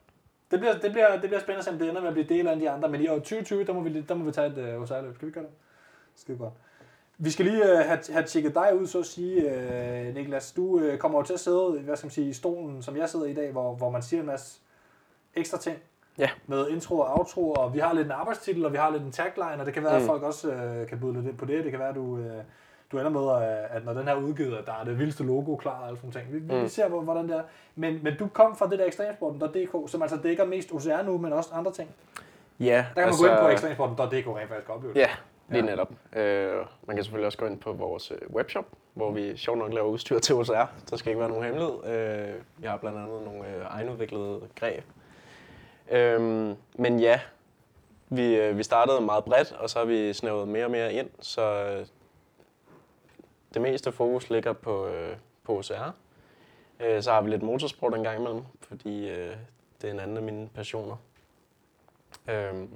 Det 0.50 0.58
bliver, 0.60 0.72
det 0.78 0.92
bliver, 0.92 1.10
det 1.12 1.20
bliver 1.20 1.40
spændende 1.40 1.58
at 1.58 1.64
se, 1.64 1.70
om 1.70 1.78
det 1.78 1.88
ender 1.88 2.00
med 2.00 2.08
at 2.08 2.14
blive 2.14 2.28
del 2.28 2.48
af 2.48 2.56
de 2.56 2.70
andre. 2.70 2.88
Men 2.88 3.00
i 3.00 3.08
år 3.08 3.14
2020, 3.18 3.64
der 3.64 3.72
må 3.72 3.80
vi, 3.80 4.00
der 4.00 4.14
må 4.14 4.24
vi 4.24 4.32
tage 4.32 4.46
et 4.46 4.74
uh, 4.76 4.82
OSR-løb. 4.82 5.14
Skal 5.14 5.28
vi 5.28 5.32
gøre 5.32 5.44
det? 5.44 5.50
Skide 6.16 6.38
godt. 6.38 6.52
Vi 7.20 7.30
skal 7.30 7.44
lige 7.46 7.62
uh, 7.62 7.78
have, 7.78 7.98
have 8.12 8.24
tjekket 8.24 8.54
dig 8.54 8.70
ud, 8.80 8.86
så 8.86 8.98
at 8.98 9.06
sige, 9.06 9.46
uh, 10.08 10.14
Niklas. 10.14 10.52
Du 10.52 10.62
uh, 10.62 10.96
kommer 10.98 11.18
jo 11.18 11.22
til 11.24 11.34
at 11.34 11.40
sidde 11.40 11.80
hvad 11.84 11.96
skal 11.96 12.06
man 12.06 12.10
sige, 12.10 12.28
i 12.28 12.32
stolen, 12.32 12.82
som 12.82 12.96
jeg 12.96 13.08
sidder 13.08 13.26
i 13.26 13.34
dag, 13.34 13.52
hvor, 13.52 13.74
hvor 13.74 13.90
man 13.90 14.02
siger 14.02 14.20
en 14.20 14.26
masse 14.26 14.60
ekstra 15.34 15.58
ting. 15.58 15.76
Ja. 16.18 16.30
Med 16.46 16.68
intro 16.68 16.98
og 16.98 17.18
outro, 17.18 17.52
og 17.52 17.74
vi 17.74 17.78
har 17.78 17.92
lidt 17.92 18.06
en 18.06 18.12
arbejdstitel, 18.12 18.64
og 18.66 18.72
vi 18.72 18.76
har 18.76 18.90
lidt 18.90 19.02
en 19.02 19.12
tagline, 19.12 19.60
og 19.60 19.66
det 19.66 19.74
kan 19.74 19.82
være, 19.84 19.92
mm. 19.98 20.04
at 20.04 20.06
folk 20.06 20.22
også 20.22 20.48
uh, 20.48 20.88
kan 20.88 21.00
byde 21.00 21.22
lidt 21.22 21.38
på 21.38 21.44
det. 21.44 21.64
Det 21.64 21.70
kan 21.70 21.80
være, 21.80 21.88
at 21.88 21.94
du, 21.94 22.00
uh, 22.02 22.20
du 22.92 22.98
ender 22.98 23.10
med, 23.10 23.48
at, 23.48 23.76
at 23.76 23.84
når 23.84 23.92
den 23.92 24.02
her 24.08 24.14
er 24.14 24.20
udgivet, 24.20 24.56
at 24.56 24.66
der 24.66 24.72
er 24.80 24.84
det 24.84 24.98
vildeste 24.98 25.24
logo 25.24 25.56
klar 25.56 25.80
og 25.80 25.86
alle 25.86 25.96
sådan 25.98 26.10
ting. 26.12 26.32
Vi, 26.32 26.38
mm. 26.38 26.62
vi 26.62 26.68
ser, 26.68 26.88
hvor- 26.88 27.00
hvordan 27.00 27.28
det 27.28 27.36
er. 27.36 27.42
Men, 27.74 28.00
men 28.02 28.16
du 28.18 28.28
kom 28.32 28.56
fra 28.56 28.68
det 28.70 28.78
der 28.78 28.84
ekstremsporten.dk, 28.84 29.90
som 29.90 30.02
altså 30.02 30.16
dækker 30.22 30.44
mest 30.44 30.72
OCR 30.72 31.02
nu, 31.02 31.18
men 31.18 31.32
også 31.32 31.50
andre 31.52 31.72
ting. 31.72 31.90
Ja, 32.60 32.86
Der 32.94 33.02
kan 33.02 33.08
man 33.10 33.14
gå 33.20 33.26
ind 33.26 33.38
på 33.40 33.48
ekstremsporten.dk 33.48 34.26
rent 34.26 34.48
faktisk 34.48 34.70
opleve 34.70 34.94
det. 34.94 35.00
Ja, 35.00 35.08
lige 35.48 35.64
Ja. 35.64 35.70
netop. 35.70 35.92
Øh, 36.16 36.56
man 36.86 36.96
kan 36.96 37.04
selvfølgelig 37.04 37.26
også 37.26 37.38
gå 37.38 37.46
ind 37.46 37.60
på 37.60 37.72
vores 37.72 38.10
øh, 38.10 38.18
webshop, 38.30 38.64
hvor 38.94 39.10
vi 39.10 39.36
sjovt 39.36 39.58
nok 39.58 39.72
laver 39.72 39.88
udstyr 39.88 40.18
til 40.18 40.34
OCR. 40.34 40.66
Der 40.90 40.96
skal 40.96 41.10
ikke 41.10 41.20
være 41.20 41.28
nogen 41.28 41.44
hemmelighed. 41.44 41.84
Øh, 41.84 42.34
jeg 42.62 42.70
har 42.70 42.78
blandt 42.78 42.98
andet 42.98 43.22
nogle 43.24 43.48
øh, 43.56 43.62
egenudviklede 43.64 44.40
greb. 44.56 44.84
Øh, 45.90 46.20
men 46.74 47.00
ja, 47.00 47.20
vi, 48.08 48.36
øh, 48.36 48.58
vi 48.58 48.62
startede 48.62 49.00
meget 49.00 49.24
bredt, 49.24 49.52
og 49.52 49.70
så 49.70 49.78
har 49.78 49.86
vi 49.86 50.12
snævret 50.12 50.48
mere 50.48 50.64
og 50.64 50.70
mere 50.70 50.92
ind, 50.92 51.10
så 51.20 51.42
øh, 51.64 51.86
det 53.54 53.62
meste 53.62 53.92
fokus 53.92 54.30
ligger 54.30 54.52
på, 54.52 54.86
øh, 54.86 55.16
på 55.44 55.58
OCR. 55.58 55.90
Øh, 56.80 57.02
så 57.02 57.12
har 57.12 57.22
vi 57.22 57.30
lidt 57.30 57.42
motorsport 57.42 57.94
en 57.94 58.02
gang 58.04 58.18
imellem, 58.20 58.42
fordi 58.60 59.08
øh, 59.08 59.36
det 59.82 59.88
er 59.88 59.92
en 59.92 60.00
anden 60.00 60.16
af 60.16 60.22
mine 60.22 60.48
passioner. 60.54 60.96
Øhm, 62.28 62.68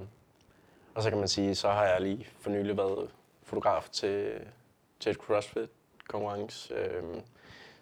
og 0.95 1.03
så 1.03 1.11
kan 1.11 1.19
man 1.19 1.29
sige, 1.29 1.55
så 1.55 1.69
har 1.69 1.85
jeg 1.85 2.01
lige 2.01 2.27
for 2.41 2.51
nylig 2.51 2.77
været 2.77 3.09
fotograf 3.43 3.89
til, 3.93 4.33
til 5.01 5.11
et 5.11 5.17
CrossFit-konkurrence. 5.17 6.75
Øhm, 6.75 7.21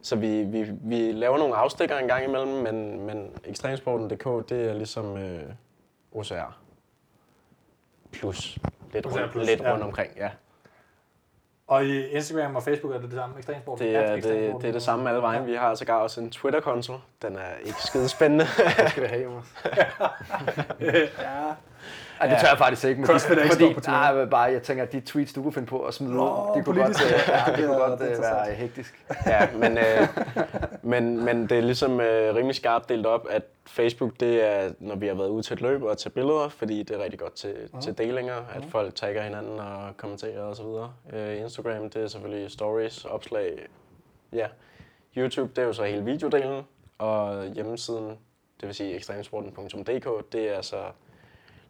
så 0.02 0.16
vi, 0.16 0.42
vi, 0.42 0.66
vi 0.82 1.12
laver 1.12 1.38
nogle 1.38 1.54
afstikker 1.54 1.98
en 1.98 2.08
gang 2.08 2.24
imellem, 2.24 2.48
men, 2.48 3.00
men 3.00 3.32
ekstremsporten.dk, 3.44 4.48
det 4.48 4.68
er 4.68 4.74
ligesom 4.74 5.16
øh, 5.16 5.42
OCR. 6.12 6.58
Plus. 8.12 8.58
Lidt, 8.92 9.06
OCR 9.06 9.20
rundt, 9.20 9.32
plus, 9.32 9.46
lidt 9.46 9.60
ja. 9.60 9.72
rundt 9.72 9.84
omkring, 9.84 10.16
ja. 10.16 10.30
Og 11.66 11.84
i 11.84 12.06
Instagram 12.06 12.56
og 12.56 12.62
Facebook 12.62 12.94
er 12.94 12.98
det 12.98 13.10
det 13.10 13.18
samme 13.18 13.36
ekstremsporten. 13.36 13.86
Det 13.86 13.96
er 13.96 14.14
det, 14.14 14.24
det, 14.60 14.64
er 14.64 14.72
det 14.72 14.82
samme 14.82 15.08
alle 15.08 15.22
vejen. 15.22 15.46
Vi 15.46 15.54
har 15.54 15.74
sågar 15.74 15.96
også 15.96 16.20
en 16.20 16.30
Twitter-konto. 16.30 16.92
Den 17.22 17.36
er 17.36 17.58
ikke 17.64 17.82
skide 17.82 18.08
spændende. 18.08 18.44
Det 18.82 18.90
skal 18.90 19.02
vi 19.02 19.08
have, 19.08 19.22
Jonas. 19.24 19.44
ja. 20.80 21.54
Ej, 22.20 22.26
det 22.26 22.38
tør 22.40 22.48
jeg 22.48 22.58
faktisk 22.58 22.84
ikke. 22.84 23.00
Men 23.00 23.06
CrossFit 23.06 23.38
er 23.38 23.42
ikke 23.42 23.54
fordi, 23.54 23.74
på 23.74 23.80
nej, 23.86 24.14
men 24.14 24.30
bare, 24.30 24.42
jeg 24.42 24.62
tænker, 24.62 24.82
at 24.82 24.92
de 24.92 25.00
tweets, 25.00 25.32
du 25.32 25.42
kunne 25.42 25.52
finde 25.52 25.68
på 25.68 25.82
at 25.84 25.94
smide 25.94 26.14
Nå, 26.16 26.22
ud, 26.22 26.56
det 26.56 26.64
kunne 26.64 26.82
godt, 26.82 26.86
politisk. 26.96 27.04
øh, 27.14 27.28
ja, 27.28 27.52
det 27.56 27.64
kunne 27.66 27.74
er- 27.76 27.88
godt 27.88 28.00
det 28.00 28.12
er 28.12 28.16
øh, 28.16 28.22
være 28.46 28.54
hektisk. 28.54 29.04
Ja, 29.26 29.48
men, 29.56 29.78
øh, 29.78 30.08
men, 30.82 31.24
men 31.24 31.42
det 31.46 31.58
er 31.58 31.62
ligesom 31.62 32.00
øh, 32.00 32.34
rimelig 32.34 32.56
skarpt 32.56 32.88
delt 32.88 33.06
op, 33.06 33.26
at 33.30 33.42
Facebook, 33.66 34.12
det 34.20 34.44
er, 34.46 34.70
når 34.78 34.94
vi 34.96 35.06
har 35.06 35.14
været 35.14 35.28
ude 35.28 35.42
til 35.42 35.54
et 35.54 35.60
løb 35.60 35.82
og 35.82 35.98
til 35.98 36.08
billeder, 36.10 36.48
fordi 36.48 36.82
det 36.82 36.96
er 37.00 37.04
rigtig 37.04 37.20
godt 37.20 37.34
til, 37.34 37.54
Mhm. 37.72 37.80
til 37.82 37.98
delinger, 37.98 38.36
at 38.54 38.62
folk 38.70 38.94
tagger 38.94 39.22
hinanden 39.22 39.58
og 39.60 39.96
kommenterer 39.96 40.42
osv. 40.42 40.66
Øh, 41.12 41.40
Instagram, 41.40 41.90
det 41.90 42.02
er 42.04 42.08
selvfølgelig 42.08 42.50
stories, 42.50 43.04
opslag, 43.04 43.58
ja. 44.32 44.46
YouTube, 45.16 45.50
det 45.56 45.62
er 45.62 45.66
jo 45.66 45.72
så 45.72 45.84
hele 45.84 46.04
videodelen, 46.04 46.62
og 47.00 47.46
hjemmesiden, 47.46 48.08
det 48.60 48.66
vil 48.66 48.74
sige 48.74 48.94
ekstremsporten.dk, 48.94 50.32
det 50.32 50.56
er 50.56 50.62
så 50.62 50.76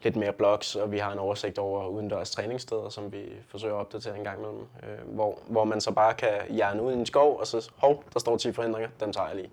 lidt 0.03 0.17
mere 0.17 0.33
blogs, 0.33 0.77
og 0.77 0.93
vi 0.93 0.99
har 0.99 1.13
en 1.13 1.19
oversigt 1.19 1.59
over 1.59 1.87
udendørs 1.87 2.31
træningssteder, 2.31 2.89
som 2.89 3.13
vi 3.13 3.25
forsøger 3.49 3.75
at 3.75 3.81
opdatere 3.81 4.19
en 4.19 4.25
gang 4.25 4.39
imellem, 4.39 4.61
øh, 4.61 5.15
hvor, 5.15 5.39
hvor 5.47 5.65
man 5.65 5.81
så 5.81 5.91
bare 5.93 6.15
kan 6.15 6.31
hjerne 6.51 6.83
ud 6.83 6.93
i 6.93 6.95
en 6.95 7.07
skov, 7.07 7.39
og 7.41 7.47
så, 7.47 7.71
hov, 7.77 8.05
der 8.15 8.21
står 8.21 8.37
10 8.37 8.53
forhindringer, 8.53 8.91
dem 9.01 9.13
tager 9.13 9.27
jeg 9.27 9.37
lige. 9.37 9.51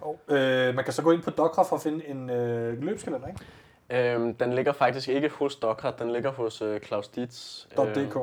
Og, 0.00 0.18
øh, 0.28 0.74
man 0.74 0.84
kan 0.84 0.92
så 0.92 1.02
gå 1.02 1.10
ind 1.12 1.22
på 1.22 1.30
Dokra 1.30 1.62
for 1.62 1.76
at 1.76 1.82
finde 1.82 2.06
en 2.08 2.30
øh, 2.30 2.82
løbskalender, 2.82 3.28
ikke? 3.28 4.14
Øhm, 4.14 4.34
den 4.34 4.52
ligger 4.52 4.72
faktisk 4.72 5.08
ikke 5.08 5.28
hos 5.28 5.56
Dokra, 5.56 5.90
den 5.98 6.12
ligger 6.12 6.30
hos 6.30 6.62
øh, 6.62 6.80
Claus 6.80 7.08
Dietz. 7.08 7.64
.dk. 7.76 8.16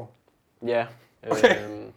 Ja. 0.68 0.88
Okay. 1.32 1.66
Øhm, 1.66 1.92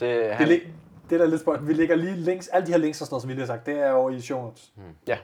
Det, 0.00 0.34
han, 0.34 0.48
lig- 0.48 0.68
det 1.10 1.20
der 1.20 1.26
er 1.26 1.30
lidt 1.30 1.40
spøjt. 1.40 1.68
Vi 1.68 1.72
lægger 1.72 1.96
lige 1.96 2.16
links, 2.16 2.48
alle 2.48 2.66
de 2.66 2.72
her 2.72 2.78
links 2.78 3.00
og 3.00 3.06
sådan 3.06 3.12
noget, 3.14 3.22
som 3.22 3.28
vi 3.28 3.34
lige 3.34 3.40
har 3.40 3.46
sagt, 3.46 3.66
det 3.66 3.78
er 3.78 3.90
over 3.92 4.10
i 4.10 4.20
show 4.20 4.42
notes. 4.42 4.72
Ja. 5.08 5.18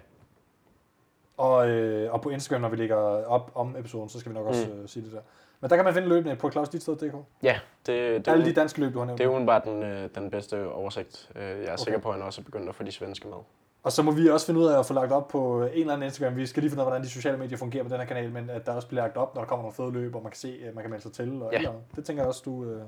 Og, 1.36 1.68
øh, 1.68 2.12
og 2.14 2.20
på 2.22 2.30
Instagram, 2.30 2.60
når 2.60 2.68
vi 2.68 2.76
lægger 2.76 2.96
op 3.26 3.50
om 3.54 3.76
episoden, 3.78 4.08
så 4.08 4.20
skal 4.20 4.32
vi 4.32 4.34
nok 4.38 4.46
også 4.46 4.68
øh, 4.70 4.88
sige 4.88 5.04
det 5.04 5.12
der. 5.12 5.20
Men 5.60 5.70
der 5.70 5.76
kan 5.76 5.84
man 5.84 5.94
finde 5.94 6.08
løbende 6.08 6.36
på 6.36 6.50
clausditsted.dk. 6.50 7.14
ja, 7.42 7.58
det, 7.86 8.26
det, 8.26 8.32
Alle 8.32 8.44
de 8.44 8.52
danske 8.52 8.80
løb, 8.80 8.92
du 8.94 8.98
har 8.98 9.06
nævnt. 9.06 9.18
det 9.18 9.24
er 9.24 9.28
udenbart 9.30 9.64
den, 9.64 9.82
øh, 9.82 10.08
den 10.14 10.30
bedste 10.30 10.68
oversigt. 10.72 11.30
Øh, 11.36 11.42
Jeg 11.42 11.50
er 11.50 11.62
okay. 11.72 11.76
sikker 11.76 12.00
på, 12.00 12.08
at 12.08 12.14
han 12.14 12.22
også 12.24 12.40
er 12.40 12.44
begyndt 12.44 12.68
at 12.68 12.74
få 12.74 12.82
de 12.82 12.92
svenske 12.92 13.28
med. 13.28 13.36
Og 13.82 13.92
så 13.92 14.02
må 14.02 14.10
vi 14.10 14.28
også 14.30 14.46
finde 14.46 14.60
ud 14.60 14.66
af 14.66 14.78
at 14.78 14.86
få 14.86 14.94
lagt 14.94 15.12
op 15.12 15.28
på 15.28 15.62
en 15.62 15.68
eller 15.80 15.92
anden 15.92 16.06
Instagram. 16.06 16.36
Vi 16.36 16.46
skal 16.46 16.62
lige 16.62 16.70
finde 16.70 16.80
ud 16.82 16.86
af, 16.86 16.90
hvordan 16.90 17.02
de 17.04 17.10
sociale 17.10 17.36
medier 17.38 17.58
fungerer 17.58 17.82
på 17.84 17.88
den 17.88 17.98
her 17.98 18.04
kanal, 18.06 18.30
men 18.32 18.50
at 18.50 18.66
der 18.66 18.72
også 18.72 18.88
bliver 18.88 19.02
lagt 19.02 19.16
op, 19.16 19.34
når 19.34 19.42
der 19.42 19.48
kommer 19.48 19.62
nogle 19.62 19.74
fede 19.74 19.92
løb, 19.92 20.14
og 20.14 20.22
man 20.22 20.30
kan 20.30 20.38
se, 20.38 20.58
at 20.68 20.74
man 20.74 20.82
kan 20.84 20.90
melde 20.90 21.02
sig 21.02 21.12
til. 21.12 21.42
Og 21.42 21.52
Ja. 21.52 21.58
eller, 21.58 21.72
det 21.96 22.04
tænker 22.04 22.22
jeg 22.22 22.28
også, 22.28 22.42
du... 22.44 22.64
Øh... 22.64 22.82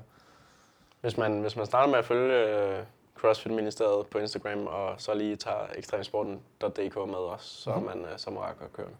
Hvis 1.01 1.17
man, 1.17 1.41
hvis 1.41 1.55
man 1.55 1.65
starter 1.65 1.87
med 1.91 1.99
at 1.99 2.05
følge 2.05 2.33
øh, 2.49 2.83
CrossFit-ministeriet 3.17 4.07
på 4.07 4.17
Instagram, 4.17 4.67
og 4.67 4.93
så 5.01 5.13
lige 5.13 5.35
tager 5.35 5.67
ekstremsporten.dk 5.75 6.95
med 6.95 7.15
os, 7.15 7.43
så 7.43 7.71
er 7.71 7.75
Mhm. 7.75 7.85
man 7.85 8.05
øh, 8.05 8.17
så 8.17 8.29
godt 8.59 8.73
kørende. 8.73 8.95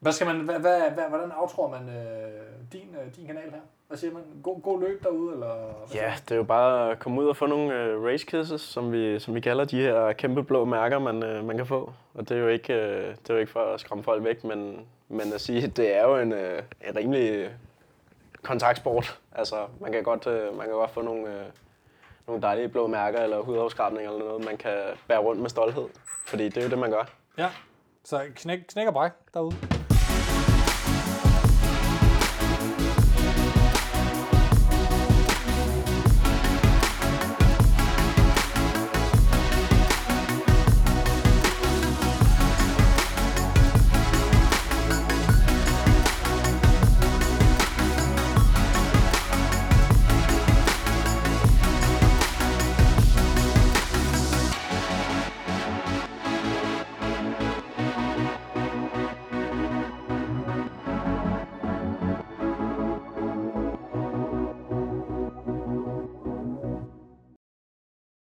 Hvad 0.00 0.12
skal 0.12 0.26
man, 0.26 0.40
hvad, 0.40 0.58
hvad, 0.58 0.80
hvad, 0.94 1.04
hvordan 1.08 1.30
aftror 1.30 1.70
man 1.70 1.88
øh, 1.88 2.72
din, 2.72 2.88
øh, 3.04 3.16
din 3.16 3.26
kanal 3.26 3.50
her? 3.50 3.60
Hvad 3.88 3.98
siger 3.98 4.12
man? 4.12 4.22
God, 4.42 4.60
god 4.62 4.80
løb 4.80 5.02
derude, 5.04 5.32
eller? 5.32 5.46
hvad 5.46 5.94
Ja, 5.94 6.14
det 6.28 6.30
er 6.30 6.36
jo 6.36 6.42
bare 6.42 6.90
at 6.90 6.98
komme 6.98 7.22
ud 7.22 7.26
og 7.26 7.36
få 7.36 7.46
nogle 7.46 7.74
øh, 7.74 8.02
race 8.02 8.26
kisses, 8.26 8.60
som 8.60 8.92
vi, 8.92 9.18
som 9.18 9.34
vi 9.34 9.40
kalder 9.40 9.64
de 9.64 9.80
her 9.80 10.12
kæmpe 10.12 10.42
blå 10.42 10.64
mærker, 10.64 10.98
man, 10.98 11.22
øh, 11.22 11.44
man 11.44 11.56
kan 11.56 11.66
få. 11.66 11.92
Og 12.14 12.28
det 12.28 12.36
er, 12.36 12.40
jo 12.40 12.48
ikke, 12.48 12.72
øh, 12.72 13.06
det 13.08 13.30
er 13.30 13.34
jo 13.34 13.40
ikke 13.40 13.52
for 13.52 13.74
at 13.74 13.80
skræmme 13.80 14.04
folk 14.04 14.24
væk, 14.24 14.44
men, 14.44 14.86
men 15.08 15.32
at 15.32 15.40
sige, 15.40 15.66
det 15.66 15.96
er 15.96 16.02
jo 16.02 16.16
en, 16.16 16.32
øh, 16.32 16.62
en 16.88 16.96
rimelig 16.96 17.30
øh, 17.30 17.50
kontaktsport. 18.42 19.20
Altså, 19.32 19.66
man 19.80 19.92
kan 19.92 20.02
godt, 20.02 20.26
øh, 20.26 20.56
man 20.56 20.66
kan 20.66 20.74
godt 20.74 20.90
få 20.90 21.02
nogle, 21.02 21.28
øh, 21.28 21.46
nogle 22.26 22.42
dejlige 22.42 22.68
blå 22.68 22.86
mærker 22.86 23.20
eller 23.20 23.40
hudafskrabninger 23.40 24.12
eller 24.12 24.24
noget, 24.24 24.44
man 24.44 24.56
kan 24.56 24.76
bære 25.08 25.18
rundt 25.18 25.42
med 25.42 25.50
stolthed. 25.50 25.88
Fordi 26.26 26.44
det 26.44 26.56
er 26.56 26.62
jo 26.62 26.70
det, 26.70 26.78
man 26.78 26.90
gør. 26.90 27.04
Ja, 27.38 27.50
så 28.04 28.24
knæk, 28.34 28.58
knæk 28.68 28.86
og 28.86 28.92
bræk 28.92 29.12
derude. 29.34 29.73